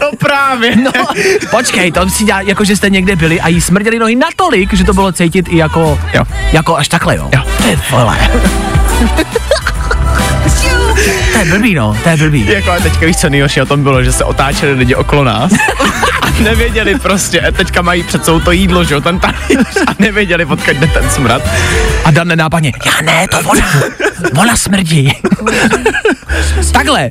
No 0.00 0.10
právě. 0.18 0.76
No, 0.76 0.90
počkej, 1.50 1.92
to 1.92 2.10
si 2.10 2.24
dělá, 2.24 2.40
jako 2.40 2.64
že 2.64 2.76
jste 2.76 2.90
někde 2.90 3.16
byli 3.16 3.40
a 3.40 3.48
jí 3.48 3.60
smrděly 3.60 3.98
nohy 3.98 4.16
natolik, 4.16 4.74
že 4.74 4.84
to 4.84 4.92
bylo 4.94 5.12
cítit 5.12 5.46
i 5.48 5.56
jako, 5.56 5.98
Jo. 6.14 6.24
jako 6.52 6.76
až 6.76 6.88
takhle, 6.88 7.16
jo. 7.16 7.28
Jo. 7.34 7.42
Ty 7.62 7.78
vole. 7.90 8.18
To 11.32 11.38
je 11.38 11.44
blbý, 11.44 11.74
no, 11.74 11.96
to 12.02 12.08
je 12.08 12.16
blbý. 12.16 12.46
Jako 12.46 12.70
a 12.70 12.76
teďka 12.80 13.06
víš, 13.06 13.16
co 13.16 13.28
nejhorší 13.28 13.60
o 13.60 13.66
tom 13.66 13.82
bylo, 13.82 14.02
že 14.04 14.12
se 14.12 14.24
otáčeli 14.24 14.72
lidi 14.72 14.94
okolo 14.94 15.24
nás 15.24 15.52
nevěděli 16.44 16.98
prostě, 16.98 17.52
teďka 17.56 17.82
mají 17.82 18.02
před 18.02 18.24
sebou 18.24 18.40
to 18.40 18.50
jídlo, 18.52 18.84
že 18.84 18.94
jo, 18.94 19.00
ten 19.00 19.20
talíř 19.20 19.76
a 19.86 19.90
nevěděli, 19.98 20.44
odkud 20.44 20.76
jde 20.76 20.86
ten 20.86 21.10
smrad. 21.10 21.42
A 22.04 22.10
Dan 22.10 22.28
nenápadně, 22.28 22.72
já 22.86 23.00
ne, 23.00 23.26
to 23.28 23.38
ona, 23.50 23.66
ona 24.40 24.56
smrdí. 24.56 25.12
Takhle. 26.72 27.10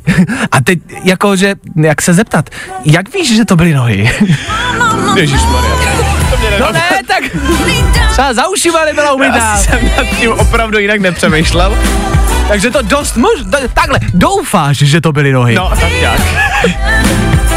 A 0.52 0.62
teď, 0.64 0.80
jakože, 1.04 1.56
jak 1.84 2.02
se 2.02 2.14
zeptat, 2.14 2.50
jak 2.86 3.14
víš, 3.14 3.36
že 3.36 3.46
to 3.46 3.56
byly 3.56 3.74
nohy? 3.74 4.12
Ježišmarja. 5.16 5.76
No 6.60 6.72
ne, 6.72 6.90
tak 7.08 7.24
třeba 8.12 8.34
za 8.34 8.48
ušima 8.48 8.86
nebyla 8.86 9.14
umytá. 9.14 9.38
Já 9.38 9.58
jsem 9.58 9.80
nad 9.98 10.08
tím 10.20 10.32
opravdu 10.32 10.80
jinak 10.80 11.00
nepřemýšlel. 11.00 11.78
Takže 12.48 12.72
to 12.72 12.82
dost 12.82 13.18
mož... 13.18 13.32
Takhle, 13.74 14.00
doufáš, 14.14 14.78
že 14.78 15.02
to 15.02 15.12
byly 15.12 15.32
nohy. 15.34 15.56
No, 15.56 15.70
tak 15.70 15.92
nějak. 16.02 16.22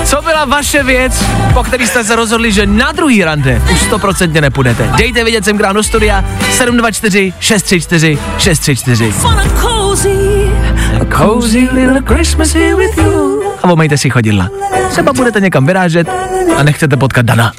Co 0.05 0.22
byla 0.22 0.44
vaše 0.44 0.82
věc, 0.82 1.24
po 1.55 1.62
který 1.62 1.86
jste 1.86 2.05
se 2.05 2.16
rozhodli, 2.16 2.52
že 2.52 2.66
na 2.66 2.92
druhý 2.92 3.24
rande 3.24 3.62
už 3.72 3.80
stoprocentně 3.80 4.40
nepůjdete? 4.40 4.90
Dejte 4.96 5.24
vědět 5.24 5.44
sem 5.44 5.59
k 5.59 5.61
nám 5.61 5.74
do 5.74 5.82
studia 5.82 6.24
724 6.52 7.32
634 7.40 8.18
634. 8.38 9.14
A 11.00 11.05
cozy 11.18 11.68
little 11.72 12.02
Christmas 12.07 12.55
here 12.55 12.74
with 12.74 12.98
you. 12.98 13.42
A 13.62 13.72
omejte 13.72 13.98
si 13.98 14.11
chodidla. 14.11 14.48
Třeba 14.90 15.12
budete 15.12 15.40
někam 15.40 15.66
vyrážet 15.66 16.09
a 16.57 16.62
nechcete 16.62 16.96
potkat 16.96 17.26
Dana. 17.26 17.52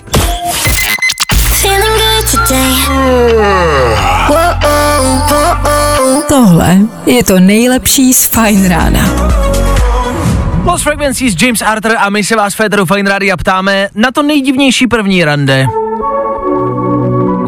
Tohle 6.29 6.77
je 7.05 7.23
to 7.23 7.39
nejlepší 7.39 8.13
z 8.13 8.27
Fine 8.27 8.69
Rána. 8.69 9.44
Lost 10.65 10.83
Frequencies, 10.83 11.35
James 11.41 11.61
Arthur 11.61 11.95
a 11.97 12.09
my 12.09 12.23
se 12.23 12.35
vás 12.35 12.53
Féteru 12.53 12.85
Fine 12.85 13.09
Rádia 13.09 13.37
ptáme 13.37 13.89
na 13.95 14.11
to 14.11 14.23
nejdivnější 14.23 14.87
první 14.87 15.23
rande. 15.23 15.65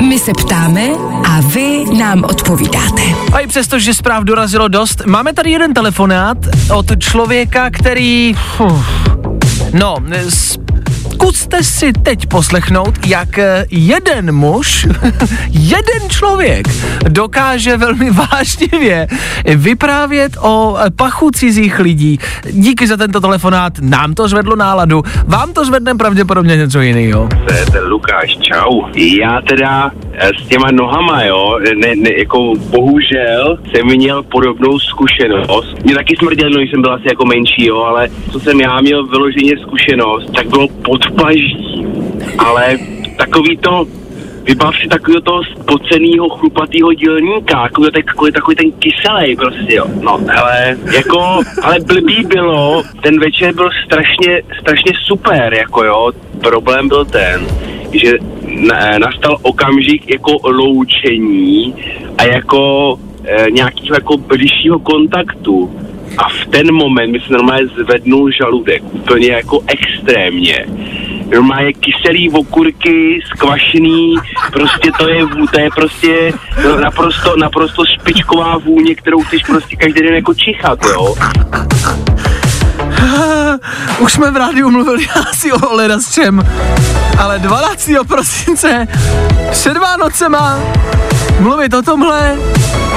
My 0.08 0.20
se 0.20 0.32
ptáme 0.34 0.82
a 1.30 1.42
vy 1.42 1.86
nám 1.98 2.24
odpovídáte. 2.24 3.02
A 3.34 3.40
i 3.40 3.48
přesto, 3.48 3.80
že 3.80 3.94
zpráv 3.94 4.24
dorazilo 4.24 4.68
dost, 4.68 5.06
máme 5.06 5.34
tady 5.34 5.52
jeden 5.52 5.74
telefonát 5.74 6.38
od 6.76 7.00
člověka, 7.00 7.70
který... 7.70 8.36
Uf, 8.60 8.86
no, 9.74 9.96
zkuste 11.18 11.64
si 11.64 11.94
teď 11.94 12.26
poslechnout, 12.26 12.94
jak 13.08 13.38
eh, 13.38 13.66
jeden 13.72 14.36
muž, 14.36 14.88
jeden 15.50 16.10
člověk 16.10 16.68
dokáže 17.10 17.78
velmi 17.78 18.12
vážnivě 18.32 19.08
vyprávět 19.56 20.32
o 20.42 20.78
eh, 20.78 20.90
pachu 20.92 21.32
cizích 21.32 21.80
lidí. 21.80 22.20
Díky 22.52 22.88
za 22.88 22.98
tento 22.98 23.22
telefonát, 23.22 23.74
nám 23.82 24.14
to 24.14 24.28
zvedlo 24.28 24.56
náladu, 24.56 25.04
vám 25.28 25.54
to 25.54 25.66
zvedne 25.66 25.96
pravděpodobně 25.96 26.58
něco 26.58 26.82
jiného. 26.82 27.30
To 27.48 27.54
je 27.54 27.66
ten 27.66 27.84
Lukáš, 27.88 28.38
čau. 28.38 28.82
Já 28.96 29.42
teda 29.42 29.92
eh, 30.14 30.30
s 30.44 30.48
těma 30.48 30.72
nohama, 30.72 31.24
jo, 31.24 31.60
ne, 31.82 31.96
ne, 31.96 32.10
jako 32.20 32.54
bohužel 32.70 33.58
jsem 33.72 33.88
měl 33.88 34.24
podobnou 34.24 34.80
zkušenost. 34.80 35.84
Mě 35.84 35.96
taky 35.96 36.16
smrděl, 36.16 36.50
no, 36.50 36.58
když 36.58 36.72
jsem 36.72 36.82
byl 36.82 36.94
asi 36.94 37.04
jako 37.06 37.26
menší, 37.26 37.66
jo, 37.66 37.78
ale 37.82 38.10
co 38.32 38.40
jsem 38.40 38.62
já 38.62 38.82
měl 38.82 39.08
vyloženě 39.08 39.54
zkušenost, 39.62 40.32
tak 40.36 40.48
bylo 40.48 40.68
podpaží. 41.08 41.86
Ale 42.38 42.78
takový 43.18 43.58
to, 43.58 43.86
vybav 44.44 44.76
si 44.76 44.88
takového 44.88 45.22
toho 45.22 45.44
spocenýho, 45.44 46.30
chlupatýho 46.30 46.94
dělníka, 46.94 47.64
takový, 47.64 47.92
takový, 47.92 48.32
takový 48.32 48.56
ten 48.56 48.72
kyselý 48.72 49.36
prostě, 49.36 49.76
jo. 49.76 49.86
No, 50.02 50.20
ale 50.42 50.78
jako, 50.96 51.42
ale 51.64 51.80
blbý 51.80 52.24
bylo, 52.24 52.84
ten 53.02 53.20
večer 53.20 53.54
byl 53.56 53.70
strašně, 53.86 54.42
strašně 54.60 54.92
super, 55.06 55.54
jako 55.54 55.84
jo. 55.84 56.12
Problém 56.42 56.88
byl 56.88 57.06
ten, 57.06 57.48
že 57.92 58.12
na, 58.68 59.00
nastal 59.00 59.38
okamžik 59.42 60.10
jako 60.10 60.38
loučení 60.44 61.76
a 62.18 62.24
jako 62.24 62.94
e, 63.24 63.52
nějakého 63.52 63.96
jako 63.96 64.18
bližšího 64.18 64.80
kontaktu. 64.80 65.72
A 66.18 66.30
v 66.30 66.46
ten 66.50 66.74
moment 66.74 67.12
mi 67.12 67.20
se 67.20 67.34
normálně 67.34 67.68
zvednul 67.68 68.32
žaludek, 68.32 68.84
úplně 68.92 69.28
jako 69.28 69.64
extrémně. 69.68 70.66
Normálně 71.34 71.74
kyselý 71.74 72.30
okurky, 72.30 73.20
skvašený, 73.26 74.16
prostě 74.52 74.92
to 75.00 75.10
je, 75.10 75.26
to 75.54 75.60
je 75.60 75.70
prostě 75.76 76.32
no, 76.64 76.80
naprosto, 76.80 77.38
naprosto 77.38 77.86
špičková 77.86 78.58
vůně, 78.58 78.96
kterou 78.96 79.24
chceš 79.24 79.44
prostě 79.44 79.76
každý 79.76 80.02
den 80.02 80.14
jako 80.14 80.34
čichat, 80.34 80.80
jo. 80.86 81.16
Už 84.00 84.14
jsme 84.14 84.32
v 84.32 84.38
rádiu 84.38 84.72
mluvili 84.72 85.08
asi 85.30 85.52
o 85.52 85.76
ledasčem, 85.76 86.44
ale 87.18 87.40
12. 87.40 87.90
prosince 88.08 88.88
před 89.52 89.78
Vánocema 89.78 90.60
mluvit 91.40 91.74
o 91.74 91.82
tomhle, 91.82 92.36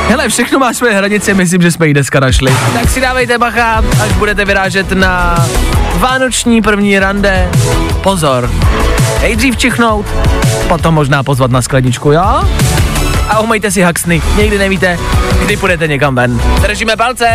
hele, 0.08 0.28
všechno 0.28 0.58
má 0.58 0.72
svoje 0.72 0.94
hranice, 0.94 1.34
myslím, 1.34 1.62
že 1.62 1.70
jsme 1.70 1.86
jí 1.86 1.94
dneska 1.94 2.20
našli. 2.20 2.54
Tak 2.72 2.90
si 2.90 3.00
dávejte 3.00 3.38
bacha, 3.38 3.82
až 4.02 4.12
budete 4.12 4.44
vyrážet 4.44 4.92
na 4.92 5.46
vánoční 5.94 6.62
první 6.62 6.98
rande. 6.98 7.48
Pozor, 8.02 8.50
nejdřív 9.20 9.56
čichnout, 9.56 10.06
potom 10.68 10.94
možná 10.94 11.22
pozvat 11.22 11.50
na 11.50 11.62
skleničku, 11.62 12.12
jo? 12.12 12.44
A 13.28 13.40
umejte 13.40 13.70
si 13.70 13.82
haxny, 13.82 14.22
někdy 14.36 14.58
nevíte, 14.58 14.98
kdy 15.44 15.56
půjdete 15.56 15.88
někam 15.88 16.14
ven. 16.14 16.40
Držíme 16.62 16.96
palce. 16.96 17.28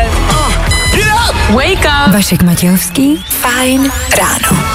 Wake 1.49 1.85
up! 2.07 2.13
Vašek 2.13 2.43
Matějovský, 2.43 3.25
Fine 3.29 3.89
ráno. 4.17 4.74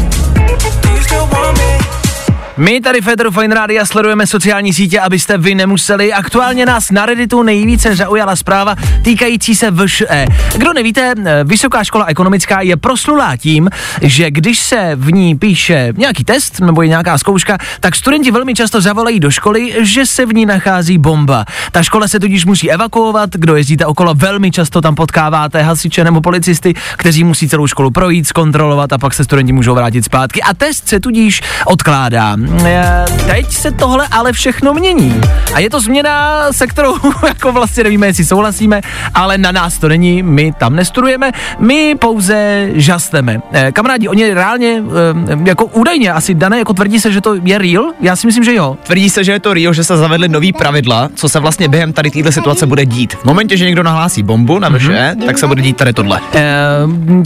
My 2.61 2.81
tady 2.81 3.01
Federu 3.01 3.31
Fine 3.31 3.55
Rádia 3.55 3.85
sledujeme 3.85 4.27
sociální 4.27 4.73
sítě, 4.73 4.99
abyste 4.99 5.37
vy 5.37 5.55
nemuseli. 5.55 6.13
Aktuálně 6.13 6.65
nás 6.65 6.91
na 6.91 7.05
Redditu 7.05 7.43
nejvíce 7.43 7.95
zaujala 7.95 8.35
zpráva 8.35 8.75
týkající 9.03 9.55
se 9.55 9.71
VŠE. 9.71 10.25
Kdo 10.57 10.73
nevíte, 10.73 11.13
eh, 11.25 11.43
Vysoká 11.43 11.83
škola 11.83 12.05
ekonomická 12.05 12.61
je 12.61 12.77
proslulá 12.77 13.37
tím, 13.37 13.69
že 14.01 14.31
když 14.31 14.59
se 14.59 14.91
v 14.95 15.13
ní 15.13 15.37
píše 15.37 15.93
nějaký 15.97 16.23
test 16.23 16.59
nebo 16.59 16.81
je 16.81 16.87
nějaká 16.87 17.17
zkouška, 17.17 17.57
tak 17.79 17.95
studenti 17.95 18.31
velmi 18.31 18.53
často 18.53 18.81
zavolají 18.81 19.19
do 19.19 19.31
školy, 19.31 19.73
že 19.79 20.05
se 20.05 20.25
v 20.25 20.33
ní 20.33 20.45
nachází 20.45 20.97
bomba. 20.97 21.45
Ta 21.71 21.83
škola 21.83 22.07
se 22.07 22.19
tudíž 22.19 22.45
musí 22.45 22.71
evakuovat, 22.71 23.29
kdo 23.33 23.55
jezdíte 23.55 23.85
okolo, 23.85 24.13
velmi 24.13 24.51
často 24.51 24.81
tam 24.81 24.95
potkáváte 24.95 25.61
hasiče 25.61 26.03
nebo 26.03 26.21
policisty, 26.21 26.73
kteří 26.97 27.23
musí 27.23 27.49
celou 27.49 27.67
školu 27.67 27.91
projít, 27.91 28.27
zkontrolovat 28.27 28.93
a 28.93 28.97
pak 28.97 29.13
se 29.13 29.23
studenti 29.23 29.53
můžou 29.53 29.75
vrátit 29.75 30.05
zpátky. 30.05 30.41
A 30.41 30.53
test 30.53 30.87
se 30.87 30.99
tudíž 30.99 31.41
odkládá. 31.65 32.37
Eh, 32.65 33.05
Teď 33.27 33.51
se 33.51 33.71
tohle 33.71 34.07
ale 34.11 34.33
všechno 34.33 34.73
mění. 34.73 35.21
A 35.53 35.59
je 35.59 35.69
to 35.69 35.79
změna, 35.79 36.45
se 36.53 36.67
kterou 36.67 36.95
jako 37.27 37.51
vlastně 37.51 37.83
nevíme, 37.83 38.07
jestli 38.07 38.25
souhlasíme, 38.25 38.81
ale 39.13 39.37
na 39.37 39.51
nás 39.51 39.77
to 39.77 39.87
není, 39.87 40.23
my 40.23 40.53
tam 40.57 40.75
nestudujeme, 40.75 41.31
my 41.59 41.95
pouze 41.99 42.69
žasteme. 42.73 43.41
Eh, 43.51 43.71
Kamarádi, 43.71 44.07
oni 44.07 44.33
reálně, 44.33 44.83
eh, 45.31 45.49
jako 45.49 45.65
údajně 45.65 46.11
asi 46.11 46.33
dané, 46.33 46.59
jako 46.59 46.73
tvrdí 46.73 46.99
se, 46.99 47.11
že 47.11 47.21
to 47.21 47.35
je 47.43 47.57
real? 47.57 47.91
Já 48.01 48.15
si 48.15 48.27
myslím, 48.27 48.43
že 48.43 48.55
jo. 48.55 48.77
Tvrdí 48.83 49.09
se, 49.09 49.23
že 49.23 49.31
je 49.31 49.39
to 49.39 49.53
Rio, 49.53 49.73
že 49.73 49.83
se 49.83 49.97
zavedly 49.97 50.29
nový 50.29 50.53
pravidla, 50.53 51.09
co 51.15 51.29
se 51.29 51.39
vlastně 51.39 51.67
během 51.67 51.93
tady 51.93 52.11
této 52.11 52.31
situace 52.31 52.65
bude 52.65 52.85
dít. 52.85 53.13
V 53.13 53.25
momentě, 53.25 53.57
že 53.57 53.65
někdo 53.65 53.83
nahlásí 53.83 54.23
bombu 54.23 54.59
na 54.59 54.69
VŠE, 54.69 55.15
tak 55.25 55.37
se 55.37 55.47
bude 55.47 55.61
dít 55.61 55.77
tady 55.77 55.93
tohle. 55.93 56.21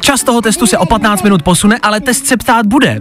Čas 0.01 0.23
toho 0.23 0.41
testu 0.41 0.67
se 0.67 0.78
o 0.78 0.86
15 0.86 1.23
minut 1.23 1.43
posune, 1.43 1.78
ale 1.84 1.99
test 1.99 2.26
se 2.26 2.38
ptát 2.38 2.65
bude. 2.65 2.99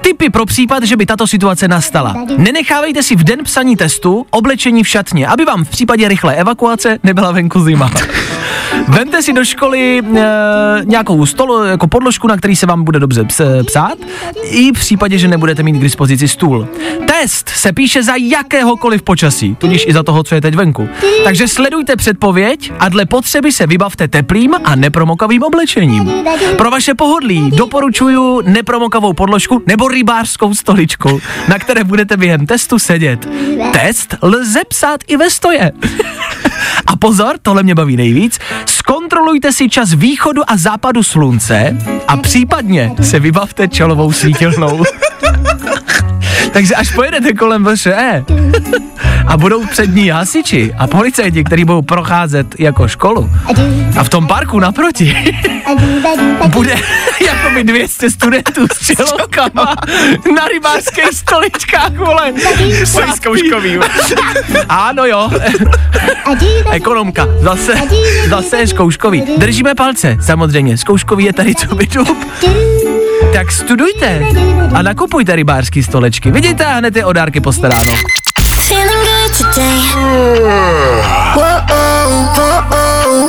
Tipy 0.00 0.30
pro 0.30 0.46
případ, 0.46 0.82
že 0.82 0.96
by 0.96 1.06
tato 1.06 1.26
situace 1.26 1.45
nastala. 1.68 2.14
Nenechávejte 2.36 3.02
si 3.02 3.16
v 3.16 3.24
den 3.24 3.44
psaní 3.44 3.76
testu 3.76 4.26
oblečení 4.30 4.82
v 4.82 4.88
šatně, 4.88 5.26
aby 5.26 5.44
vám 5.44 5.64
v 5.64 5.68
případě 5.68 6.08
rychlé 6.08 6.34
evakuace 6.34 6.98
nebyla 7.02 7.32
venku 7.32 7.60
zima. 7.60 7.90
Vemte 8.88 9.22
si 9.22 9.32
do 9.32 9.44
školy 9.44 9.98
e, 9.98 10.24
nějakou 10.84 11.26
stolu, 11.26 11.64
jako 11.64 11.88
podložku, 11.88 12.28
na 12.28 12.36
který 12.36 12.56
se 12.56 12.66
vám 12.66 12.84
bude 12.84 13.00
dobře 13.00 13.24
ps, 13.24 13.40
psát, 13.66 13.98
i 14.42 14.72
v 14.72 14.72
případě, 14.72 15.18
že 15.18 15.28
nebudete 15.28 15.62
mít 15.62 15.72
k 15.72 15.80
dispozici 15.80 16.28
stůl. 16.28 16.68
Test 17.06 17.48
se 17.48 17.72
píše 17.72 18.02
za 18.02 18.12
jakéhokoliv 18.16 19.02
počasí, 19.02 19.54
tudíž 19.54 19.84
i 19.86 19.92
za 19.92 20.02
toho, 20.02 20.22
co 20.22 20.34
je 20.34 20.40
teď 20.40 20.54
venku. 20.54 20.88
Takže 21.24 21.48
sledujte 21.48 21.96
předpověď 21.96 22.72
a 22.78 22.88
dle 22.88 23.06
potřeby 23.06 23.52
se 23.52 23.66
vybavte 23.66 24.08
teplým 24.08 24.54
a 24.64 24.76
nepromokavým 24.76 25.42
oblečením. 25.42 26.12
Pro 26.58 26.70
vaše 26.70 26.94
pohodlí 26.94 27.50
doporučuju 27.50 28.40
nepromokavou 28.40 29.12
podložku 29.12 29.62
nebo 29.66 29.88
rybářskou 29.88 30.54
stoličku, 30.54 31.20
na 31.48 31.58
které 31.58 31.84
budete 31.84 32.16
během 32.16 32.46
testu 32.46 32.78
sedět. 32.78 33.28
Test 33.72 34.14
lze 34.22 34.60
psát 34.68 35.00
i 35.06 35.16
ve 35.16 35.30
stoje. 35.30 35.72
A 36.86 36.96
pozor, 36.96 37.36
tohle 37.42 37.62
mě 37.62 37.74
baví 37.74 37.96
nejvíc, 37.96 38.38
zkontrolujte 38.68 39.52
si 39.52 39.68
čas 39.68 39.92
východu 39.92 40.42
a 40.46 40.56
západu 40.56 41.02
slunce 41.02 41.76
a 42.08 42.16
případně 42.16 42.92
se 43.02 43.20
vybavte 43.20 43.68
čelovou 43.68 44.12
svítilnou. 44.12 44.82
Takže 46.52 46.74
až 46.74 46.90
pojedete 46.90 47.32
kolem 47.32 47.64
VŠE 47.64 48.24
a 49.26 49.36
budou 49.36 49.66
před 49.66 49.94
ní 49.94 50.08
hasiči 50.08 50.74
a 50.78 50.86
policajti, 50.86 51.44
kteří 51.44 51.64
budou 51.64 51.82
procházet 51.82 52.60
jako 52.60 52.88
školu 52.88 53.30
a 53.96 54.04
v 54.04 54.08
tom 54.08 54.26
parku 54.26 54.60
naproti 54.60 55.34
bude 56.48 56.74
by 57.56 57.64
200 57.64 58.10
studentů 58.10 58.66
s 58.72 58.86
čelovkama 58.86 59.74
na 60.36 60.48
rybářských 60.48 61.12
stoličkách, 61.12 61.96
vole. 61.96 62.32
Mají 62.94 63.16
zkouškový. 63.16 63.78
Ano 64.68 65.04
jo. 65.04 65.30
Ekonomka, 66.70 67.26
zase, 67.40 67.74
zase 68.28 68.56
je 68.56 68.66
zkouškový. 68.66 69.22
Držíme 69.36 69.74
palce, 69.74 70.16
samozřejmě, 70.20 70.78
zkouškový 70.78 71.24
je 71.24 71.32
tady 71.32 71.54
co 71.54 71.74
by 71.74 71.86
dub. 71.86 72.26
Tak 73.32 73.52
studujte 73.52 74.26
a 74.74 74.82
nakupujte 74.82 75.36
rybářský 75.36 75.82
stolečky. 75.82 76.30
Vidíte 76.30 76.64
a 76.64 76.72
hned 76.72 76.96
je 76.96 77.04
o 77.04 77.12
dárky 77.12 77.40
postaráno. 77.40 77.92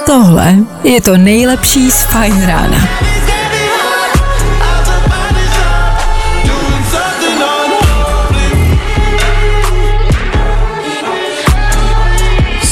Tohle 0.06 0.56
je 0.84 1.02
to 1.02 1.18
nejlepší 1.18 1.92
z 1.92 2.04
Fajn 2.04 2.46
rána. 2.46 3.17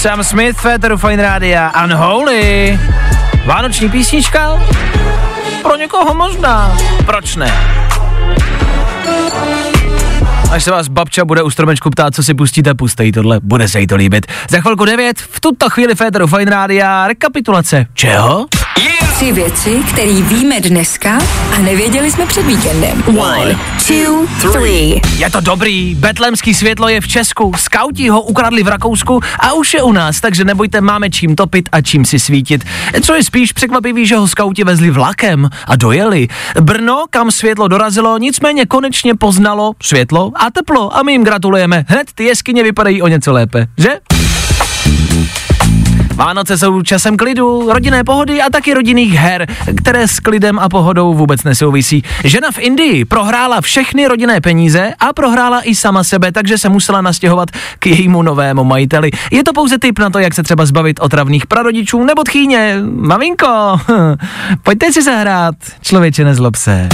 Sam 0.05 0.23
Smith, 0.23 0.57
Féteru 0.57 0.97
Fine 0.97 1.23
Rádia, 1.23 1.71
Unholy. 1.83 2.79
Vánoční 3.45 3.89
písnička? 3.89 4.59
Pro 5.61 5.75
někoho 5.75 6.13
možná. 6.13 6.77
Proč 7.05 7.35
ne? 7.35 7.53
Až 10.51 10.63
se 10.63 10.71
vás 10.71 10.87
babča 10.87 11.25
bude 11.25 11.43
u 11.43 11.49
stromečku 11.49 11.89
ptát, 11.89 12.15
co 12.15 12.23
si 12.23 12.33
pustíte, 12.33 12.73
pustej 12.73 13.11
tohle, 13.11 13.39
bude 13.43 13.67
se 13.67 13.79
jí 13.79 13.87
to 13.87 13.95
líbit. 13.95 14.25
Za 14.49 14.61
chvilku 14.61 14.85
9, 14.85 15.19
v 15.19 15.39
tuto 15.39 15.69
chvíli 15.69 15.95
Féteru 15.95 16.27
Fine 16.27 16.51
Rádia, 16.51 17.07
rekapitulace. 17.07 17.85
Čeho? 17.93 18.47
Tři 19.15 19.31
věci, 19.31 19.79
které 19.93 20.21
víme 20.21 20.61
dneska 20.61 21.17
a 21.55 21.59
nevěděli 21.59 22.11
jsme 22.11 22.25
před 22.25 22.45
víkendem. 22.45 23.03
One, 23.07 23.59
two, 23.87 24.25
three. 24.51 25.01
Je 25.17 25.29
to 25.29 25.41
dobrý, 25.41 25.95
betlemský 25.95 26.53
světlo 26.53 26.89
je 26.89 27.01
v 27.01 27.07
Česku, 27.07 27.51
skauti 27.57 28.09
ho 28.09 28.21
ukradli 28.21 28.63
v 28.63 28.67
Rakousku 28.67 29.21
a 29.39 29.53
už 29.53 29.73
je 29.73 29.83
u 29.83 29.91
nás, 29.91 30.21
takže 30.21 30.43
nebojte, 30.43 30.81
máme 30.81 31.09
čím 31.09 31.35
topit 31.35 31.69
a 31.71 31.81
čím 31.81 32.05
si 32.05 32.19
svítit. 32.19 32.63
Co 33.01 33.13
je 33.13 33.23
spíš 33.23 33.51
překvapivý, 33.51 34.05
že 34.05 34.15
ho 34.15 34.27
skauti 34.27 34.63
vezli 34.63 34.91
vlakem 34.91 35.49
a 35.67 35.75
dojeli. 35.75 36.27
Brno, 36.61 37.05
kam 37.09 37.31
světlo 37.31 37.67
dorazilo, 37.67 38.17
nicméně 38.17 38.65
konečně 38.65 39.15
poznalo 39.15 39.71
světlo 39.83 40.31
a 40.35 40.51
teplo 40.51 40.97
a 40.97 41.03
my 41.03 41.11
jim 41.11 41.23
gratulujeme. 41.23 41.85
Hned 41.87 42.07
ty 42.15 42.23
jeskyně 42.23 42.63
vypadají 42.63 43.01
o 43.01 43.07
něco 43.07 43.31
lépe, 43.31 43.67
že? 43.77 43.89
Vánoce 46.15 46.57
jsou 46.57 46.81
časem 46.81 47.17
klidu, 47.17 47.71
rodinné 47.71 48.03
pohody 48.03 48.41
a 48.41 48.49
taky 48.49 48.73
rodinných 48.73 49.13
her, 49.13 49.47
které 49.77 50.07
s 50.07 50.19
klidem 50.19 50.59
a 50.59 50.69
pohodou 50.69 51.13
vůbec 51.13 51.43
nesouvisí. 51.43 52.03
Žena 52.23 52.51
v 52.51 52.59
Indii 52.59 53.05
prohrála 53.05 53.61
všechny 53.61 54.07
rodinné 54.07 54.41
peníze 54.41 54.93
a 54.99 55.13
prohrála 55.13 55.61
i 55.61 55.75
sama 55.75 56.03
sebe, 56.03 56.31
takže 56.31 56.57
se 56.57 56.69
musela 56.69 57.01
nastěhovat 57.01 57.51
k 57.79 57.87
jejímu 57.87 58.21
novému 58.21 58.63
majiteli. 58.63 59.11
Je 59.31 59.43
to 59.43 59.53
pouze 59.53 59.77
tip 59.79 59.99
na 59.99 60.09
to, 60.09 60.19
jak 60.19 60.33
se 60.33 60.43
třeba 60.43 60.65
zbavit 60.65 60.99
otravných 60.99 61.47
prarodičů 61.47 62.03
nebo 62.03 62.23
tchýně. 62.23 62.77
Maminko, 62.95 63.79
pojďte 64.63 64.93
si 64.93 65.01
zahrát, 65.01 65.55
člověče 65.81 66.23
nezlob 66.23 66.55
se. 66.55 66.89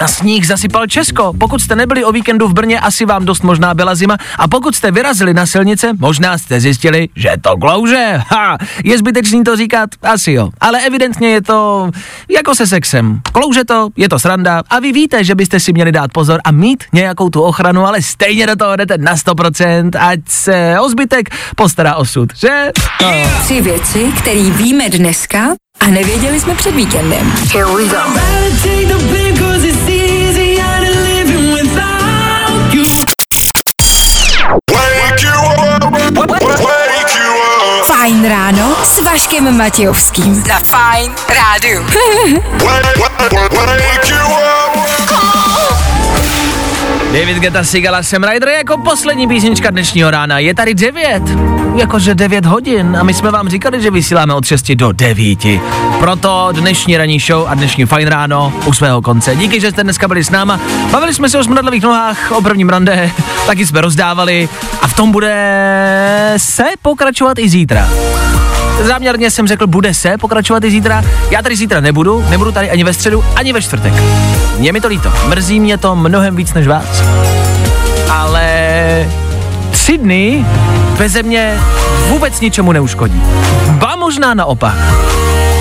A 0.00 0.08
sníh 0.08 0.46
zasypal 0.46 0.86
Česko. 0.86 1.32
Pokud 1.38 1.60
jste 1.60 1.76
nebyli 1.76 2.04
o 2.04 2.12
víkendu 2.12 2.48
v 2.48 2.54
Brně, 2.54 2.80
asi 2.80 3.04
vám 3.04 3.24
dost 3.24 3.42
možná 3.42 3.74
byla 3.74 3.94
zima. 3.94 4.16
A 4.38 4.48
pokud 4.48 4.74
jste 4.74 4.90
vyrazili 4.90 5.34
na 5.34 5.46
silnice, 5.46 5.92
možná 5.98 6.38
jste 6.38 6.60
zjistili, 6.60 7.08
že 7.16 7.32
to 7.40 7.56
klouže. 7.56 8.20
Ha, 8.28 8.58
je 8.84 8.98
zbytečný 8.98 9.44
to 9.44 9.56
říkat? 9.56 9.90
Asi 10.02 10.32
jo. 10.32 10.50
Ale 10.60 10.80
evidentně 10.80 11.28
je 11.28 11.42
to 11.42 11.90
jako 12.28 12.54
se 12.54 12.66
sexem. 12.66 13.20
Klouže 13.32 13.64
to, 13.64 13.88
je 13.96 14.08
to 14.08 14.18
sranda 14.18 14.62
a 14.70 14.78
vy 14.80 14.92
víte, 14.92 15.24
že 15.24 15.34
byste 15.34 15.60
si 15.60 15.72
měli 15.72 15.92
dát 15.92 16.12
pozor 16.12 16.40
a 16.44 16.50
mít 16.50 16.84
nějakou 16.92 17.30
tu 17.30 17.42
ochranu, 17.42 17.86
ale 17.86 18.02
stejně 18.02 18.46
do 18.46 18.56
toho 18.56 18.76
jdete 18.76 18.98
na 18.98 19.14
100%, 19.14 19.90
ať 19.98 20.20
se 20.28 20.76
o 20.80 20.88
zbytek 20.88 21.28
postará 21.56 21.94
osud, 21.94 22.28
že? 22.36 22.70
Tři 23.42 23.60
věci, 23.60 24.12
které 24.18 24.42
víme 24.42 24.88
dneska 24.88 25.54
a 25.84 25.90
nevěděli 25.90 26.40
jsme 26.40 26.54
před 26.54 26.74
víkendem. 26.74 27.32
Here 27.52 27.66
we 27.66 27.84
go. 27.84 27.96
Fajn 37.86 38.28
ráno 38.28 38.76
s 38.84 39.00
Vaškem 39.00 39.56
Matějovským. 39.56 40.44
Na 40.48 40.60
Fajn 40.60 41.12
rádu. 41.28 41.86
David 47.14 47.38
Guetta 47.38 47.64
Sigala 47.64 48.02
Sam 48.02 48.24
Ryder 48.24 48.48
jako 48.48 48.78
poslední 48.78 49.28
písnička 49.28 49.70
dnešního 49.70 50.10
rána. 50.10 50.38
Je 50.38 50.54
tady 50.54 50.74
9, 50.74 51.22
jakože 51.76 52.14
9 52.14 52.46
hodin 52.46 52.96
a 53.00 53.02
my 53.02 53.14
jsme 53.14 53.30
vám 53.30 53.48
říkali, 53.48 53.82
že 53.82 53.90
vysíláme 53.90 54.34
od 54.34 54.44
6 54.44 54.70
do 54.70 54.92
9. 54.92 55.38
Proto 55.98 56.48
dnešní 56.52 56.96
ranní 56.96 57.20
show 57.20 57.46
a 57.48 57.54
dnešní 57.54 57.86
fajn 57.86 58.08
ráno 58.08 58.52
u 58.66 58.72
svého 58.72 59.02
konce. 59.02 59.36
Díky, 59.36 59.60
že 59.60 59.70
jste 59.70 59.84
dneska 59.84 60.08
byli 60.08 60.24
s 60.24 60.30
náma. 60.30 60.60
Bavili 60.90 61.14
jsme 61.14 61.28
se 61.28 61.38
o 61.38 61.44
smradlavých 61.44 61.82
nohách, 61.82 62.32
o 62.32 62.42
prvním 62.42 62.68
rande, 62.68 63.10
taky 63.46 63.66
jsme 63.66 63.80
rozdávali 63.80 64.48
a 64.82 64.88
v 64.88 64.94
tom 64.94 65.12
bude 65.12 66.34
se 66.36 66.64
pokračovat 66.82 67.38
i 67.38 67.48
zítra. 67.48 67.88
Záměrně 68.82 69.30
jsem 69.30 69.46
řekl, 69.46 69.66
bude 69.66 69.94
se 69.94 70.18
pokračovat 70.18 70.64
i 70.64 70.70
zítra. 70.70 71.04
Já 71.30 71.42
tady 71.42 71.56
zítra 71.56 71.80
nebudu, 71.80 72.24
nebudu 72.30 72.52
tady 72.52 72.70
ani 72.70 72.84
ve 72.84 72.92
středu, 72.92 73.24
ani 73.36 73.52
ve 73.52 73.62
čtvrtek. 73.62 73.92
Mně 74.58 74.72
mi 74.72 74.80
to 74.80 74.88
líto, 74.88 75.12
mrzí 75.26 75.60
mě 75.60 75.78
to 75.78 75.96
mnohem 75.96 76.36
víc 76.36 76.54
než 76.54 76.66
vás. 76.66 77.02
Ale 78.10 79.08
tři 79.70 79.98
dny 79.98 80.46
beze 80.98 81.22
mě 81.22 81.58
vůbec 82.08 82.40
ničemu 82.40 82.72
neuškodí. 82.72 83.22
Ba 83.70 83.96
možná 83.96 84.34
naopak. 84.34 84.74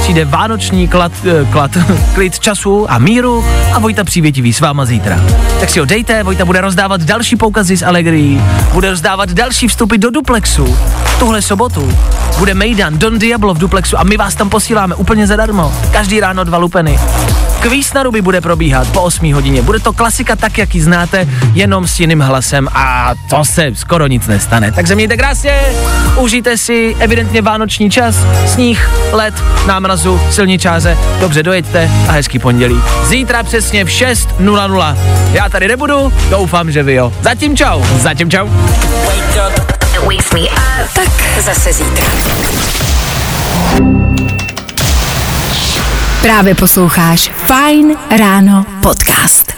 Přijde 0.02 0.26
vánoční 0.26 0.88
klad, 0.88 1.12
eh, 1.26 1.46
klad, 1.52 1.72
klid 2.14 2.40
času 2.40 2.92
a 2.92 3.00
míru 3.00 3.46
a 3.74 3.80
Vojta 3.80 4.04
přívětivý 4.04 4.54
s 4.54 4.60
váma 4.60 4.86
zítra. 4.86 5.20
Tak 5.60 5.70
si 5.70 5.80
ho 5.80 5.86
dejte, 5.86 6.24
Vojta 6.24 6.46
bude 6.46 6.62
rozdávat 6.62 7.02
další 7.02 7.36
poukazy 7.36 7.78
z 7.78 7.84
Allegri, 7.84 8.42
bude 8.74 8.90
rozdávat 8.90 9.30
další 9.30 9.68
vstupy 9.68 9.98
do 9.98 10.10
Duplexu. 10.10 10.78
Tuhle 11.20 11.42
sobotu 11.42 11.98
bude 12.38 12.54
Mejdan 12.54 12.98
Don 12.98 13.20
Diablo 13.20 13.54
v 13.54 13.58
Duplexu 13.58 14.00
a 14.00 14.04
my 14.04 14.18
vás 14.18 14.36
tam 14.36 14.50
posíláme 14.50 14.96
úplně 14.96 15.28
zadarmo. 15.28 15.74
Každý 15.92 16.20
ráno 16.20 16.44
dva 16.44 16.58
lupeny. 16.58 17.00
Kvíz 17.60 17.94
na 17.94 18.04
ruby 18.04 18.22
bude 18.22 18.42
probíhat 18.42 18.88
po 18.88 19.02
8 19.02 19.34
hodině. 19.34 19.62
Bude 19.62 19.80
to 19.80 19.94
klasika 19.94 20.36
tak, 20.36 20.58
jak 20.58 20.76
ji 20.76 20.82
znáte, 20.82 21.28
jenom 21.54 21.88
s 21.88 22.00
jiným 22.00 22.20
hlasem 22.20 22.68
a 22.74 23.14
to 23.30 23.46
se 23.46 23.72
skoro 23.76 24.08
nic 24.08 24.28
nestane. 24.28 24.72
Takže 24.72 24.96
mějte 24.96 25.18
krásně, 25.18 25.62
užijte 26.18 26.58
si 26.58 26.96
evidentně 27.00 27.42
vánoční 27.42 27.90
čas, 27.90 28.16
sníh, 28.48 28.90
led, 29.12 29.34
námrazu, 29.68 30.22
silničáře, 30.32 30.98
dobře 31.20 31.44
dojeďte 31.44 31.92
a 32.08 32.12
hezký 32.12 32.40
pondělí. 32.40 32.82
Zítra 33.06 33.44
přesně 33.44 33.86
v 33.86 33.90
6.00. 33.90 34.98
Já 35.34 35.50
tady 35.50 35.68
nebudu, 35.68 36.14
doufám, 36.30 36.72
že 36.72 36.84
vy 36.84 36.94
jo. 36.94 37.14
Zatím 37.22 37.58
čau. 37.58 37.84
Zatím 38.00 38.32
čau. 38.32 38.50
Tak 40.94 41.42
zase 41.42 41.74
zítra. 41.74 42.08
Právě 46.22 46.56
posloucháš 46.56 47.32
Fine 47.48 47.96
Ráno 48.18 48.66
podcast. 48.82 49.54